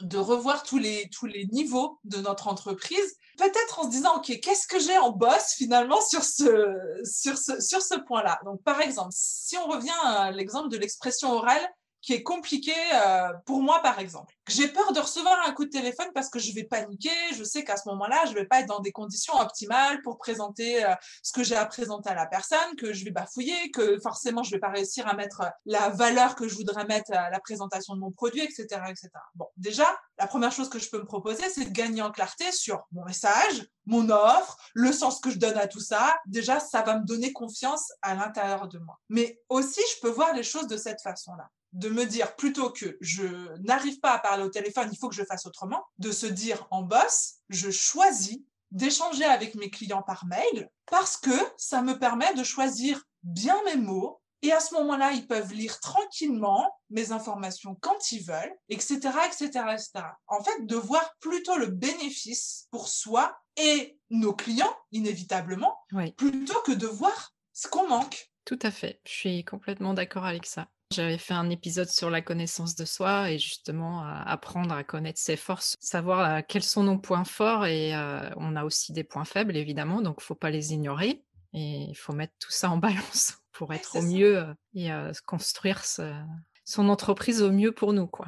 de 0.00 0.18
revoir 0.18 0.62
tous 0.62 0.78
les, 0.78 1.08
tous 1.10 1.26
les 1.26 1.46
niveaux 1.46 1.98
de 2.04 2.18
notre 2.18 2.48
entreprise. 2.48 3.16
Peut-être 3.38 3.80
en 3.80 3.84
se 3.84 3.90
disant, 3.90 4.16
OK, 4.16 4.38
qu'est-ce 4.42 4.66
que 4.66 4.78
j'ai 4.78 4.98
en 4.98 5.10
boss 5.10 5.54
finalement 5.56 6.00
sur 6.00 6.24
ce, 6.24 6.76
sur 7.04 7.38
ce, 7.38 7.60
sur 7.60 7.80
ce 7.80 7.94
point-là? 7.94 8.40
Donc, 8.44 8.62
par 8.64 8.80
exemple, 8.80 9.12
si 9.12 9.56
on 9.56 9.66
revient 9.66 9.98
à 10.04 10.30
l'exemple 10.30 10.68
de 10.68 10.76
l'expression 10.76 11.32
orale, 11.32 11.66
qui 12.02 12.14
est 12.14 12.22
compliqué 12.22 12.74
euh, 12.94 13.28
pour 13.46 13.62
moi, 13.62 13.80
par 13.82 13.98
exemple. 13.98 14.34
J'ai 14.48 14.68
peur 14.68 14.92
de 14.92 15.00
recevoir 15.00 15.36
un 15.46 15.52
coup 15.52 15.64
de 15.64 15.70
téléphone 15.70 16.08
parce 16.14 16.28
que 16.28 16.38
je 16.38 16.52
vais 16.54 16.64
paniquer. 16.64 17.10
Je 17.34 17.44
sais 17.44 17.62
qu'à 17.62 17.76
ce 17.76 17.88
moment-là, 17.90 18.24
je 18.26 18.34
vais 18.34 18.46
pas 18.46 18.60
être 18.60 18.66
dans 18.66 18.80
des 18.80 18.92
conditions 18.92 19.34
optimales 19.34 20.00
pour 20.02 20.18
présenter 20.18 20.84
euh, 20.84 20.94
ce 21.22 21.32
que 21.32 21.44
j'ai 21.44 21.56
à 21.56 21.66
présenter 21.66 22.10
à 22.10 22.14
la 22.14 22.26
personne, 22.26 22.74
que 22.76 22.92
je 22.92 23.04
vais 23.04 23.10
bafouiller, 23.10 23.70
que 23.70 23.98
forcément 24.00 24.42
je 24.42 24.50
vais 24.50 24.58
pas 24.58 24.70
réussir 24.70 25.06
à 25.06 25.14
mettre 25.14 25.42
la 25.66 25.90
valeur 25.90 26.34
que 26.34 26.48
je 26.48 26.54
voudrais 26.54 26.84
mettre 26.86 27.12
à 27.12 27.30
la 27.30 27.40
présentation 27.40 27.94
de 27.94 28.00
mon 28.00 28.10
produit, 28.10 28.42
etc., 28.42 28.66
etc. 28.88 29.08
Bon, 29.34 29.46
déjà, 29.56 29.86
la 30.18 30.26
première 30.26 30.52
chose 30.52 30.68
que 30.68 30.78
je 30.78 30.88
peux 30.88 30.98
me 30.98 31.06
proposer, 31.06 31.48
c'est 31.48 31.66
de 31.66 31.70
gagner 31.70 32.02
en 32.02 32.10
clarté 32.10 32.50
sur 32.52 32.86
mon 32.92 33.04
message, 33.04 33.66
mon 33.86 34.08
offre, 34.10 34.56
le 34.74 34.92
sens 34.92 35.20
que 35.20 35.30
je 35.30 35.38
donne 35.38 35.58
à 35.58 35.66
tout 35.66 35.80
ça. 35.80 36.16
Déjà, 36.26 36.60
ça 36.60 36.82
va 36.82 36.98
me 36.98 37.04
donner 37.04 37.32
confiance 37.32 37.92
à 38.02 38.14
l'intérieur 38.14 38.68
de 38.68 38.78
moi. 38.78 38.98
Mais 39.08 39.40
aussi, 39.48 39.80
je 39.94 40.00
peux 40.00 40.10
voir 40.10 40.32
les 40.32 40.42
choses 40.42 40.66
de 40.66 40.76
cette 40.76 41.02
façon-là 41.02 41.48
de 41.72 41.88
me 41.88 42.04
dire 42.04 42.34
plutôt 42.36 42.70
que 42.70 42.96
je 43.00 43.24
n'arrive 43.62 44.00
pas 44.00 44.12
à 44.12 44.18
parler 44.18 44.44
au 44.44 44.48
téléphone, 44.48 44.88
il 44.92 44.98
faut 44.98 45.08
que 45.08 45.14
je 45.14 45.24
fasse 45.24 45.46
autrement, 45.46 45.84
de 45.98 46.10
se 46.10 46.26
dire 46.26 46.66
en 46.70 46.82
boss, 46.82 47.36
je 47.48 47.70
choisis 47.70 48.38
d'échanger 48.70 49.24
avec 49.24 49.54
mes 49.54 49.70
clients 49.70 50.02
par 50.02 50.26
mail 50.26 50.68
parce 50.86 51.16
que 51.16 51.30
ça 51.56 51.82
me 51.82 51.98
permet 51.98 52.34
de 52.34 52.44
choisir 52.44 53.02
bien 53.22 53.56
mes 53.64 53.76
mots 53.76 54.20
et 54.42 54.52
à 54.52 54.60
ce 54.60 54.74
moment-là, 54.74 55.12
ils 55.12 55.26
peuvent 55.26 55.52
lire 55.52 55.78
tranquillement 55.80 56.74
mes 56.88 57.12
informations 57.12 57.76
quand 57.80 58.12
ils 58.12 58.24
veulent, 58.24 58.54
etc., 58.70 58.96
etc., 59.26 59.48
etc. 59.72 59.90
En 60.28 60.42
fait, 60.42 60.64
de 60.64 60.76
voir 60.76 61.14
plutôt 61.20 61.56
le 61.58 61.66
bénéfice 61.66 62.66
pour 62.70 62.88
soi 62.88 63.36
et 63.56 63.98
nos 64.08 64.32
clients, 64.32 64.74
inévitablement, 64.92 65.76
plutôt 66.16 66.60
que 66.64 66.72
de 66.72 66.86
voir 66.86 67.34
ce 67.52 67.68
qu'on 67.68 67.86
manque. 67.86 68.30
Tout 68.46 68.58
à 68.62 68.70
fait. 68.70 69.00
Je 69.04 69.12
suis 69.12 69.44
complètement 69.44 69.92
d'accord 69.92 70.24
avec 70.24 70.46
ça. 70.46 70.68
J'avais 70.92 71.18
fait 71.18 71.34
un 71.34 71.50
épisode 71.50 71.88
sur 71.88 72.10
la 72.10 72.20
connaissance 72.20 72.74
de 72.74 72.84
soi 72.84 73.30
et 73.30 73.38
justement 73.38 74.02
apprendre 74.04 74.74
à 74.74 74.82
connaître 74.82 75.20
ses 75.20 75.36
forces, 75.36 75.76
savoir 75.78 76.28
euh, 76.28 76.40
quels 76.46 76.64
sont 76.64 76.82
nos 76.82 76.98
points 76.98 77.24
forts 77.24 77.64
et 77.66 77.94
euh, 77.94 78.28
on 78.36 78.56
a 78.56 78.64
aussi 78.64 78.92
des 78.92 79.04
points 79.04 79.24
faibles 79.24 79.56
évidemment, 79.56 80.02
donc 80.02 80.16
il 80.20 80.24
faut 80.24 80.34
pas 80.34 80.50
les 80.50 80.72
ignorer 80.72 81.22
et 81.52 81.86
il 81.88 81.94
faut 81.94 82.12
mettre 82.12 82.32
tout 82.40 82.50
ça 82.50 82.70
en 82.70 82.76
balance 82.78 83.38
pour 83.52 83.72
être 83.72 83.96
au 83.96 84.02
mieux 84.02 84.38
euh, 84.38 84.54
et 84.74 84.90
construire 85.26 85.84
son 85.84 86.88
entreprise 86.88 87.40
au 87.40 87.52
mieux 87.52 87.70
pour 87.70 87.92
nous 87.92 88.08
quoi. 88.08 88.26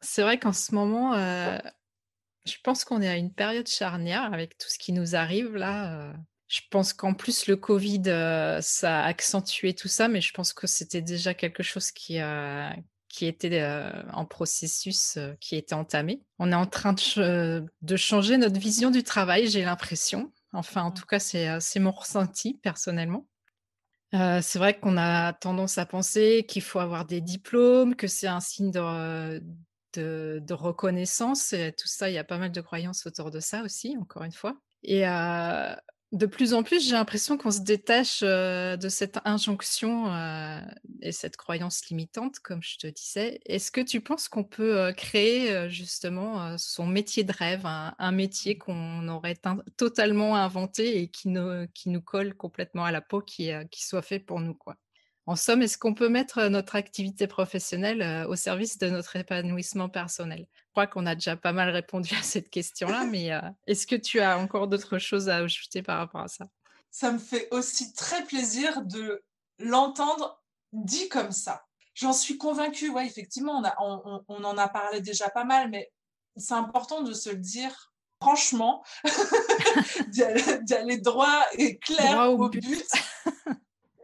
C'est 0.00 0.22
vrai 0.22 0.38
qu'en 0.38 0.54
ce 0.54 0.74
moment, 0.74 1.14
je 1.14 2.54
pense 2.64 2.84
qu'on 2.84 3.02
est 3.02 3.08
à 3.08 3.16
une 3.16 3.34
période 3.34 3.68
charnière 3.68 4.32
avec 4.32 4.56
tout 4.56 4.68
ce 4.68 4.78
qui 4.78 4.92
nous 4.92 5.14
arrive 5.14 5.56
là. 5.56 6.14
Je 6.48 6.62
pense 6.70 6.94
qu'en 6.94 7.12
plus, 7.12 7.46
le 7.46 7.56
Covid, 7.56 8.04
euh, 8.06 8.60
ça 8.62 9.00
a 9.00 9.06
accentué 9.06 9.74
tout 9.74 9.88
ça, 9.88 10.08
mais 10.08 10.22
je 10.22 10.32
pense 10.32 10.54
que 10.54 10.66
c'était 10.66 11.02
déjà 11.02 11.34
quelque 11.34 11.62
chose 11.62 11.90
qui, 11.90 12.20
euh, 12.20 12.70
qui 13.10 13.26
était 13.26 13.60
euh, 13.60 14.02
en 14.14 14.24
processus, 14.24 15.18
qui 15.40 15.56
était 15.56 15.74
entamé. 15.74 16.22
On 16.38 16.50
est 16.50 16.56
en 16.56 16.66
train 16.66 16.94
de, 16.94 17.66
de 17.82 17.96
changer 17.96 18.38
notre 18.38 18.58
vision 18.58 18.90
du 18.90 19.02
travail, 19.02 19.48
j'ai 19.48 19.62
l'impression. 19.62 20.32
Enfin, 20.54 20.82
en 20.82 20.90
tout 20.90 21.04
cas, 21.04 21.18
c'est 21.18 21.80
mon 21.80 21.90
ressenti 21.90 22.54
personnellement. 22.54 23.28
c'est 24.12 24.58
vrai 24.58 24.78
qu'on 24.80 24.96
a 24.96 25.34
tendance 25.34 25.76
à 25.76 25.84
penser 25.84 26.46
qu'il 26.48 26.62
faut 26.62 26.78
avoir 26.78 27.04
des 27.04 27.20
diplômes, 27.20 27.94
que 27.94 28.06
c'est 28.06 28.26
un 28.26 28.40
signe 28.40 28.70
de, 28.70 29.42
de, 29.92 30.40
de, 30.42 30.54
reconnaissance. 30.54 31.52
Et 31.52 31.74
tout 31.78 31.88
ça, 31.88 32.08
il 32.08 32.14
y 32.14 32.18
a 32.18 32.24
pas 32.24 32.38
mal 32.38 32.52
de 32.52 32.60
croyances 32.62 33.04
autour 33.04 33.30
de 33.30 33.40
ça 33.40 33.62
aussi, 33.62 33.98
encore 34.00 34.22
une 34.24 34.32
fois. 34.32 34.56
Et 34.82 35.04
de 36.12 36.26
plus 36.26 36.54
en 36.54 36.62
plus, 36.62 36.86
j'ai 36.86 36.92
l'impression 36.92 37.36
qu'on 37.36 37.50
se 37.50 37.60
détache 37.60 38.22
de 38.22 38.88
cette 38.88 39.18
injonction 39.24 40.06
et 41.02 41.12
cette 41.12 41.36
croyance 41.36 41.86
limitante, 41.88 42.38
comme 42.38 42.62
je 42.62 42.78
te 42.78 42.86
disais. 42.86 43.40
Est-ce 43.44 43.70
que 43.70 43.80
tu 43.80 44.00
penses 44.00 44.28
qu'on 44.28 44.44
peut 44.44 44.92
créer 44.96 45.68
justement 45.68 46.56
son 46.56 46.86
métier 46.86 47.24
de 47.24 47.32
rêve, 47.32 47.66
un, 47.66 48.12
métier 48.12 48.56
qu'on 48.56 49.06
aurait 49.08 49.38
totalement 49.76 50.36
inventé 50.36 51.02
et 51.02 51.08
qui, 51.08 51.28
qui, 51.74 51.90
nous 51.90 52.02
colle 52.02 52.34
complètement 52.34 52.84
à 52.84 52.92
la 52.92 53.02
peau, 53.02 53.20
qui, 53.20 53.50
qui 53.70 53.84
soit 53.84 54.02
fait 54.02 54.18
pour 54.18 54.40
nous 54.40 54.54
quoi? 54.54 54.76
En 55.28 55.36
somme, 55.36 55.60
est-ce 55.60 55.76
qu'on 55.76 55.92
peut 55.92 56.08
mettre 56.08 56.44
notre 56.44 56.74
activité 56.74 57.26
professionnelle 57.26 58.26
au 58.28 58.34
service 58.34 58.78
de 58.78 58.88
notre 58.88 59.14
épanouissement 59.16 59.90
personnel? 59.90 60.46
Je 60.54 60.70
crois 60.70 60.86
qu'on 60.86 61.04
a 61.04 61.14
déjà 61.14 61.36
pas 61.36 61.52
mal 61.52 61.68
répondu 61.68 62.14
à 62.18 62.22
cette 62.22 62.48
question-là, 62.48 63.04
mais 63.10 63.30
est-ce 63.66 63.86
que 63.86 63.94
tu 63.94 64.20
as 64.20 64.38
encore 64.38 64.68
d'autres 64.68 64.98
choses 64.98 65.28
à 65.28 65.36
ajouter 65.36 65.82
par 65.82 65.98
rapport 65.98 66.22
à 66.22 66.28
ça? 66.28 66.46
Ça 66.90 67.12
me 67.12 67.18
fait 67.18 67.46
aussi 67.50 67.92
très 67.92 68.24
plaisir 68.24 68.80
de 68.86 69.22
l'entendre 69.58 70.42
dit 70.72 71.10
comme 71.10 71.32
ça. 71.32 71.62
J'en 71.92 72.14
suis 72.14 72.38
convaincue, 72.38 72.88
ouais, 72.88 73.06
effectivement, 73.06 73.62
on, 73.80 74.22
on, 74.28 74.44
en 74.44 74.56
a 74.56 74.68
parlé 74.68 75.02
déjà 75.02 75.28
pas 75.28 75.44
mal, 75.44 75.68
mais 75.68 75.92
c'est 76.36 76.54
important 76.54 77.02
de 77.02 77.12
se 77.12 77.28
le 77.28 77.36
dire 77.36 77.92
franchement, 78.22 78.82
d'y 80.08 80.22
aller, 80.22 80.98
droit 80.98 81.44
et 81.52 81.78
clair 81.78 82.32
au, 82.32 82.48
but. 82.48 82.86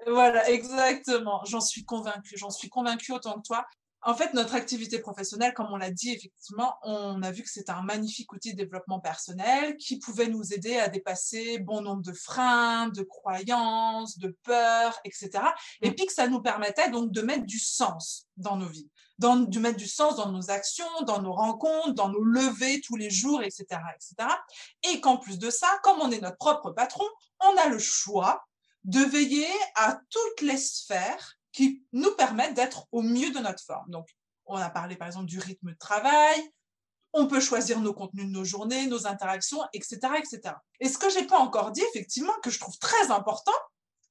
Voilà, 0.06 0.48
exactement. 0.50 1.44
J'en 1.44 1.60
suis 1.60 1.84
convaincue. 1.84 2.36
J'en 2.36 2.50
suis 2.50 2.68
convaincue 2.68 3.12
autant 3.12 3.34
que 3.40 3.46
toi. 3.46 3.66
En 4.06 4.14
fait, 4.14 4.34
notre 4.34 4.54
activité 4.54 4.98
professionnelle, 4.98 5.54
comme 5.54 5.68
on 5.70 5.76
l'a 5.76 5.90
dit, 5.90 6.10
effectivement, 6.10 6.76
on 6.82 7.22
a 7.22 7.30
vu 7.30 7.42
que 7.42 7.48
c'était 7.48 7.72
un 7.72 7.80
magnifique 7.80 8.30
outil 8.34 8.52
de 8.52 8.58
développement 8.58 9.00
personnel 9.00 9.78
qui 9.78 9.98
pouvait 9.98 10.28
nous 10.28 10.52
aider 10.52 10.76
à 10.76 10.88
dépasser 10.88 11.58
bon 11.58 11.80
nombre 11.80 12.02
de 12.02 12.12
freins, 12.12 12.88
de 12.88 13.02
croyances, 13.02 14.18
de 14.18 14.36
peurs, 14.42 15.00
etc. 15.04 15.30
Et 15.80 15.90
puis 15.90 16.04
que 16.04 16.12
ça 16.12 16.28
nous 16.28 16.42
permettait 16.42 16.90
donc 16.90 17.12
de 17.12 17.22
mettre 17.22 17.46
du 17.46 17.58
sens 17.58 18.26
dans 18.36 18.58
nos 18.58 18.68
vies, 18.68 18.90
de 19.20 19.58
mettre 19.58 19.78
du 19.78 19.88
sens 19.88 20.16
dans 20.16 20.30
nos 20.30 20.50
actions, 20.50 20.84
dans 21.06 21.22
nos 21.22 21.32
rencontres, 21.32 21.94
dans 21.94 22.10
nos 22.10 22.22
levées 22.22 22.82
tous 22.82 22.96
les 22.96 23.08
jours, 23.08 23.42
etc., 23.42 23.64
etc. 23.94 24.28
Et 24.92 25.00
qu'en 25.00 25.16
plus 25.16 25.38
de 25.38 25.48
ça, 25.48 25.68
comme 25.82 26.00
on 26.02 26.10
est 26.10 26.20
notre 26.20 26.36
propre 26.36 26.72
patron, 26.72 27.06
on 27.40 27.56
a 27.56 27.70
le 27.70 27.78
choix 27.78 28.44
de 28.84 29.00
veiller 29.00 29.48
à 29.76 29.98
toutes 30.10 30.40
les 30.42 30.56
sphères 30.56 31.36
qui 31.52 31.84
nous 31.92 32.14
permettent 32.16 32.54
d'être 32.54 32.86
au 32.92 33.02
mieux 33.02 33.30
de 33.30 33.38
notre 33.38 33.62
forme. 33.62 33.90
Donc, 33.90 34.08
on 34.46 34.56
a 34.56 34.70
parlé 34.70 34.96
par 34.96 35.08
exemple 35.08 35.26
du 35.26 35.38
rythme 35.38 35.70
de 35.70 35.78
travail, 35.78 36.50
on 37.12 37.26
peut 37.26 37.40
choisir 37.40 37.80
nos 37.80 37.94
contenus 37.94 38.26
de 38.26 38.30
nos 38.30 38.44
journées, 38.44 38.86
nos 38.86 39.06
interactions, 39.06 39.62
etc., 39.72 39.98
etc. 40.18 40.54
Et 40.80 40.88
ce 40.88 40.98
que 40.98 41.08
j'ai 41.10 41.26
pas 41.26 41.38
encore 41.38 41.70
dit, 41.70 41.82
effectivement, 41.90 42.32
que 42.42 42.50
je 42.50 42.58
trouve 42.58 42.76
très 42.78 43.10
important, 43.10 43.52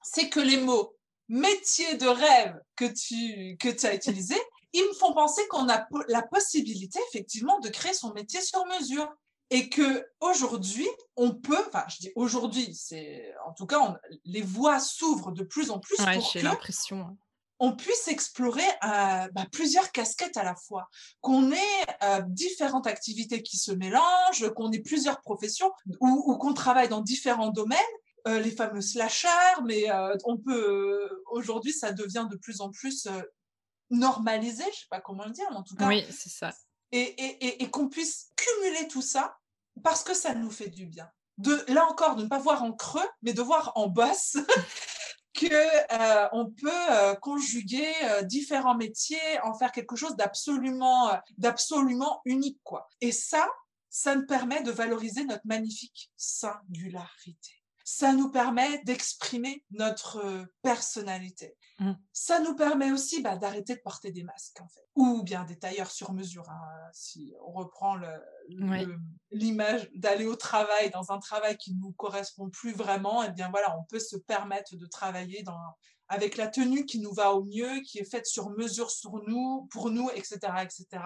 c'est 0.01 0.29
que 0.29 0.39
les 0.39 0.57
mots 0.57 0.95
métier 1.29 1.95
de 1.95 2.07
rêve 2.07 2.59
que 2.75 2.85
tu, 2.85 3.57
que 3.57 3.69
tu 3.69 3.85
as 3.85 3.95
utilisés, 3.95 4.41
ils 4.73 4.85
me 4.87 4.93
font 4.93 5.13
penser 5.13 5.45
qu'on 5.49 5.69
a 5.69 5.85
la 6.07 6.21
possibilité, 6.21 6.99
effectivement, 7.09 7.59
de 7.59 7.69
créer 7.69 7.93
son 7.93 8.13
métier 8.13 8.41
sur 8.41 8.65
mesure. 8.65 9.11
Et 9.53 9.69
que 9.69 10.03
aujourd'hui, 10.19 10.87
on 11.15 11.31
peut, 11.35 11.63
enfin, 11.67 11.85
je 11.87 11.97
dis 11.99 12.11
aujourd'hui, 12.15 12.73
c'est 12.73 13.31
en 13.45 13.53
tout 13.53 13.67
cas, 13.67 13.99
les 14.25 14.41
voies 14.41 14.79
s'ouvrent 14.79 15.31
de 15.31 15.43
plus 15.43 15.69
en 15.69 15.79
plus 15.79 15.95
ouais, 16.03 16.17
pour 16.17 16.33
que 16.33 16.39
l'impression 16.39 17.15
on 17.59 17.75
puisse 17.75 18.09
explorer 18.09 18.67
euh, 18.83 19.27
bah, 19.31 19.45
plusieurs 19.49 19.91
casquettes 19.93 20.35
à 20.35 20.43
la 20.43 20.53
fois, 20.55 20.89
qu'on 21.21 21.51
ait 21.51 21.85
euh, 22.03 22.21
différentes 22.27 22.87
activités 22.87 23.41
qui 23.41 23.57
se 23.57 23.71
mélangent, 23.71 24.49
qu'on 24.55 24.69
ait 24.71 24.81
plusieurs 24.81 25.21
professions 25.21 25.71
ou, 26.01 26.35
qu'on 26.37 26.53
travaille 26.53 26.89
dans 26.89 26.99
différents 26.99 27.51
domaines, 27.51 27.79
euh, 28.27 28.39
les 28.39 28.51
fameux 28.51 28.81
slashers, 28.81 29.61
mais 29.65 29.85
on 30.25 30.37
peut 30.37 31.23
aujourd'hui 31.27 31.71
ça 31.71 31.93
devient 31.93 32.27
de 32.29 32.35
plus 32.35 32.59
en 32.59 32.69
plus 32.69 33.07
normalisé, 33.91 34.63
je 34.73 34.79
sais 34.79 34.87
pas 34.89 34.99
comment 34.99 35.23
le 35.23 35.31
dire, 35.31 35.45
mais 35.51 35.57
en 35.57 35.63
tout 35.63 35.75
cas. 35.75 35.87
Oui, 35.87 36.03
c'est 36.09 36.29
ça. 36.29 36.51
Et, 36.91 37.63
et 37.63 37.69
qu'on 37.71 37.87
puisse 37.87 38.31
cumuler 38.35 38.87
tout 38.89 39.01
ça 39.01 39.37
parce 39.81 40.03
que 40.03 40.13
ça 40.13 40.33
nous 40.33 40.51
fait 40.51 40.69
du 40.69 40.85
bien. 40.85 41.09
De, 41.37 41.63
là 41.67 41.87
encore, 41.89 42.15
de 42.15 42.23
ne 42.23 42.27
pas 42.27 42.37
voir 42.37 42.63
en 42.63 42.73
creux, 42.73 43.07
mais 43.23 43.33
de 43.33 43.41
voir 43.41 43.71
en 43.75 43.87
bosse 43.87 44.37
que 45.33 45.47
euh, 45.47 46.29
on 46.31 46.51
peut 46.51 46.91
euh, 46.91 47.15
conjuguer 47.15 47.91
euh, 48.03 48.21
différents 48.21 48.75
métiers, 48.75 49.39
en 49.43 49.55
faire 49.55 49.71
quelque 49.71 49.95
chose 49.95 50.15
d'absolument 50.15 51.11
d'absolument 51.37 52.21
unique 52.25 52.59
quoi. 52.63 52.87
Et 53.01 53.11
ça, 53.11 53.47
ça 53.89 54.15
nous 54.15 54.27
permet 54.27 54.61
de 54.61 54.71
valoriser 54.71 55.25
notre 55.25 55.45
magnifique 55.45 56.11
singularité 56.15 57.62
ça 57.83 58.13
nous 58.13 58.31
permet 58.31 58.81
d'exprimer 58.83 59.63
notre 59.71 60.45
personnalité. 60.61 61.57
Mmh. 61.79 61.93
Ça 62.13 62.39
nous 62.39 62.55
permet 62.55 62.91
aussi 62.91 63.21
bah, 63.21 63.35
d'arrêter 63.35 63.75
de 63.75 63.81
porter 63.81 64.11
des 64.11 64.23
masques, 64.23 64.61
en 64.61 64.67
fait, 64.67 64.87
ou 64.95 65.23
bien 65.23 65.43
des 65.43 65.57
tailleurs 65.57 65.91
sur 65.91 66.13
mesure. 66.13 66.49
Hein, 66.49 66.89
si 66.93 67.33
on 67.45 67.51
reprend 67.51 67.97
l'image 69.31 69.89
d'aller 69.95 70.25
au 70.25 70.35
travail 70.35 70.91
dans 70.91 71.11
un 71.11 71.19
travail 71.19 71.57
qui 71.57 71.73
nous 71.75 71.91
correspond 71.93 72.49
plus 72.49 72.73
vraiment, 72.73 73.23
et 73.23 73.27
eh 73.29 73.31
bien 73.31 73.49
voilà, 73.49 73.77
on 73.77 73.83
peut 73.83 73.99
se 73.99 74.15
permettre 74.15 74.77
de 74.77 74.85
travailler 74.85 75.43
dans, 75.43 75.59
avec 76.07 76.37
la 76.37 76.47
tenue 76.47 76.85
qui 76.85 76.99
nous 76.99 77.13
va 77.13 77.33
au 77.33 77.43
mieux, 77.43 77.81
qui 77.81 77.99
est 77.99 78.09
faite 78.09 78.27
sur 78.27 78.49
mesure 78.51 78.91
sur 78.91 79.21
nous, 79.27 79.67
pour 79.71 79.89
nous, 79.89 80.09
etc., 80.11 80.37
etc. 80.61 81.03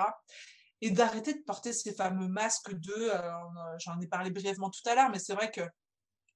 Et 0.82 0.92
d'arrêter 0.92 1.34
de 1.34 1.40
porter 1.40 1.74
ces 1.74 1.94
fameux 1.94 2.28
masques 2.28 2.74
de, 2.74 2.94
euh, 2.94 3.78
j'en 3.80 4.00
ai 4.00 4.06
parlé 4.06 4.30
brièvement 4.30 4.70
tout 4.70 4.88
à 4.88 4.94
l'heure, 4.94 5.10
mais 5.10 5.18
c'est 5.18 5.34
vrai 5.34 5.50
que 5.50 5.62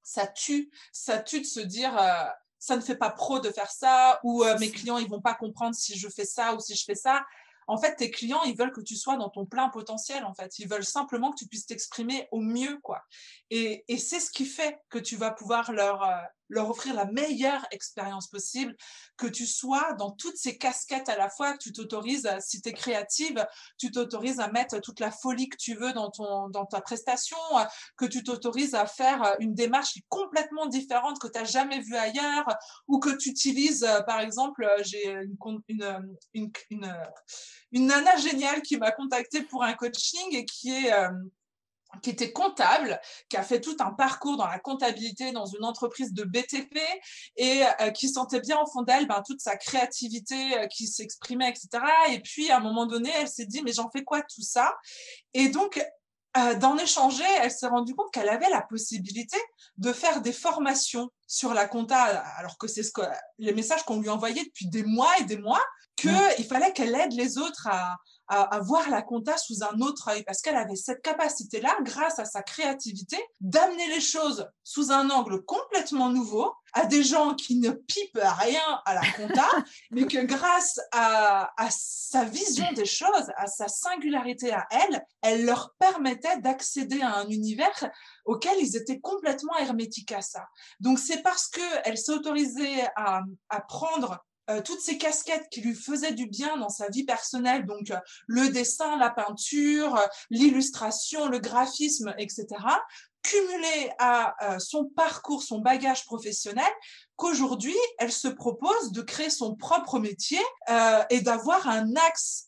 ça 0.04 0.28
tue, 0.28 0.72
ça 0.92 1.20
tue 1.20 1.42
de 1.42 1.46
se 1.46 1.60
dire 1.60 1.98
euh, 1.98 2.26
ça 2.60 2.76
ne 2.76 2.82
fait 2.82 2.96
pas 2.96 3.10
pro 3.10 3.40
de 3.40 3.50
faire 3.50 3.72
ça 3.72 4.20
ou 4.24 4.44
euh, 4.44 4.58
mes 4.60 4.72
clients 4.72 4.98
ils 4.98 5.10
vont 5.10 5.22
pas 5.22 5.36
comprendre 5.36 5.76
si 5.76 5.98
je 5.98 6.08
fais 6.10 6.26
ça 6.26 6.54
ou 6.54 6.60
si 6.60 6.76
je 6.76 6.84
fais 6.86 6.96
ça 6.96 7.24
en 7.68 7.78
fait, 7.78 7.96
tes 7.96 8.12
clients, 8.12 8.44
ils 8.44 8.58
veulent 8.58 8.74
que 8.74 8.82
tu 8.82 8.98
sois 8.98 9.16
dans 9.16 9.30
ton 9.30 9.46
plein 9.46 9.70
potentiel, 9.70 10.26
en 10.26 10.34
fait. 10.34 10.60
Ils 10.60 10.68
veulent 10.68 10.84
simplement 10.84 11.32
que 11.32 11.38
tu 11.38 11.48
puisses 11.48 11.68
t'exprimer 11.68 12.28
au 12.32 12.42
mieux, 12.42 12.78
quoi. 12.82 13.02
Et, 13.50 13.86
c'est 13.98 14.20
ce 14.20 14.30
qui 14.30 14.46
fait 14.46 14.80
que 14.90 15.00
tu 15.00 15.16
vas 15.16 15.32
pouvoir 15.32 15.72
leur, 15.72 16.04
euh, 16.04 16.18
leur 16.52 16.70
offrir 16.70 16.94
la 16.94 17.06
meilleure 17.06 17.66
expérience 17.72 18.28
possible, 18.28 18.76
que 19.18 19.28
tu 19.28 19.46
sois 19.46 19.94
dans 19.94 20.12
toutes 20.12 20.38
ces 20.38 20.58
casquettes 20.58 21.10
à 21.10 21.18
la 21.18 21.30
fois, 21.30 21.54
que 21.54 21.58
tu 21.64 21.72
t'autorises, 21.72 22.30
si 22.40 22.62
tu 22.62 22.70
es 22.70 22.74
créative, 22.74 23.46
tu 23.78 23.92
t'autorises 23.92 24.40
à 24.40 24.52
mettre 24.52 24.80
toute 24.80 25.00
la 25.00 25.12
folie 25.12 25.50
que 25.50 25.58
tu 25.58 25.76
veux 25.76 25.94
dans, 25.94 26.12
ton, 26.12 26.50
dans 26.50 26.66
ta 26.66 26.82
prestation, 26.82 27.38
que 27.98 28.06
tu 28.06 28.24
t'autorises 28.24 28.76
à 28.76 28.86
faire 28.86 29.36
une 29.40 29.54
démarche 29.54 29.98
complètement 30.10 30.68
différente 30.68 31.20
que 31.20 31.28
tu 31.28 31.40
n'as 31.40 31.46
jamais 31.46 31.80
vue 31.80 31.96
ailleurs, 31.96 32.46
ou 32.88 33.00
que 33.00 33.10
tu 33.10 33.30
utilises, 33.30 33.88
par 34.06 34.20
exemple, 34.20 34.68
j'ai 34.84 35.08
une, 35.10 35.38
une, 36.34 36.52
une, 36.70 36.96
une 37.72 37.86
nana 37.88 38.18
géniale 38.18 38.62
qui 38.62 38.78
m'a 38.78 38.92
contactée 38.92 39.44
pour 39.44 39.64
un 39.64 39.74
coaching 39.74 40.36
et 40.36 40.46
qui 40.46 40.72
est 40.72 40.94
euh, 40.94 41.10
qui 42.02 42.10
était 42.10 42.32
comptable, 42.32 43.00
qui 43.30 43.38
a 43.38 43.44
fait 43.44 43.62
tout 43.62 43.76
un 43.80 43.92
parcours 43.92 44.38
dans 44.38 44.48
la 44.48 44.60
comptabilité 44.60 45.32
dans 45.32 45.46
une 45.46 45.66
entreprise 45.66 46.14
de 46.14 46.24
BTP 46.24 46.78
et 47.38 47.64
euh, 47.82 47.92
qui 47.92 48.10
sentait 48.10 48.40
bien 48.40 48.60
au 48.60 48.66
fond 48.66 48.82
d'elle 48.82 49.08
ben, 49.08 49.22
toute 49.26 49.42
sa 49.42 49.58
créativité 49.58 50.58
euh, 50.58 50.68
qui 50.68 50.88
s'exprimait, 50.88 51.50
etc. 51.50 51.84
Et 52.10 52.20
puis, 52.20 52.50
à 52.52 52.58
un 52.58 52.62
moment 52.62 52.86
donné, 52.86 53.12
elle 53.20 53.28
s'est 53.28 53.46
dit, 53.46 53.62
mais 53.64 53.74
j'en 53.74 53.90
fais 53.90 54.04
quoi 54.04 54.22
tout 54.22 54.42
ça? 54.42 54.76
Et 55.34 55.50
donc, 55.50 55.84
d'en 56.62 56.78
échanger, 56.78 57.26
elle 57.42 57.52
s'est 57.52 57.68
rendue 57.68 57.94
compte 57.94 58.10
qu'elle 58.14 58.30
avait 58.30 58.50
la 58.50 58.62
possibilité 58.62 59.36
de 59.78 59.92
faire 59.92 60.22
des 60.22 60.32
formations 60.32 61.10
sur 61.28 61.54
la 61.54 61.68
compta, 61.68 62.04
alors 62.38 62.58
que 62.58 62.68
c'est 62.68 62.84
ce 62.84 62.92
que 62.94 63.02
les 63.38 63.54
messages 63.54 63.84
qu'on 63.84 64.00
lui 64.00 64.08
envoyait 64.08 64.46
depuis 64.46 64.68
des 64.68 64.84
mois 64.84 65.12
et 65.20 65.26
des 65.26 65.38
mois, 65.38 65.62
qu'il 65.98 66.12
il 66.38 66.46
fallait 66.46 66.72
qu'elle 66.72 66.96
aide 66.96 67.12
les 67.14 67.38
autres 67.38 67.68
à, 67.68 67.98
à, 68.32 68.60
voir 68.62 68.90
la 68.90 69.02
compta 69.02 69.36
sous 69.38 69.62
un 69.62 69.82
autre 69.82 70.08
œil 70.08 70.24
parce 70.24 70.42
qu'elle 70.42 70.56
avait 70.56 70.78
cette 70.78 71.02
capacité-là, 71.02 71.76
grâce 71.82 72.18
à 72.18 72.24
sa 72.24 72.42
créativité, 72.42 73.18
d'amener 73.42 73.88
les 73.88 74.00
choses 74.00 74.48
sous 74.64 74.92
un 74.92 75.10
angle 75.10 75.44
complètement 75.44 76.10
nouveau 76.10 76.54
à 76.72 76.86
des 76.86 77.04
gens 77.04 77.36
qui 77.36 77.60
ne 77.60 77.72
pipent 77.72 78.18
rien 78.40 78.82
à 78.86 78.94
la 78.94 79.02
compta, 79.18 79.48
mais 79.92 80.06
que 80.06 80.24
grâce 80.24 80.80
à, 80.94 81.52
à, 81.62 81.68
sa 81.72 82.24
vision 82.24 82.72
des 82.74 82.86
choses, 82.86 83.30
à 83.36 83.48
sa 83.48 83.68
singularité 83.68 84.54
à 84.54 84.66
elle, 84.72 85.06
elle 85.22 85.46
leur 85.46 85.76
permettait 85.78 86.40
d'accéder 86.40 87.02
à 87.02 87.18
un 87.18 87.28
univers 87.28 87.90
auquel 88.24 88.58
ils 88.62 88.78
étaient 88.78 89.02
complètement 89.02 89.58
hermétiques 89.58 90.14
à 90.14 90.22
ça. 90.22 90.46
Donc 90.80 91.00
c'est 91.00 91.22
parce 91.22 91.50
qu'elle 91.50 91.98
s'est 91.98 92.14
autorisée 92.14 92.84
à, 92.96 93.24
à 93.50 93.60
prendre 93.60 94.24
euh, 94.52 94.62
toutes 94.62 94.82
ces 94.82 94.98
casquettes 94.98 95.48
qui 95.50 95.62
lui 95.62 95.74
faisaient 95.74 96.14
du 96.14 96.28
bien 96.28 96.58
dans 96.58 96.70
sa 96.70 96.90
vie 96.90 97.04
personnelle, 97.04 97.66
donc 97.66 97.92
euh, 97.92 97.98
le 98.28 98.50
dessin, 98.50 98.98
la 98.98 99.10
peinture, 99.10 99.96
euh, 99.96 100.06
l'illustration, 100.30 101.28
le 101.28 101.40
graphisme, 101.40 102.14
etc., 102.18 102.48
cumulées 103.24 103.92
à 104.00 104.58
son 104.58 104.86
parcours, 104.86 105.44
son 105.44 105.60
bagage 105.60 106.06
professionnel, 106.06 106.72
qu'aujourd'hui, 107.16 107.76
elle 108.00 108.12
se 108.12 108.28
propose 108.28 108.92
de 108.94 109.04
créer 109.04 109.30
son 109.30 109.56
propre 109.56 110.00
métier 110.00 110.40
et 111.12 111.22
d'avoir 111.22 111.68
un 111.68 111.96
axe 112.08 112.48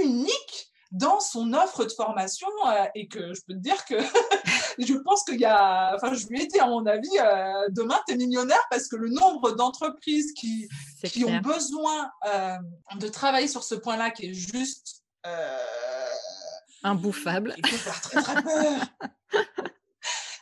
unique 0.00 0.71
dans 0.92 1.20
son 1.20 1.54
offre 1.54 1.84
de 1.84 1.90
formation 1.90 2.48
euh, 2.66 2.84
et 2.94 3.08
que 3.08 3.32
je 3.34 3.40
peux 3.46 3.54
te 3.54 3.58
dire 3.58 3.84
que 3.86 3.94
je 4.78 4.94
pense 4.94 5.24
qu'il 5.24 5.40
y 5.40 5.44
a, 5.44 5.94
enfin, 5.96 6.12
je 6.14 6.26
lui 6.28 6.42
ai 6.42 6.46
dit 6.46 6.58
à 6.58 6.66
mon 6.66 6.84
avis, 6.86 7.08
euh, 7.18 7.68
demain 7.70 7.98
tu 8.06 8.14
es 8.14 8.16
millionnaire 8.16 8.62
parce 8.70 8.88
que 8.88 8.96
le 8.96 9.08
nombre 9.08 9.52
d'entreprises 9.52 10.32
qui, 10.34 10.68
qui 11.04 11.24
ont 11.24 11.40
besoin 11.40 12.10
euh, 12.26 12.56
de 12.96 13.08
travailler 13.08 13.48
sur 13.48 13.64
ce 13.64 13.74
point-là 13.74 14.10
qui 14.10 14.26
est 14.26 14.34
juste 14.34 15.02
imbouffable. 16.82 17.54
Il 17.56 17.66
faut 17.66 17.76
faire 17.76 18.00
très 18.00 18.22
très 18.22 18.42
peur. 18.42 18.72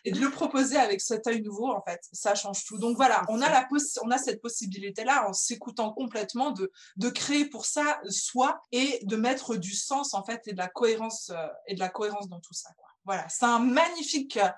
et 0.04 0.12
de 0.12 0.20
le 0.20 0.30
proposer 0.30 0.76
avec 0.76 1.00
cet 1.00 1.26
œil 1.26 1.42
nouveau, 1.42 1.70
en 1.70 1.82
fait, 1.82 2.00
ça 2.12 2.34
change 2.34 2.64
tout. 2.64 2.78
Donc 2.78 2.96
voilà, 2.96 3.22
on 3.28 3.40
a, 3.40 3.48
la 3.48 3.68
on 4.02 4.10
a 4.10 4.18
cette 4.18 4.40
possibilité-là, 4.40 5.28
en 5.28 5.32
s'écoutant 5.32 5.92
complètement, 5.92 6.50
de, 6.50 6.70
de 6.96 7.08
créer 7.10 7.44
pour 7.44 7.66
ça 7.66 8.00
soi 8.08 8.60
et 8.72 9.00
de 9.02 9.16
mettre 9.16 9.56
du 9.56 9.74
sens, 9.74 10.14
en 10.14 10.24
fait, 10.24 10.46
et 10.46 10.52
de 10.52 10.58
la 10.58 10.68
cohérence, 10.68 11.30
euh, 11.30 11.46
et 11.66 11.74
de 11.74 11.80
la 11.80 11.88
cohérence 11.88 12.28
dans 12.28 12.40
tout 12.40 12.54
ça. 12.54 12.70
Voilà, 13.04 13.28
c'est 13.28 13.44
un 13.44 13.58
magnifique 13.58 14.36
euh, 14.36 14.48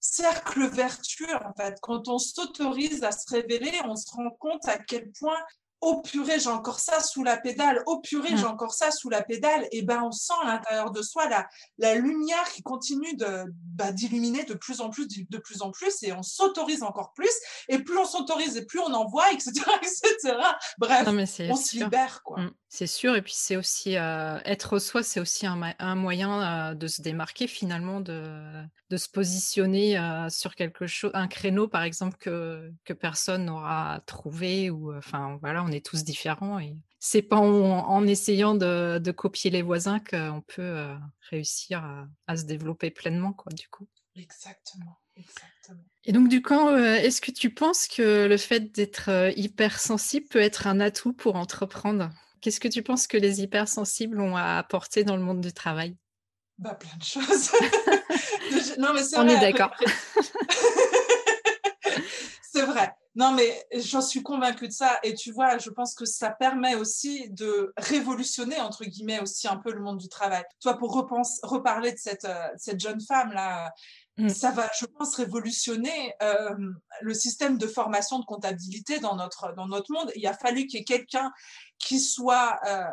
cercle 0.00 0.66
vertueux, 0.68 1.34
en 1.44 1.52
fait. 1.54 1.78
Quand 1.82 2.08
on 2.08 2.18
s'autorise 2.18 3.02
à 3.04 3.12
se 3.12 3.28
révéler, 3.30 3.72
on 3.84 3.96
se 3.96 4.10
rend 4.12 4.30
compte 4.30 4.66
à 4.68 4.78
quel 4.78 5.10
point 5.12 5.38
oh 5.80 6.02
purée, 6.02 6.40
j'ai 6.40 6.50
encore 6.50 6.80
ça 6.80 7.00
sous 7.00 7.22
la 7.22 7.36
pédale, 7.36 7.82
oh 7.86 8.00
purée, 8.00 8.30
j'ai 8.30 8.44
mmh. 8.44 8.46
encore 8.46 8.72
ça 8.72 8.90
sous 8.90 9.08
la 9.08 9.22
pédale, 9.22 9.68
et 9.72 9.82
ben 9.82 10.02
on 10.02 10.12
sent 10.12 10.34
à 10.42 10.46
l'intérieur 10.46 10.90
de 10.90 11.02
soi 11.02 11.28
la, 11.28 11.48
la 11.78 11.94
lumière 11.94 12.44
qui 12.52 12.62
continue 12.62 13.14
de 13.14 13.44
bah, 13.48 13.92
d'illuminer 13.92 14.44
de 14.44 14.54
plus 14.54 14.80
en 14.80 14.90
plus, 14.90 15.06
de 15.08 15.38
plus 15.38 15.62
en 15.62 15.70
plus, 15.70 16.02
et 16.02 16.12
on 16.12 16.22
s'autorise 16.22 16.82
encore 16.82 17.12
plus, 17.12 17.30
et 17.68 17.78
plus 17.78 17.98
on 17.98 18.04
s'autorise, 18.04 18.56
et 18.56 18.64
plus 18.64 18.80
on 18.80 18.92
en 18.92 19.06
voit, 19.06 19.30
etc., 19.32 19.52
etc. 19.82 20.36
Bref, 20.78 21.06
on 21.06 21.56
se 21.56 21.76
libère, 21.76 22.22
quoi. 22.22 22.40
Mmh. 22.40 22.50
C'est 22.70 22.86
sûr, 22.86 23.16
et 23.16 23.22
puis 23.22 23.32
c'est 23.34 23.56
aussi 23.56 23.96
euh, 23.96 24.38
être 24.44 24.78
soi, 24.78 25.02
c'est 25.02 25.20
aussi 25.20 25.46
un, 25.46 25.94
moyen 25.94 26.70
euh, 26.70 26.74
de 26.74 26.86
se 26.86 27.00
démarquer 27.00 27.46
finalement, 27.46 28.00
de, 28.00 28.22
de 28.90 28.96
se 28.98 29.08
positionner 29.08 29.98
euh, 29.98 30.28
sur 30.28 30.54
quelque 30.54 30.86
chose, 30.86 31.10
un 31.14 31.28
créneau 31.28 31.66
par 31.66 31.82
exemple 31.82 32.18
que, 32.18 32.70
que 32.84 32.92
personne 32.92 33.46
n'aura 33.46 34.00
trouvé, 34.04 34.68
ou 34.68 34.94
enfin 34.94 35.38
voilà, 35.40 35.62
on 35.68 35.72
est 35.72 35.84
tous 35.84 36.04
différents 36.04 36.58
et 36.58 36.76
c'est 37.00 37.22
pas 37.22 37.36
en, 37.36 38.06
essayant 38.06 38.54
de, 38.56 38.98
de, 38.98 39.10
copier 39.12 39.50
les 39.50 39.62
voisins 39.62 40.00
qu'on 40.00 40.42
peut 40.44 40.88
réussir 41.30 41.84
à, 41.84 42.08
à, 42.26 42.36
se 42.36 42.42
développer 42.42 42.90
pleinement, 42.90 43.32
quoi, 43.32 43.52
du 43.52 43.68
coup. 43.68 43.86
Exactement, 44.16 44.98
exactement. 45.16 45.84
Et 46.04 46.12
donc, 46.12 46.28
du 46.28 46.42
coup, 46.42 46.70
est-ce 46.70 47.20
que 47.20 47.30
tu 47.30 47.54
penses 47.54 47.86
que 47.86 48.26
le 48.26 48.36
fait 48.36 48.74
d'être 48.74 49.32
hypersensible 49.36 50.26
peut 50.26 50.40
être 50.40 50.66
un 50.66 50.80
atout 50.80 51.12
pour 51.12 51.36
entreprendre? 51.36 52.10
Qu'est-ce 52.40 52.60
que 52.60 52.68
tu 52.68 52.82
penses 52.82 53.06
que 53.06 53.16
les 53.16 53.42
hypersensibles 53.42 54.20
ont 54.20 54.36
à 54.36 54.58
apporter 54.58 55.04
dans 55.04 55.16
le 55.16 55.22
monde 55.22 55.40
du 55.40 55.52
travail? 55.52 55.96
Bah, 56.58 56.74
Plein 56.74 56.96
de 56.96 57.04
choses. 57.04 57.52
non, 58.78 58.92
mais 58.94 59.02
On 59.16 59.28
est 59.28 59.40
d'accord. 59.40 59.74
c'est 62.42 62.64
vrai. 62.64 62.92
Non, 63.18 63.32
mais 63.32 63.66
j'en 63.74 64.00
suis 64.00 64.22
convaincue 64.22 64.68
de 64.68 64.72
ça. 64.72 65.00
Et 65.02 65.12
tu 65.12 65.32
vois, 65.32 65.58
je 65.58 65.70
pense 65.70 65.96
que 65.96 66.04
ça 66.04 66.30
permet 66.30 66.76
aussi 66.76 67.28
de 67.30 67.72
révolutionner, 67.76 68.60
entre 68.60 68.84
guillemets, 68.84 69.18
aussi 69.18 69.48
un 69.48 69.56
peu 69.56 69.72
le 69.72 69.80
monde 69.80 69.98
du 69.98 70.08
travail. 70.08 70.44
Toi, 70.60 70.78
pour 70.78 70.94
repense, 70.94 71.40
reparler 71.42 71.90
de 71.90 71.98
cette, 71.98 72.26
euh, 72.26 72.46
cette 72.56 72.78
jeune 72.78 73.00
femme-là, 73.00 73.72
mm. 74.18 74.28
ça 74.28 74.52
va, 74.52 74.70
je 74.78 74.86
pense, 74.86 75.16
révolutionner 75.16 76.14
euh, 76.22 76.54
le 77.00 77.12
système 77.12 77.58
de 77.58 77.66
formation 77.66 78.20
de 78.20 78.24
comptabilité 78.24 79.00
dans 79.00 79.16
notre, 79.16 79.52
dans 79.56 79.66
notre 79.66 79.92
monde. 79.92 80.12
Il 80.14 80.24
a 80.28 80.32
fallu 80.32 80.68
qu'il 80.68 80.78
y 80.78 80.82
ait 80.82 80.84
quelqu'un 80.84 81.32
qui 81.80 81.98
soit 81.98 82.60
euh, 82.68 82.84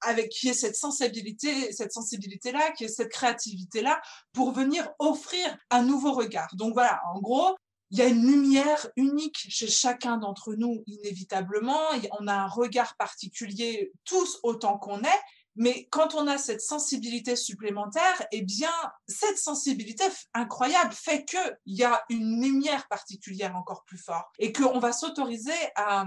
avec 0.00 0.30
qui 0.30 0.48
ait 0.48 0.54
cette 0.54 0.76
sensibilité, 0.76 1.70
cette 1.72 1.92
sensibilité-là, 1.92 2.70
qui 2.78 2.84
ait 2.84 2.88
cette 2.88 3.10
créativité-là, 3.10 4.00
pour 4.32 4.52
venir 4.52 4.90
offrir 4.98 5.54
un 5.68 5.82
nouveau 5.82 6.12
regard. 6.12 6.48
Donc 6.54 6.72
voilà, 6.72 7.02
en 7.12 7.20
gros, 7.20 7.54
il 7.90 7.98
y 7.98 8.02
a 8.02 8.06
une 8.06 8.24
lumière 8.24 8.86
unique 8.96 9.46
chez 9.48 9.66
chacun 9.66 10.16
d'entre 10.16 10.54
nous, 10.54 10.84
inévitablement. 10.86 11.80
On 12.20 12.28
a 12.28 12.34
un 12.34 12.46
regard 12.46 12.96
particulier, 12.96 13.92
tous 14.04 14.38
autant 14.44 14.78
qu'on 14.78 15.00
est. 15.00 15.20
Mais 15.56 15.88
quand 15.90 16.14
on 16.14 16.28
a 16.28 16.38
cette 16.38 16.60
sensibilité 16.60 17.34
supplémentaire, 17.34 18.24
eh 18.30 18.42
bien, 18.42 18.72
cette 19.08 19.38
sensibilité 19.38 20.04
incroyable 20.32 20.92
fait 20.92 21.24
qu'il 21.24 21.58
y 21.66 21.82
a 21.82 22.04
une 22.08 22.40
lumière 22.40 22.86
particulière 22.86 23.56
encore 23.56 23.84
plus 23.84 23.98
forte 23.98 24.28
et 24.38 24.52
qu'on 24.52 24.78
va 24.78 24.92
s'autoriser 24.92 25.52
à, 25.74 26.04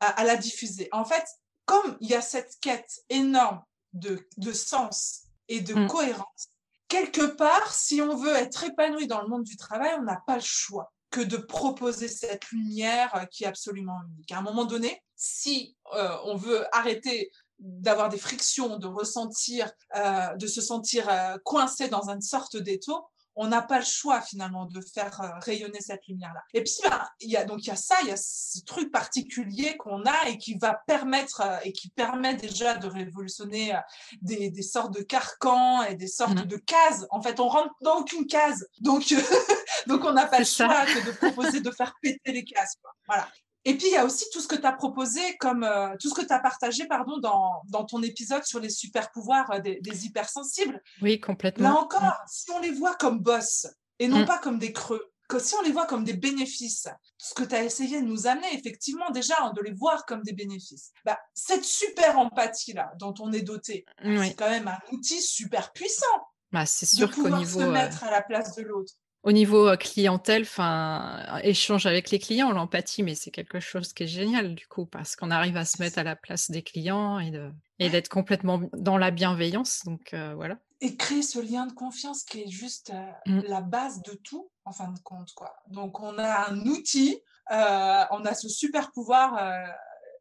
à, 0.00 0.24
la 0.24 0.36
diffuser. 0.36 0.88
En 0.92 1.06
fait, 1.06 1.24
comme 1.64 1.96
il 2.00 2.10
y 2.10 2.14
a 2.14 2.20
cette 2.20 2.58
quête 2.60 3.00
énorme 3.08 3.62
de, 3.94 4.28
de 4.36 4.52
sens 4.52 5.22
et 5.48 5.62
de 5.62 5.74
mm. 5.74 5.86
cohérence, 5.86 6.48
quelque 6.88 7.24
part, 7.24 7.72
si 7.72 8.02
on 8.02 8.14
veut 8.14 8.34
être 8.34 8.64
épanoui 8.64 9.06
dans 9.06 9.22
le 9.22 9.28
monde 9.28 9.44
du 9.44 9.56
travail, 9.56 9.94
on 9.98 10.02
n'a 10.02 10.22
pas 10.26 10.36
le 10.36 10.42
choix 10.42 10.91
que 11.12 11.20
de 11.20 11.36
proposer 11.36 12.08
cette 12.08 12.50
lumière 12.50 13.26
qui 13.30 13.44
est 13.44 13.46
absolument 13.46 14.00
unique. 14.08 14.32
À 14.32 14.38
un 14.38 14.42
moment 14.42 14.64
donné, 14.64 15.00
si 15.14 15.76
euh, 15.94 16.16
on 16.24 16.34
veut 16.34 16.64
arrêter 16.74 17.30
d'avoir 17.60 18.08
des 18.08 18.18
frictions, 18.18 18.78
de 18.78 18.88
ressentir, 18.88 19.70
euh, 19.94 20.34
de 20.34 20.46
se 20.46 20.60
sentir 20.60 21.08
euh, 21.08 21.36
coincé 21.44 21.88
dans 21.88 22.08
une 22.08 22.22
sorte 22.22 22.56
d'étau, 22.56 23.04
on 23.34 23.46
n'a 23.46 23.62
pas 23.62 23.78
le 23.78 23.84
choix 23.84 24.20
finalement 24.20 24.66
de 24.66 24.80
faire 24.80 25.20
euh, 25.20 25.28
rayonner 25.40 25.80
cette 25.80 26.06
lumière-là. 26.06 26.40
Et 26.54 26.62
puis, 26.62 26.74
ben, 26.82 27.02
il 27.20 27.30
y 27.30 27.36
a 27.36 27.44
donc 27.44 27.64
il 27.64 27.68
y 27.68 27.70
a 27.70 27.76
ça, 27.76 27.96
il 28.02 28.08
y 28.08 28.12
a 28.12 28.16
ce 28.16 28.60
truc 28.64 28.90
particulier 28.90 29.76
qu'on 29.76 30.04
a 30.04 30.28
et 30.28 30.38
qui 30.38 30.56
va 30.58 30.80
permettre 30.86 31.40
euh, 31.40 31.58
et 31.64 31.72
qui 31.72 31.88
permet 31.88 32.34
déjà 32.34 32.74
de 32.74 32.86
révolutionner 32.86 33.74
euh, 33.74 33.78
des, 34.20 34.50
des 34.50 34.62
sortes 34.62 34.94
de 34.94 35.02
carcans 35.02 35.82
et 35.82 35.94
des 35.94 36.08
sortes 36.08 36.44
mmh. 36.44 36.46
de 36.46 36.56
cases. 36.56 37.06
En 37.10 37.22
fait, 37.22 37.40
on 37.40 37.48
rentre 37.48 37.74
dans 37.80 37.98
aucune 37.98 38.26
case, 38.26 38.66
donc 38.80 39.14
donc 39.86 40.04
on 40.04 40.12
n'a 40.12 40.26
pas 40.26 40.38
le 40.38 40.44
choix 40.44 40.84
que 40.86 41.06
de 41.06 41.12
proposer 41.12 41.60
de 41.60 41.70
faire 41.70 41.94
péter 42.02 42.32
les 42.32 42.44
cases. 42.44 42.76
Quoi. 42.82 42.92
Voilà. 43.06 43.28
Et 43.64 43.76
puis, 43.76 43.86
il 43.86 43.92
y 43.92 43.96
a 43.96 44.04
aussi 44.04 44.24
tout 44.32 44.40
ce 44.40 44.48
que 44.48 44.56
tu 44.56 44.66
as 44.66 44.72
proposé, 44.72 45.20
comme 45.38 45.62
euh, 45.62 45.94
tout 46.00 46.08
ce 46.08 46.14
que 46.14 46.26
tu 46.26 46.32
as 46.32 46.40
partagé 46.40 46.86
pardon, 46.86 47.18
dans, 47.18 47.62
dans, 47.68 47.84
ton 47.84 48.02
épisode 48.02 48.44
sur 48.44 48.58
les 48.58 48.70
super 48.70 49.10
pouvoirs 49.12 49.50
euh, 49.52 49.60
des, 49.60 50.06
hypersensibles. 50.06 50.82
Oui, 51.00 51.20
complètement. 51.20 51.68
Là 51.68 51.76
encore, 51.76 52.16
si 52.26 52.50
on 52.50 52.58
les 52.58 52.72
voit 52.72 52.94
comme 52.96 53.20
boss 53.20 53.66
et 53.98 54.08
non 54.08 54.20
mm. 54.20 54.26
pas 54.26 54.38
comme 54.38 54.58
des 54.58 54.72
creux, 54.72 55.12
que 55.28 55.38
si 55.38 55.54
on 55.54 55.62
les 55.62 55.70
voit 55.70 55.86
comme 55.86 56.04
des 56.04 56.12
bénéfices, 56.14 56.88
ce 57.18 57.34
que 57.34 57.44
tu 57.44 57.54
as 57.54 57.62
essayé 57.62 58.02
de 58.02 58.06
nous 58.06 58.26
amener, 58.26 58.52
effectivement, 58.52 59.10
déjà, 59.10 59.36
hein, 59.40 59.52
de 59.54 59.62
les 59.62 59.72
voir 59.72 60.04
comme 60.06 60.22
des 60.22 60.32
bénéfices, 60.32 60.90
bah, 61.04 61.18
cette 61.32 61.64
super 61.64 62.18
empathie-là 62.18 62.92
dont 62.98 63.14
on 63.20 63.32
est 63.32 63.42
doté, 63.42 63.84
c'est 64.02 64.34
quand 64.34 64.50
même 64.50 64.68
un 64.68 64.78
outil 64.90 65.22
super 65.22 65.72
puissant. 65.72 66.06
Bah, 66.50 66.66
c'est 66.66 66.86
sûr 66.86 67.10
qu'au 67.14 67.30
niveau. 67.30 67.60
se 67.60 67.64
mettre 67.64 68.04
à 68.04 68.10
la 68.10 68.22
place 68.22 68.54
de 68.56 68.62
l'autre. 68.62 68.92
Au 69.22 69.30
niveau 69.30 69.76
clientèle, 69.76 70.42
enfin, 70.42 71.38
échange 71.44 71.86
avec 71.86 72.10
les 72.10 72.18
clients, 72.18 72.50
l'empathie, 72.50 73.04
mais 73.04 73.14
c'est 73.14 73.30
quelque 73.30 73.60
chose 73.60 73.92
qui 73.92 74.02
est 74.02 74.08
génial 74.08 74.56
du 74.56 74.66
coup, 74.66 74.84
parce 74.84 75.14
qu'on 75.14 75.30
arrive 75.30 75.56
à 75.56 75.64
se 75.64 75.80
mettre 75.80 75.98
à 75.98 76.02
la 76.02 76.16
place 76.16 76.50
des 76.50 76.62
clients 76.62 77.20
et, 77.20 77.30
de, 77.30 77.52
et 77.78 77.88
d'être 77.88 78.08
complètement 78.08 78.60
dans 78.72 78.98
la 78.98 79.12
bienveillance. 79.12 79.82
Donc 79.84 80.12
voilà. 80.12 80.58
Et 80.80 80.96
créer 80.96 81.22
ce 81.22 81.38
lien 81.38 81.66
de 81.66 81.72
confiance 81.72 82.24
qui 82.24 82.40
est 82.40 82.50
juste 82.50 82.92
mmh. 83.26 83.42
la 83.46 83.60
base 83.60 84.02
de 84.02 84.14
tout, 84.14 84.50
en 84.64 84.72
fin 84.72 84.88
de 84.88 84.98
compte. 84.98 85.32
Quoi. 85.36 85.54
Donc 85.68 86.00
on 86.00 86.18
a 86.18 86.50
un 86.50 86.60
outil, 86.66 87.20
on 87.48 88.24
a 88.24 88.34
ce 88.34 88.48
super 88.48 88.90
pouvoir 88.90 89.36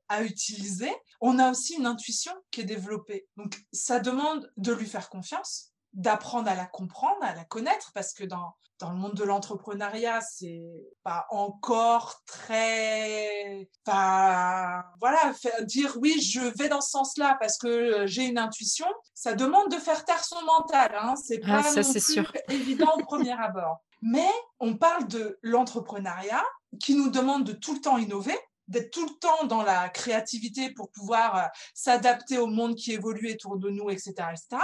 à 0.10 0.24
utiliser. 0.24 0.92
On 1.22 1.40
a 1.40 1.50
aussi 1.50 1.74
une 1.76 1.88
intuition 1.88 2.34
qui 2.52 2.62
est 2.62 2.66
développée. 2.66 3.28
Donc 3.38 3.56
ça 3.74 4.00
demande 4.00 4.52
de 4.58 4.74
lui 4.74 4.86
faire 4.86 5.10
confiance 5.10 5.71
d'apprendre 5.94 6.50
à 6.50 6.56
la 6.56 6.66
comprendre, 6.66 7.22
à 7.22 7.36
la 7.36 7.44
connaître, 7.44 7.92
parce 7.94 8.14
que 8.14 8.24
dans, 8.24 8.56
dans 8.82 8.90
le 8.90 8.98
monde 8.98 9.14
de 9.14 9.24
l'entrepreneuriat, 9.24 10.22
c'est 10.22 10.64
pas 11.04 11.28
encore 11.30 12.22
très, 12.26 13.70
enfin, 13.86 14.84
voilà, 15.00 15.34
dire 15.64 15.96
oui, 16.02 16.20
je 16.20 16.42
vais 16.58 16.68
dans 16.68 16.82
ce 16.82 16.90
sens-là 16.90 17.38
parce 17.40 17.58
que 17.58 18.06
j'ai 18.08 18.26
une 18.26 18.40
intuition, 18.40 18.88
ça 19.14 19.34
demande 19.34 19.70
de 19.70 19.78
faire 19.78 20.04
taire 20.04 20.24
son 20.24 20.42
mental, 20.44 20.96
hein. 21.00 21.14
C'est 21.16 21.40
ah, 21.44 21.62
pas 21.62 21.74
non 21.74 21.94
plus 21.94 22.40
évident 22.50 22.92
au 22.98 23.04
premier 23.04 23.40
abord. 23.40 23.78
Mais 24.02 24.30
on 24.60 24.76
parle 24.76 25.08
de 25.08 25.38
l'entrepreneuriat 25.44 26.44
qui 26.80 26.96
nous 26.96 27.10
demande 27.10 27.44
de 27.44 27.54
tout 27.54 27.76
le 27.76 27.82
temps 27.82 28.00
innover, 28.00 28.38
d'être 28.68 28.90
tout 28.92 29.06
le 29.06 29.14
temps 29.20 29.46
dans 29.46 29.62
la 29.62 29.90
créativité 29.90 30.72
pour 30.72 30.90
pouvoir 30.90 31.36
euh, 31.36 31.48
s'adapter 31.76 32.40
au 32.40 32.48
monde 32.48 32.76
qui 32.76 32.94
évolue 32.94 33.34
autour 33.34 33.58
de 33.58 33.70
nous, 33.70 33.90
etc., 33.90 34.14
etc 34.32 34.64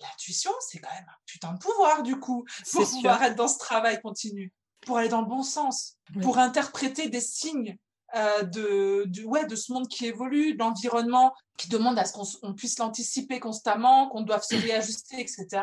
l'intuition, 0.00 0.52
c'est 0.60 0.78
quand 0.78 0.92
même 0.94 1.08
un 1.08 1.18
putain 1.26 1.52
de 1.52 1.58
pouvoir, 1.58 2.02
du 2.02 2.18
coup, 2.18 2.44
pour 2.72 2.88
pouvoir 2.88 3.22
être 3.22 3.36
dans 3.36 3.48
ce 3.48 3.58
travail 3.58 4.00
continu, 4.00 4.52
pour 4.80 4.98
aller 4.98 5.08
dans 5.08 5.20
le 5.20 5.26
bon 5.26 5.42
sens, 5.42 5.96
pour 6.22 6.38
interpréter 6.38 7.08
des 7.08 7.20
signes 7.20 7.78
euh, 8.16 8.42
de, 8.42 9.24
ouais, 9.24 9.44
de 9.44 9.54
ce 9.54 9.70
monde 9.70 9.86
qui 9.86 10.06
évolue, 10.06 10.54
de 10.54 10.58
l'environnement 10.58 11.34
qui 11.58 11.68
demande 11.68 11.98
à 11.98 12.06
ce 12.06 12.12
qu'on 12.12 12.54
puisse 12.54 12.78
l'anticiper 12.78 13.38
constamment, 13.38 14.08
qu'on 14.08 14.22
doive 14.22 14.42
se 14.42 14.54
réajuster, 14.54 15.20
etc. 15.20 15.62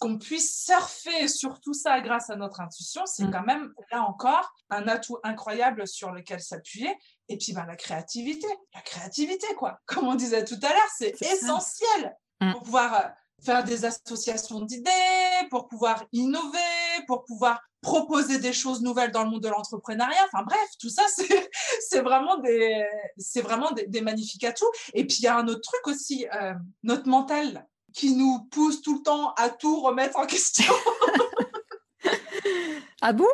Qu'on 0.00 0.16
puisse 0.16 0.64
surfer 0.64 1.28
sur 1.28 1.60
tout 1.60 1.74
ça 1.74 2.00
grâce 2.00 2.30
à 2.30 2.36
notre 2.36 2.60
intuition, 2.60 3.02
c'est 3.04 3.24
mm. 3.24 3.30
quand 3.32 3.42
même, 3.42 3.72
là 3.90 4.02
encore, 4.04 4.50
un 4.70 4.88
atout 4.88 5.18
incroyable 5.24 5.86
sur 5.86 6.10
lequel 6.10 6.40
s'appuyer. 6.40 6.96
Et 7.28 7.36
puis, 7.36 7.52
ben, 7.52 7.66
la 7.66 7.76
créativité. 7.76 8.46
La 8.74 8.80
créativité, 8.80 9.46
quoi. 9.56 9.78
Comme 9.86 10.06
on 10.08 10.14
disait 10.14 10.44
tout 10.44 10.58
à 10.62 10.68
l'heure, 10.68 10.90
c'est 10.96 11.20
essentiel. 11.20 12.16
Mm. 12.40 12.52
pour 12.52 12.62
pouvoir 12.62 12.94
euh, 12.94 13.08
faire 13.42 13.64
des 13.64 13.84
associations 13.84 14.60
d'idées, 14.60 14.90
pour 15.50 15.68
pouvoir 15.68 16.04
innover, 16.12 16.58
pour 17.06 17.24
pouvoir 17.24 17.60
proposer 17.80 18.38
des 18.38 18.52
choses 18.52 18.82
nouvelles 18.82 19.12
dans 19.12 19.24
le 19.24 19.30
monde 19.30 19.42
de 19.42 19.48
l'entrepreneuriat. 19.48 20.26
Enfin 20.26 20.44
bref, 20.44 20.68
tout 20.78 20.90
ça, 20.90 21.04
c'est 21.88 22.00
vraiment 22.00 22.38
des, 22.38 22.86
c'est 23.16 23.40
vraiment 23.40 23.70
des, 23.72 24.00
magnifiques 24.00 24.44
atouts. 24.44 24.70
Et 24.94 25.06
puis 25.06 25.18
il 25.20 25.22
y 25.24 25.28
a 25.28 25.36
un 25.36 25.46
autre 25.48 25.60
truc 25.60 25.86
aussi, 25.86 26.26
euh, 26.34 26.52
notre 26.82 27.08
mental 27.08 27.66
qui 27.94 28.14
nous 28.14 28.46
pousse 28.50 28.82
tout 28.82 28.96
le 28.96 29.02
temps 29.02 29.32
à 29.34 29.48
tout 29.48 29.80
remettre 29.80 30.18
en 30.18 30.26
question. 30.26 30.74
ah 33.00 33.12
bon? 33.12 33.28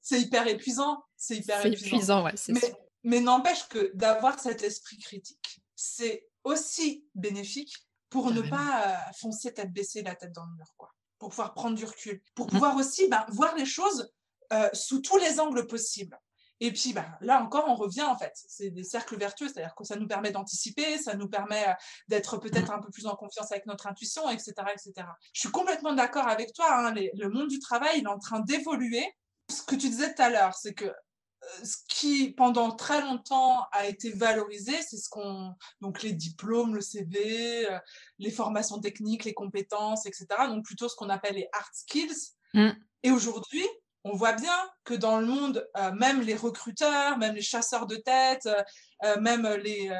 C'est 0.00 0.20
hyper 0.20 0.46
épuisant. 0.48 1.04
C'est 1.16 1.36
hyper 1.36 1.64
épuisant. 1.64 1.86
épuisant 1.86 2.24
ouais, 2.24 2.34
mais, 2.48 2.74
mais 3.04 3.20
n'empêche 3.20 3.68
que 3.68 3.92
d'avoir 3.94 4.40
cet 4.40 4.62
esprit 4.62 4.98
critique, 4.98 5.60
c'est 5.76 6.26
aussi 6.44 7.06
bénéfique 7.14 7.74
pour 8.10 8.30
ne 8.30 8.42
pas 8.42 8.86
euh, 8.86 9.12
foncer 9.20 9.52
tête 9.52 9.72
baissée, 9.72 10.02
la 10.02 10.14
tête 10.14 10.32
dans 10.32 10.44
le 10.44 10.54
mur, 10.56 10.72
quoi. 10.76 10.94
Pour 11.18 11.30
pouvoir 11.30 11.54
prendre 11.54 11.76
du 11.76 11.84
recul, 11.84 12.22
pour 12.34 12.46
mmh. 12.46 12.50
pouvoir 12.50 12.76
aussi 12.76 13.08
ben, 13.08 13.24
voir 13.30 13.56
les 13.56 13.66
choses 13.66 14.12
euh, 14.52 14.68
sous 14.72 15.00
tous 15.00 15.16
les 15.16 15.40
angles 15.40 15.66
possibles. 15.66 16.18
Et 16.60 16.72
puis 16.72 16.92
bah, 16.92 17.06
là 17.20 17.42
encore, 17.42 17.64
on 17.68 17.74
revient 17.74 18.02
en 18.02 18.16
fait. 18.16 18.32
C'est 18.34 18.70
des 18.70 18.84
cercles 18.84 19.18
vertueux, 19.18 19.48
c'est-à-dire 19.48 19.74
que 19.74 19.84
ça 19.84 19.96
nous 19.96 20.06
permet 20.06 20.30
d'anticiper, 20.30 20.98
ça 20.98 21.14
nous 21.14 21.28
permet 21.28 21.66
euh, 21.66 21.72
d'être 22.08 22.36
peut-être 22.36 22.70
un 22.70 22.80
peu 22.80 22.90
plus 22.90 23.06
en 23.06 23.16
confiance 23.16 23.50
avec 23.50 23.66
notre 23.66 23.86
intuition, 23.86 24.30
etc. 24.30 24.52
etc. 24.72 24.92
Je 25.32 25.40
suis 25.40 25.50
complètement 25.50 25.92
d'accord 25.92 26.28
avec 26.28 26.52
toi. 26.52 26.66
Hein, 26.70 26.94
le 26.94 27.28
monde 27.28 27.48
du 27.48 27.58
travail, 27.58 27.98
il 27.98 28.04
est 28.04 28.08
en 28.08 28.18
train 28.18 28.40
d'évoluer. 28.40 29.04
Ce 29.50 29.62
que 29.62 29.74
tu 29.74 29.88
disais 29.88 30.14
tout 30.14 30.22
à 30.22 30.30
l'heure, 30.30 30.54
c'est 30.54 30.74
que 30.74 30.90
ce 31.62 31.76
qui 31.88 32.32
pendant 32.32 32.70
très 32.72 33.00
longtemps 33.00 33.66
a 33.72 33.86
été 33.86 34.10
valorisé, 34.10 34.72
c'est 34.82 34.96
ce 34.96 35.08
qu'on 35.08 35.54
donc 35.80 36.02
les 36.02 36.12
diplômes, 36.12 36.74
le 36.74 36.80
CV, 36.80 37.70
euh, 37.70 37.78
les 38.18 38.30
formations 38.30 38.80
techniques, 38.80 39.24
les 39.24 39.34
compétences, 39.34 40.06
etc. 40.06 40.26
Donc 40.48 40.64
plutôt 40.64 40.88
ce 40.88 40.96
qu'on 40.96 41.10
appelle 41.10 41.36
les 41.36 41.48
hard 41.52 41.72
skills. 41.72 42.32
Mm. 42.54 42.70
Et 43.02 43.10
aujourd'hui, 43.10 43.66
on 44.04 44.14
voit 44.14 44.32
bien 44.32 44.56
que 44.84 44.94
dans 44.94 45.18
le 45.18 45.26
monde, 45.26 45.68
euh, 45.76 45.92
même 45.92 46.20
les 46.20 46.36
recruteurs, 46.36 47.18
même 47.18 47.34
les 47.34 47.42
chasseurs 47.42 47.86
de 47.86 47.96
tête, 47.96 48.48
même 49.20 49.46
les 49.62 49.90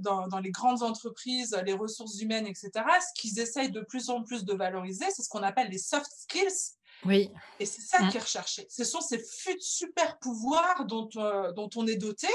dans, 0.00 0.28
dans, 0.28 0.38
les 0.38 0.50
grandes 0.50 0.82
entreprises, 0.82 1.58
les 1.64 1.72
ressources 1.72 2.20
humaines, 2.20 2.46
etc. 2.46 2.70
Ce 2.74 3.20
qu'ils 3.20 3.38
essayent 3.38 3.70
de 3.70 3.80
plus 3.80 4.10
en 4.10 4.22
plus 4.22 4.44
de 4.44 4.52
valoriser, 4.52 5.06
c'est 5.10 5.22
ce 5.22 5.28
qu'on 5.30 5.42
appelle 5.42 5.70
les 5.70 5.78
soft 5.78 6.10
skills 6.10 6.74
oui. 7.04 7.30
Et 7.60 7.66
c'est 7.66 7.82
ça 7.82 8.02
mmh. 8.02 8.10
qui 8.10 8.16
est 8.16 8.20
recherché. 8.20 8.66
Ce 8.70 8.84
sont 8.84 9.00
ces 9.00 9.22
super 9.60 10.18
pouvoirs 10.18 10.84
dont, 10.86 11.08
euh, 11.16 11.52
dont 11.52 11.70
on 11.76 11.86
est 11.86 11.96
doté 11.96 12.28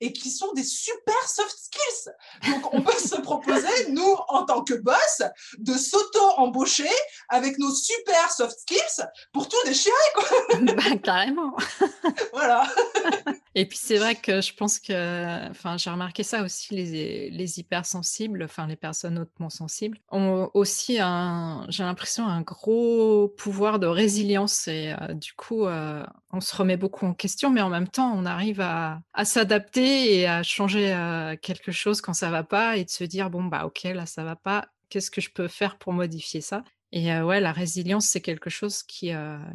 et 0.00 0.12
qui 0.12 0.30
sont 0.30 0.52
des 0.52 0.64
super 0.64 1.28
soft 1.28 1.56
skills. 1.56 2.12
Donc, 2.50 2.74
on 2.74 2.82
peut 2.82 2.98
se 2.98 3.20
proposer, 3.20 3.68
nous, 3.90 4.16
en 4.28 4.44
tant 4.44 4.62
que 4.62 4.74
boss, 4.74 5.22
de 5.58 5.72
s'auto-embaucher 5.72 6.90
avec 7.28 7.58
nos 7.58 7.72
super 7.72 8.30
soft 8.30 8.58
skills 8.60 9.06
pour 9.32 9.48
tout 9.48 9.56
déchirer, 9.64 9.94
quoi. 10.14 10.24
Bah, 10.60 10.96
carrément. 11.02 11.56
voilà. 12.32 12.66
Et 13.56 13.66
puis, 13.66 13.78
c'est 13.80 13.98
vrai 13.98 14.16
que 14.16 14.40
je 14.40 14.52
pense 14.52 14.80
que, 14.80 15.48
enfin, 15.50 15.76
j'ai 15.76 15.88
remarqué 15.88 16.24
ça 16.24 16.42
aussi, 16.42 16.74
les, 16.74 17.30
les 17.30 17.60
hypersensibles, 17.60 18.42
enfin, 18.42 18.66
les 18.66 18.74
personnes 18.74 19.16
hautement 19.16 19.48
sensibles, 19.48 19.98
ont 20.10 20.50
aussi 20.54 20.98
un, 20.98 21.64
j'ai 21.68 21.84
l'impression, 21.84 22.26
un 22.26 22.40
gros 22.40 23.28
pouvoir 23.28 23.78
de 23.78 23.86
résilience. 23.86 24.66
Et 24.66 24.92
euh, 25.00 25.14
du 25.14 25.34
coup, 25.34 25.66
euh, 25.66 26.04
on 26.32 26.40
se 26.40 26.54
remet 26.56 26.76
beaucoup 26.76 27.06
en 27.06 27.14
question, 27.14 27.50
mais 27.50 27.60
en 27.60 27.68
même 27.68 27.86
temps, 27.88 28.12
on 28.12 28.26
arrive 28.26 28.60
à, 28.60 29.00
s'adapter 29.24 30.18
et 30.18 30.26
à 30.26 30.42
changer 30.42 30.92
euh, 30.92 31.36
quelque 31.40 31.70
chose 31.70 32.00
quand 32.00 32.12
ça 32.14 32.30
va 32.30 32.42
pas 32.42 32.76
et 32.76 32.84
de 32.84 32.90
se 32.90 33.04
dire 33.04 33.30
bon 33.30 33.44
bah 33.44 33.64
ok 33.64 33.84
là 33.84 34.04
ça 34.04 34.22
va 34.24 34.36
pas, 34.36 34.68
qu'est-ce 34.90 35.10
que 35.10 35.20
je 35.20 35.30
peux 35.30 35.48
faire 35.48 35.78
pour 35.78 35.92
modifier 35.92 36.40
ça? 36.40 36.64
Et 36.92 37.12
euh, 37.12 37.24
ouais, 37.24 37.40
la 37.40 37.52
résilience 37.52 38.06
c'est 38.06 38.20
quelque 38.20 38.50
chose 38.50 38.82
qui 38.82 39.12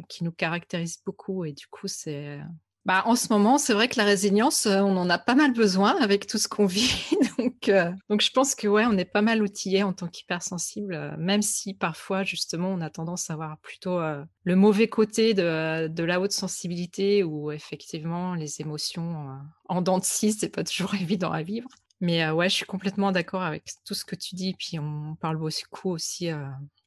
qui 0.08 0.24
nous 0.24 0.32
caractérise 0.32 1.00
beaucoup 1.04 1.44
et 1.44 1.52
du 1.52 1.66
coup 1.68 1.86
c'est 1.86 2.40
bah, 2.86 3.02
en 3.04 3.14
ce 3.14 3.28
moment, 3.30 3.58
c'est 3.58 3.74
vrai 3.74 3.88
que 3.88 3.98
la 3.98 4.04
résilience, 4.04 4.66
on 4.66 4.96
en 4.96 5.10
a 5.10 5.18
pas 5.18 5.34
mal 5.34 5.52
besoin 5.52 6.00
avec 6.00 6.26
tout 6.26 6.38
ce 6.38 6.48
qu'on 6.48 6.66
vit. 6.66 7.04
donc, 7.38 7.70
donc, 8.08 8.22
je 8.22 8.30
pense 8.30 8.54
que 8.54 8.66
ouais, 8.68 8.86
on 8.86 8.96
est 8.96 9.04
pas 9.04 9.22
mal 9.22 9.42
outillé 9.42 9.82
en 9.82 9.92
tant 9.92 10.08
qu'hypersensible, 10.08 11.14
même 11.18 11.42
si 11.42 11.74
parfois, 11.74 12.24
justement, 12.24 12.68
on 12.70 12.80
a 12.80 12.88
tendance 12.88 13.28
à 13.28 13.34
avoir 13.34 13.58
plutôt 13.58 14.00
le 14.44 14.56
mauvais 14.56 14.88
côté 14.88 15.34
de, 15.34 15.88
de, 15.88 16.04
la 16.04 16.20
haute 16.20 16.32
sensibilité 16.32 17.22
où 17.22 17.52
effectivement, 17.52 18.34
les 18.34 18.60
émotions 18.60 19.28
en 19.68 19.82
dents 19.82 19.98
de 19.98 20.04
scie, 20.04 20.32
c'est 20.32 20.48
pas 20.48 20.64
toujours 20.64 20.94
évident 21.00 21.32
à 21.32 21.42
vivre. 21.42 21.68
Mais 22.00 22.30
ouais, 22.30 22.48
je 22.48 22.54
suis 22.54 22.66
complètement 22.66 23.12
d'accord 23.12 23.42
avec 23.42 23.64
tout 23.84 23.92
ce 23.92 24.06
que 24.06 24.16
tu 24.16 24.34
dis. 24.34 24.54
Puis 24.54 24.78
on 24.78 25.16
parle 25.20 25.36
beaucoup 25.36 25.90
aussi 25.90 26.30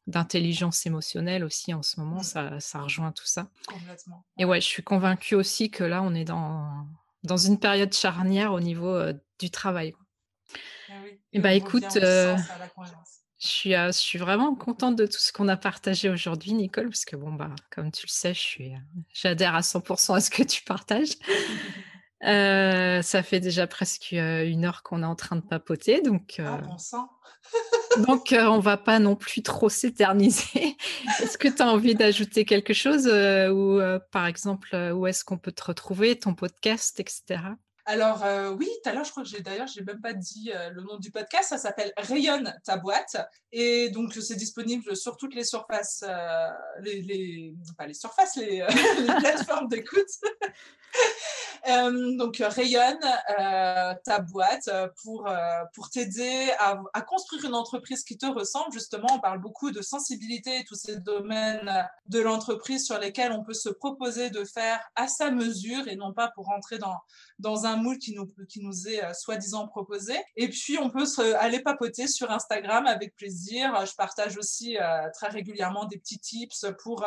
d'intelligence 0.08 0.86
émotionnelle 0.86 1.43
aussi 1.43 1.74
en 1.74 1.82
ce 1.82 1.99
moment, 1.99 2.18
mmh. 2.18 2.24
ça, 2.24 2.60
ça, 2.60 2.82
rejoint 2.82 3.12
tout 3.12 3.26
ça. 3.26 3.47
Complètement. 3.68 4.26
Et 4.38 4.45
ouais, 4.45 4.60
je 4.60 4.68
suis 4.68 4.84
convaincue 4.84 5.36
aussi 5.36 5.70
que 5.70 5.84
là, 5.84 6.01
on 6.04 6.14
est 6.14 6.26
dans, 6.26 6.86
dans 7.24 7.38
une 7.38 7.60
période 7.60 7.93
charnière 7.93 8.54
au 8.54 8.60
niveau 8.60 8.93
euh, 8.93 9.14
du 9.39 9.49
travail. 9.49 9.93
Ah 10.89 10.93
oui. 11.04 11.20
Et, 11.32 11.39
bah 11.39 11.54
écoute, 11.54 11.95
euh, 11.95 12.36
je, 13.39 13.47
suis, 13.47 13.76
euh, 13.76 13.88
je 13.88 13.97
suis 13.97 14.20
vraiment 14.20 14.56
contente 14.56 14.97
de 14.97 15.06
tout 15.06 15.20
ce 15.20 15.32
qu'on 15.32 15.47
a 15.47 15.58
partagé 15.58 16.10
aujourd'hui, 16.10 16.54
Nicole, 16.54 16.89
parce 16.89 17.06
que 17.06 17.16
bon, 17.16 17.32
bah, 17.32 17.51
comme 17.72 17.91
tu 17.91 18.06
le 18.06 18.12
sais, 18.12 18.34
je 18.34 18.41
suis, 18.41 18.74
j'adhère 19.14 19.56
à 19.56 19.62
100% 19.62 20.16
à 20.16 20.22
ce 20.22 20.30
que 20.30 20.43
tu 20.43 20.64
partages. 20.64 21.16
ça 23.06 23.24
fait 23.24 23.39
déjà 23.39 23.68
presque 23.68 24.12
une 24.12 24.66
heure 24.66 24.84
qu'on 24.84 25.01
est 25.01 25.08
en 25.08 25.16
train 25.16 25.38
de 25.38 25.41
papoter, 25.41 26.01
donc. 26.01 26.41
Ah, 26.45 26.58
bon 26.58 26.78
sang 26.78 27.10
donc, 27.99 28.29
on 28.31 28.35
euh, 28.35 28.49
on 28.49 28.59
va 28.59 28.77
pas 28.77 28.99
non 28.99 29.15
plus 29.15 29.41
trop 29.41 29.69
s'éterniser. 29.69 30.77
est-ce 31.21 31.37
que 31.37 31.47
tu 31.47 31.61
as 31.61 31.67
envie 31.67 31.95
d'ajouter 31.95 32.45
quelque 32.45 32.73
chose 32.73 33.07
euh, 33.07 33.49
ou 33.49 33.79
euh, 33.79 33.99
par 34.11 34.25
exemple, 34.25 34.75
où 34.93 35.07
est-ce 35.07 35.23
qu'on 35.23 35.37
peut 35.37 35.51
te 35.51 35.63
retrouver, 35.63 36.17
ton 36.17 36.33
podcast, 36.33 36.99
etc. 36.99 37.41
Alors 37.85 38.23
oui, 38.57 38.69
tout 38.81 38.89
à 38.89 38.93
l'heure, 38.93 39.03
je 39.03 39.11
crois 39.11 39.23
que 39.23 39.29
j'ai 39.29 39.41
d'ailleurs, 39.41 39.67
j'ai 39.67 39.83
même 39.83 39.99
pas 39.99 40.13
dit 40.13 40.51
le 40.71 40.81
nom 40.83 40.97
du 40.97 41.11
podcast. 41.11 41.49
Ça 41.49 41.57
s'appelle 41.57 41.91
Rayonne 41.97 42.55
ta 42.63 42.77
boîte 42.77 43.17
et 43.51 43.89
donc 43.89 44.13
c'est 44.13 44.37
disponible 44.37 44.95
sur 44.95 45.17
toutes 45.17 45.35
les 45.35 45.43
surfaces, 45.43 46.05
les, 46.81 47.53
surfaces, 47.91 48.37
les 48.37 48.63
plateformes 49.19 49.67
d'écoute. 49.67 50.07
Euh, 51.69 52.17
donc, 52.17 52.41
rayonne 52.45 52.99
euh, 53.39 53.93
ta 54.03 54.19
boîte 54.19 54.69
pour, 55.01 55.27
euh, 55.27 55.63
pour 55.73 55.89
t'aider 55.89 56.51
à, 56.59 56.81
à, 56.93 57.01
construire 57.01 57.45
une 57.45 57.55
entreprise 57.55 58.03
qui 58.03 58.17
te 58.17 58.25
ressemble. 58.25 58.73
Justement, 58.73 59.07
on 59.13 59.19
parle 59.19 59.39
beaucoup 59.39 59.71
de 59.71 59.81
sensibilité 59.81 60.59
et 60.59 60.65
tous 60.65 60.75
ces 60.75 60.97
domaines 60.97 61.71
de 62.07 62.19
l'entreprise 62.19 62.85
sur 62.85 62.99
lesquels 62.99 63.31
on 63.31 63.43
peut 63.43 63.53
se 63.53 63.69
proposer 63.69 64.29
de 64.29 64.43
faire 64.43 64.81
à 64.95 65.07
sa 65.07 65.31
mesure 65.31 65.87
et 65.87 65.95
non 65.95 66.11
pas 66.11 66.31
pour 66.35 66.47
rentrer 66.47 66.79
dans, 66.79 66.97
dans 67.39 67.65
un 67.65 67.77
moule 67.77 67.97
qui 67.97 68.13
nous, 68.13 68.27
qui 68.49 68.59
nous 68.59 68.89
est 68.89 69.13
soi-disant 69.13 69.67
proposé. 69.67 70.15
Et 70.35 70.49
puis, 70.49 70.77
on 70.79 70.89
peut 70.89 71.05
aller 71.39 71.61
papoter 71.61 72.07
sur 72.07 72.29
Instagram 72.29 72.87
avec 72.87 73.15
plaisir. 73.15 73.85
Je 73.85 73.95
partage 73.95 74.37
aussi 74.37 74.77
très 75.13 75.29
régulièrement 75.29 75.85
des 75.85 75.97
petits 75.97 76.19
tips 76.19 76.65
pour, 76.83 77.05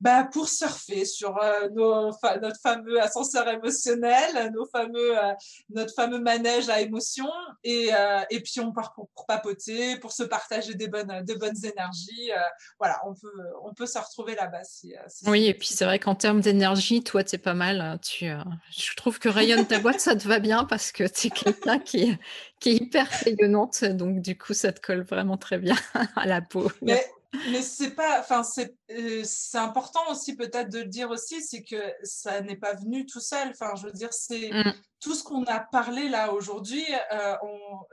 bah, 0.00 0.24
pour 0.24 0.48
surfer 0.48 1.04
sur 1.04 1.38
nos, 1.72 2.10
notre 2.40 2.60
fameux 2.60 3.00
ascenseur 3.14 3.48
émotionnel 3.48 4.50
nos 4.54 4.66
fameux, 4.66 5.18
euh, 5.18 5.32
notre 5.70 5.94
fameux 5.94 6.20
manège 6.20 6.68
à 6.68 6.80
émotions. 6.80 7.30
Et, 7.62 7.90
euh, 7.92 8.20
et 8.30 8.40
puis 8.40 8.60
on 8.60 8.72
part 8.72 8.94
pour, 8.94 9.08
papoter, 9.26 9.96
pour 9.98 10.12
se 10.12 10.22
partager 10.22 10.74
des 10.74 10.88
bonnes, 10.88 11.22
de 11.24 11.34
bonnes 11.34 11.64
énergies. 11.64 12.32
Euh, 12.32 12.40
voilà, 12.78 13.00
on 13.06 13.14
peut, 13.14 13.28
on 13.62 13.74
peut 13.74 13.86
se 13.86 13.98
retrouver 13.98 14.34
là-bas. 14.34 14.62
oui, 15.26 15.46
et 15.46 15.54
puis 15.54 15.68
c'est 15.68 15.84
vrai 15.84 15.98
qu'en 15.98 16.14
termes 16.14 16.40
d'énergie, 16.40 17.02
toi, 17.02 17.24
tu 17.24 17.36
es 17.36 17.38
pas 17.38 17.54
mal. 17.54 17.80
Hein. 17.80 17.98
Tu, 17.98 18.26
je 18.70 18.94
trouve 18.96 19.18
que 19.18 19.28
rayonne 19.28 19.66
ta 19.66 19.78
boîte, 19.78 20.00
ça 20.00 20.16
te 20.16 20.26
va 20.26 20.38
bien 20.38 20.64
parce 20.64 20.92
que 20.92 21.04
tu 21.04 21.28
es 21.28 21.30
quelqu'un 21.30 21.78
qui, 21.78 22.16
qui 22.60 22.70
est 22.70 22.76
hyper 22.76 23.08
rayonnante. 23.24 23.84
Donc, 23.84 24.20
du 24.20 24.36
coup, 24.36 24.54
ça 24.54 24.72
te 24.72 24.80
colle 24.80 25.02
vraiment 25.02 25.36
très 25.36 25.58
bien 25.58 25.76
à 26.16 26.26
la 26.26 26.40
peau. 26.40 26.70
Mais 26.82 27.04
mais 27.50 27.62
c'est 27.62 27.90
pas, 27.90 28.20
enfin 28.20 28.42
c'est 28.42 28.74
euh, 28.90 29.22
c'est 29.24 29.58
important 29.58 30.00
aussi 30.10 30.36
peut-être 30.36 30.70
de 30.70 30.80
le 30.80 30.86
dire 30.86 31.10
aussi, 31.10 31.42
c'est 31.42 31.62
que 31.62 31.92
ça 32.02 32.40
n'est 32.40 32.56
pas 32.56 32.74
venu 32.74 33.06
tout 33.06 33.20
seul. 33.20 33.50
Enfin, 33.50 33.74
je 33.76 33.86
veux 33.86 33.92
dire, 33.92 34.12
c'est 34.12 34.50
mmh. 34.52 34.74
tout 35.00 35.14
ce 35.14 35.22
qu'on 35.22 35.44
a 35.44 35.60
parlé 35.60 36.08
là 36.08 36.32
aujourd'hui. 36.32 36.84
Euh, 37.12 37.36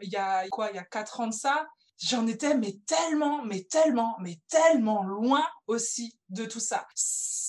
il 0.01 0.09
y 0.09 0.17
a 0.17 0.47
quoi, 0.49 0.69
il 0.71 0.75
y 0.75 0.79
a 0.79 0.83
quatre 0.83 1.19
ans 1.19 1.27
de 1.27 1.33
ça, 1.33 1.67
j'en 1.97 2.27
étais 2.27 2.55
mais 2.55 2.77
tellement, 2.87 3.43
mais 3.43 3.63
tellement, 3.63 4.15
mais 4.19 4.39
tellement 4.49 5.03
loin 5.03 5.45
aussi 5.67 6.17
de 6.31 6.45
tout 6.45 6.59
ça. 6.59 6.87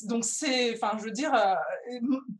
Donc 0.04 0.24
c'est, 0.24 0.74
enfin, 0.74 0.96
je 0.98 1.04
veux 1.04 1.10
dire, 1.10 1.32
euh, 1.34 1.54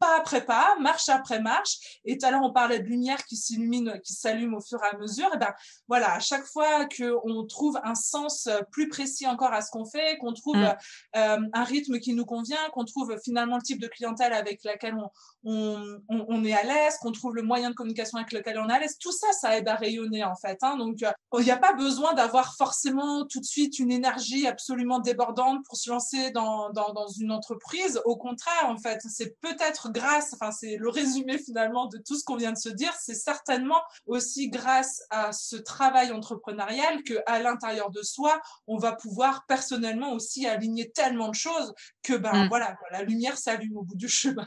pas 0.01 0.18
après 0.18 0.45
pas, 0.45 0.76
marche 0.80 1.09
après 1.09 1.40
marche. 1.40 2.01
Et 2.05 2.18
tout 2.18 2.26
à 2.26 2.30
l'heure, 2.30 2.43
on 2.43 2.53
parlait 2.53 2.80
de 2.80 2.86
lumière 2.86 3.24
qui 3.24 3.36
s'illumine, 3.36 4.01
qui 4.05 4.14
s'allume 4.14 4.55
au 4.55 4.61
fur 4.61 4.78
et 4.82 4.95
à 4.95 4.99
mesure. 4.99 5.30
Et 5.34 5.38
ben 5.38 5.53
voilà, 5.88 6.14
à 6.14 6.20
chaque 6.20 6.45
fois 6.45 6.86
qu'on 6.86 7.47
trouve 7.47 7.78
un 7.84 7.95
sens 7.95 8.49
plus 8.70 8.88
précis 8.88 9.26
encore 9.26 9.53
à 9.53 9.61
ce 9.61 9.70
qu'on 9.70 9.84
fait, 9.84 10.18
qu'on 10.18 10.32
trouve 10.32 10.57
mm. 10.57 10.76
euh, 11.16 11.38
un 11.53 11.64
rythme 11.64 11.99
qui 12.01 12.14
nous 12.14 12.24
convient, 12.24 12.59
qu'on 12.72 12.84
trouve 12.84 13.16
finalement 13.24 13.57
le 13.57 13.62
type 13.62 13.80
de 13.80 13.88
clientèle 13.88 14.32
avec 14.32 14.64
laquelle 14.64 14.97
on, 14.97 15.11
on, 15.45 16.01
on, 16.09 16.45
est 16.45 16.53
à 16.53 16.62
l'aise, 16.62 16.97
qu'on 17.01 17.12
trouve 17.12 17.34
le 17.34 17.43
moyen 17.43 17.70
de 17.70 17.74
communication 17.74 18.18
avec 18.18 18.32
lequel 18.32 18.59
on 18.59 18.68
est 18.68 18.72
à 18.72 18.78
l'aise, 18.78 18.97
tout 18.99 19.12
ça, 19.12 19.32
ça 19.32 19.57
aide 19.57 19.68
à 19.68 19.76
rayonner 19.76 20.24
en 20.24 20.36
fait. 20.36 20.59
Hein. 20.62 20.76
Donc, 20.76 21.03
euh, 21.03 21.11
il 21.38 21.45
n'y 21.45 21.51
a 21.51 21.57
pas 21.57 21.72
besoin 21.72 22.14
d'avoir 22.14 22.57
forcément 22.57 23.24
tout 23.26 23.40
de 23.40 23.45
suite 23.45 23.78
une 23.78 23.93
énergie 23.93 24.47
absolument 24.47 24.99
débordante 24.99 25.64
pour 25.66 25.76
se 25.76 25.90
lancer 25.90 26.30
dans, 26.33 26.70
dans, 26.70 26.93
dans 26.93 27.09
une 27.09 27.30
entreprise. 27.30 28.01
Au 28.05 28.16
contraire, 28.16 28.66
en 28.66 28.76
fait, 28.76 29.01
c'est 29.09 29.39
peut-être 29.41 29.91
grâce, 29.91 30.35
enfin, 30.35 30.51
c'est 30.51 30.76
le 30.76 30.89
résumé 30.89 31.39
finalement 31.39 31.87
de 31.87 31.99
tout 31.99 32.16
ce 32.16 32.24
qu'on 32.24 32.37
vient 32.37 32.53
de 32.53 32.59
se 32.59 32.68
dire, 32.68 32.93
c'est 33.01 33.14
certainement 33.14 33.83
aussi 34.07 34.49
grâce 34.49 35.03
à 35.11 35.33
ce 35.33 35.57
travail 35.57 36.12
entrepreneurial 36.12 37.03
que 37.05 37.14
à 37.26 37.41
l'intérieur 37.41 37.91
de 37.91 38.03
soi, 38.03 38.41
on 38.66 38.78
va 38.78 38.93
pouvoir 38.93 39.45
personnellement 39.47 40.12
aussi 40.12 40.47
aligner 40.47 40.91
tellement 40.91 41.28
de 41.28 41.35
choses 41.35 41.74
que 42.03 42.14
ben 42.14 42.45
mmh. 42.45 42.49
voilà, 42.49 42.76
la 42.91 43.03
lumière 43.03 43.39
s'allume 43.39 43.76
au 43.76 43.83
bout 43.83 43.97
du 43.97 44.09
chemin. 44.09 44.47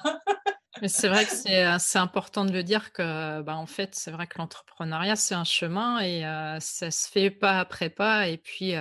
Mais 0.81 0.89
c'est 0.89 1.07
vrai 1.07 1.25
que 1.25 1.31
c'est 1.79 1.97
important 1.97 2.43
de 2.43 2.51
le 2.51 2.61
dire 2.61 2.91
que, 2.91 3.41
bah, 3.41 3.55
en 3.55 3.65
fait, 3.65 3.95
c'est 3.95 4.11
vrai 4.11 4.27
que 4.27 4.37
l'entrepreneuriat, 4.37 5.15
c'est 5.15 5.35
un 5.35 5.45
chemin 5.45 6.01
et 6.01 6.21
ça 6.59 6.91
se 6.91 7.09
fait 7.09 7.31
pas 7.31 7.59
après 7.59 7.89
pas. 7.89 8.27
Et 8.27 8.37
puis, 8.37 8.73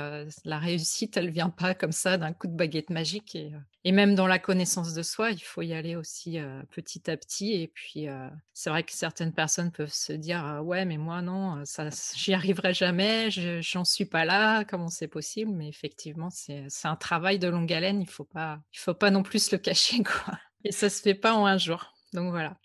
la 0.45 0.59
réussite, 0.59 1.16
elle 1.16 1.30
vient 1.30 1.51
pas 1.51 1.74
comme 1.74 1.92
ça 1.92 2.18
d'un 2.18 2.32
coup 2.32 2.49
de 2.49 2.57
baguette 2.57 2.90
magique. 2.90 3.36
Et, 3.36 3.53
et, 3.84 3.92
même 3.92 4.14
dans 4.16 4.26
la 4.26 4.40
connaissance 4.40 4.92
de 4.92 5.03
soi, 5.03 5.30
il 5.30 5.42
faut 5.42 5.62
y 5.62 5.72
aller 5.72 5.95
aussi 5.95 6.38
petit 6.70 7.09
à 7.09 7.16
petit. 7.16 7.53
Et 7.53 7.68
puis, 7.68 8.09
c'est 8.53 8.70
vrai 8.70 8.82
que 8.82 8.92
certaines 8.92 9.32
personnes 9.32 9.70
peuvent 9.70 9.92
se 9.92 10.12
dire, 10.12 10.61
ouais, 10.64 10.84
mais 10.84 10.97
moi, 10.97 11.22
non, 11.22 11.64
ça, 11.64 11.88
j'y 12.16 12.34
arriverai 12.34 12.74
jamais, 12.74 13.30
j'en 13.30 13.84
suis 13.84 14.07
pas 14.07 14.24
là, 14.24 14.64
comment 14.64 14.88
c'est 14.88 15.09
possible? 15.09 15.53
Mais 15.53 15.68
effectivement, 15.68 16.28
c'est 16.30 16.66
un 16.84 16.97
travail 16.97 17.38
de 17.38 17.47
longue 17.47 17.72
haleine. 17.72 18.03
Il 18.03 18.09
faut 18.09 18.24
pas, 18.24 18.59
il 18.72 18.80
faut 18.80 18.95
pas 18.95 19.11
non 19.12 19.22
plus 19.22 19.53
le 19.53 19.59
cacher, 19.59 20.03
quoi. 20.03 20.34
Et 20.64 20.72
ça 20.72 20.90
se 20.90 21.00
fait 21.00 21.14
pas 21.14 21.34
en 21.34 21.46
un 21.46 21.58
jour. 21.58 21.94
Donc 22.14 22.30
voilà. 22.30 22.56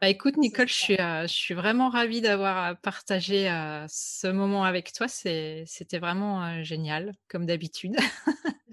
bah 0.00 0.08
écoute 0.08 0.38
Nicole, 0.38 0.66
je 0.66 0.74
suis, 0.74 0.96
je 0.96 1.26
suis 1.26 1.52
vraiment 1.52 1.90
ravie 1.90 2.22
d'avoir 2.22 2.74
partagé 2.78 3.44
ce 3.86 4.28
moment 4.28 4.64
avec 4.64 4.94
toi. 4.94 5.08
C'était 5.08 5.98
vraiment 6.00 6.64
génial, 6.64 7.12
comme 7.28 7.44
d'habitude. 7.44 7.96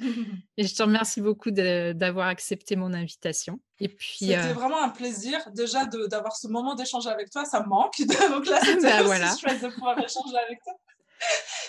et 0.57 0.65
je 0.65 0.73
te 0.73 0.83
remercie 0.83 1.19
beaucoup 1.21 1.51
d'avoir 1.51 2.27
accepté 2.27 2.77
mon 2.77 2.93
invitation. 2.93 3.59
Et 3.79 3.89
puis 3.89 4.17
c'était 4.19 4.53
vraiment 4.53 4.81
un 4.81 4.89
plaisir 4.89 5.39
déjà 5.53 5.85
d'avoir 5.85 6.35
ce 6.35 6.47
moment 6.47 6.75
d'échange 6.75 7.07
avec 7.07 7.29
toi. 7.29 7.43
Ça 7.45 7.61
me 7.61 7.67
manque. 7.67 7.97
Donc 8.29 8.47
là, 8.47 8.61
c'était 8.63 8.81
bah, 8.81 9.03
voilà. 9.03 9.35
chouette 9.35 9.61
de 9.61 9.67
pouvoir 9.67 9.97
échanger 9.99 10.37
avec 10.47 10.63
toi. 10.63 10.73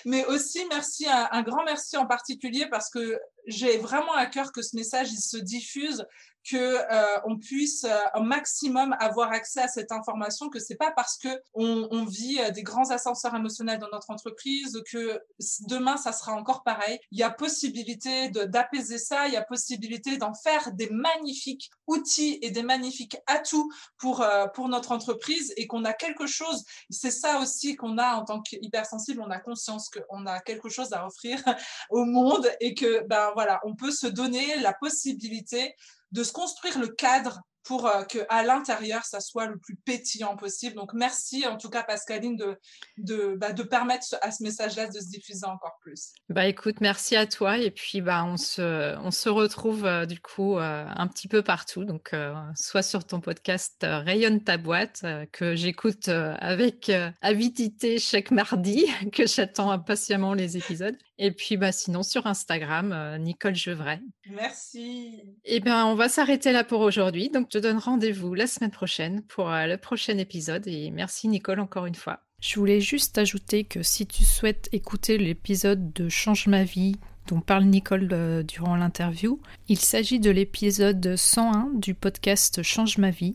Mais 0.05 0.25
aussi, 0.27 0.65
merci, 0.71 1.07
un, 1.09 1.29
un, 1.31 1.43
grand 1.43 1.63
merci 1.65 1.97
en 1.99 2.07
particulier 2.07 2.67
parce 2.71 2.89
que 2.89 3.19
j'ai 3.47 3.77
vraiment 3.77 4.15
à 4.15 4.25
cœur 4.27 4.51
que 4.51 4.63
ce 4.63 4.75
message 4.77 5.13
il 5.13 5.21
se 5.21 5.37
diffuse 5.37 6.07
que 6.49 6.57
euh, 6.57 7.21
on 7.25 7.39
puisse 7.39 7.85
euh, 7.85 7.99
un 8.15 8.23
maximum 8.23 8.97
avoir 8.99 9.31
accès 9.31 9.61
à 9.61 9.69
cette 9.69 9.93
information, 9.93 10.49
que 10.49 10.59
c'est 10.59 10.77
pas 10.77 10.91
parce 10.91 11.17
que 11.17 11.29
on, 11.55 11.89
on 11.91 12.05
vit 12.05 12.41
euh, 12.41 12.51
des 12.51 12.63
grands 12.63 12.91
ascenseurs 12.91 13.35
émotionnels 13.35 13.79
dans 13.79 13.91
notre 13.93 14.11
entreprise 14.11 14.83
que 14.91 15.21
demain 15.69 15.97
ça 15.97 16.13
sera 16.13 16.33
encore 16.33 16.63
pareil. 16.65 16.99
Il 17.13 17.19
y 17.19 17.23
a 17.23 17.31
possibilité 17.31 18.29
d'apaiser 18.31 18.99
ça, 18.99 19.29
il 19.29 19.35
y 19.35 19.37
a 19.37 19.43
possibilité 19.43 20.17
d'en 20.17 20.35
faire 20.35 20.73
des 20.73 20.91
magnifiques 20.91 21.71
outils 21.87 22.39
et 22.43 22.51
des 22.51 22.63
magnifiques 22.63 23.17
atouts 23.27 23.71
pour 23.99 24.25
pour 24.55 24.69
notre 24.69 24.93
entreprise 24.93 25.53
et 25.57 25.67
qu'on 25.67 25.85
a 25.85 25.93
quelque 25.93 26.27
chose. 26.27 26.65
C'est 26.91 27.11
ça 27.11 27.39
aussi 27.41 27.77
qu'on 27.77 27.99
a 27.99 28.15
en 28.15 28.25
tant 28.25 28.41
qu'hypersensible, 28.41 29.23
on 29.25 29.31
a 29.31 29.39
conscience 29.39 29.91
qu'on 29.91 30.27
a 30.27 30.41
quelque 30.41 30.69
chose 30.69 30.93
à 30.93 31.07
offrir 31.07 31.43
au 31.91 32.05
monde 32.05 32.51
et 32.61 32.75
que 32.75 33.07
ben 33.07 33.31
voilà, 33.35 33.61
on 33.65 33.75
peut 33.75 33.91
se 33.91 34.07
donner 34.07 34.57
la 34.59 34.73
possibilité 34.73 35.75
de 36.13 36.23
se 36.23 36.33
construire 36.33 36.79
le 36.79 36.89
cadre 36.89 37.41
pour 37.65 37.87
euh, 37.87 38.03
que 38.05 38.19
à 38.29 38.43
l'intérieur 38.43 39.05
ça 39.05 39.21
soit 39.21 39.47
le 39.47 39.59
plus 39.59 39.77
pétillant 39.77 40.37
possible. 40.37 40.77
Donc 40.77 40.93
merci 40.95 41.47
en 41.47 41.57
tout 41.57 41.71
cas 41.71 41.83
Pascaline 41.83 42.37
de 42.37 42.59
de, 42.99 43.37
bah, 43.37 43.53
permettre 43.71 44.07
à 44.21 44.31
ce 44.31 44.43
message-là 44.43 44.89
de 44.89 44.99
se 44.99 45.09
diffuser 45.09 45.47
encore 45.47 45.79
plus. 45.81 46.13
Bah 46.29 46.47
écoute, 46.47 46.81
merci 46.81 47.17
à 47.17 47.27
toi 47.27 47.59
et 47.59 47.71
puis 47.71 48.01
bah 48.01 48.25
on 48.25 48.37
se 48.37 48.97
on 48.99 49.11
se 49.11 49.29
retrouve 49.29 49.87
euh, 49.87 50.07
du 50.07 50.21
coup 50.21 50.59
euh, 50.59 50.85
un 50.87 51.07
petit 51.09 51.29
peu 51.29 51.43
partout. 51.43 51.85
Donc 51.85 52.15
soit 52.55 52.83
sur 52.83 53.05
ton 53.05 53.21
podcast 53.21 53.77
Rayonne 53.83 54.43
ta 54.43 54.57
boîte 54.57 55.05
que 55.33 55.55
j'écoute 55.55 56.09
avec 56.09 56.91
avidité 57.21 57.99
chaque 57.99 58.31
mardi 58.31 58.87
que 59.13 59.27
j'attends 59.27 59.71
impatiemment 59.71 60.35
les 60.35 60.57
épisodes 60.57 60.97
et 61.19 61.31
puis 61.31 61.57
bah 61.57 61.73
sinon 61.73 62.03
sur 62.03 62.27
Instagram 62.27 63.17
Nicole 63.19 63.55
Gevray. 63.55 64.01
Merci. 64.31 65.21
Et 65.45 65.57
eh 65.57 65.61
bien 65.61 65.87
on 65.87 65.95
va 65.95 66.09
s'arrêter 66.09 66.53
là 66.53 66.65
pour 66.65 66.81
aujourd'hui. 66.81 67.31
Donc 67.31 67.49
je 67.53 67.59
te 67.59 67.63
donne 67.63 67.79
rendez-vous 67.79 68.35
la 68.35 68.47
semaine 68.47 68.71
prochaine 68.71 69.23
pour 69.23 69.51
euh, 69.51 69.67
le 69.67 69.77
prochain 69.77 70.19
épisode 70.19 70.67
et 70.67 70.91
merci 70.91 71.29
Nicole 71.29 71.61
encore 71.61 71.87
une 71.87 71.95
fois. 71.95 72.21
Je 72.41 72.59
voulais 72.59 72.81
juste 72.81 73.19
ajouter 73.19 73.65
que 73.65 73.83
si 73.83 74.07
tu 74.07 74.25
souhaites 74.25 74.69
écouter 74.73 75.19
l'épisode 75.19 75.93
de 75.93 76.09
Change 76.09 76.49
ma 76.49 76.65
vie 76.65 76.97
dont 77.29 77.41
parle 77.41 77.65
Nicole 77.65 78.09
euh, 78.13 78.43
durant 78.43 78.75
l'interview, 78.77 79.41
il 79.69 79.79
s'agit 79.79 80.19
de 80.19 80.31
l'épisode 80.31 81.15
101 81.17 81.71
du 81.75 81.95
podcast 81.95 82.63
Change 82.63 82.99
ma 82.99 83.11
vie 83.11 83.35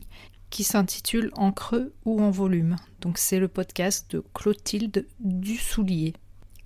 qui 0.50 0.64
s'intitule 0.64 1.30
En 1.36 1.52
creux 1.52 1.94
ou 2.04 2.20
en 2.20 2.30
volume. 2.30 2.76
Donc 3.00 3.18
c'est 3.18 3.38
le 3.38 3.48
podcast 3.48 4.10
de 4.10 4.22
Clotilde 4.34 5.06
Dussoulier. 5.20 6.14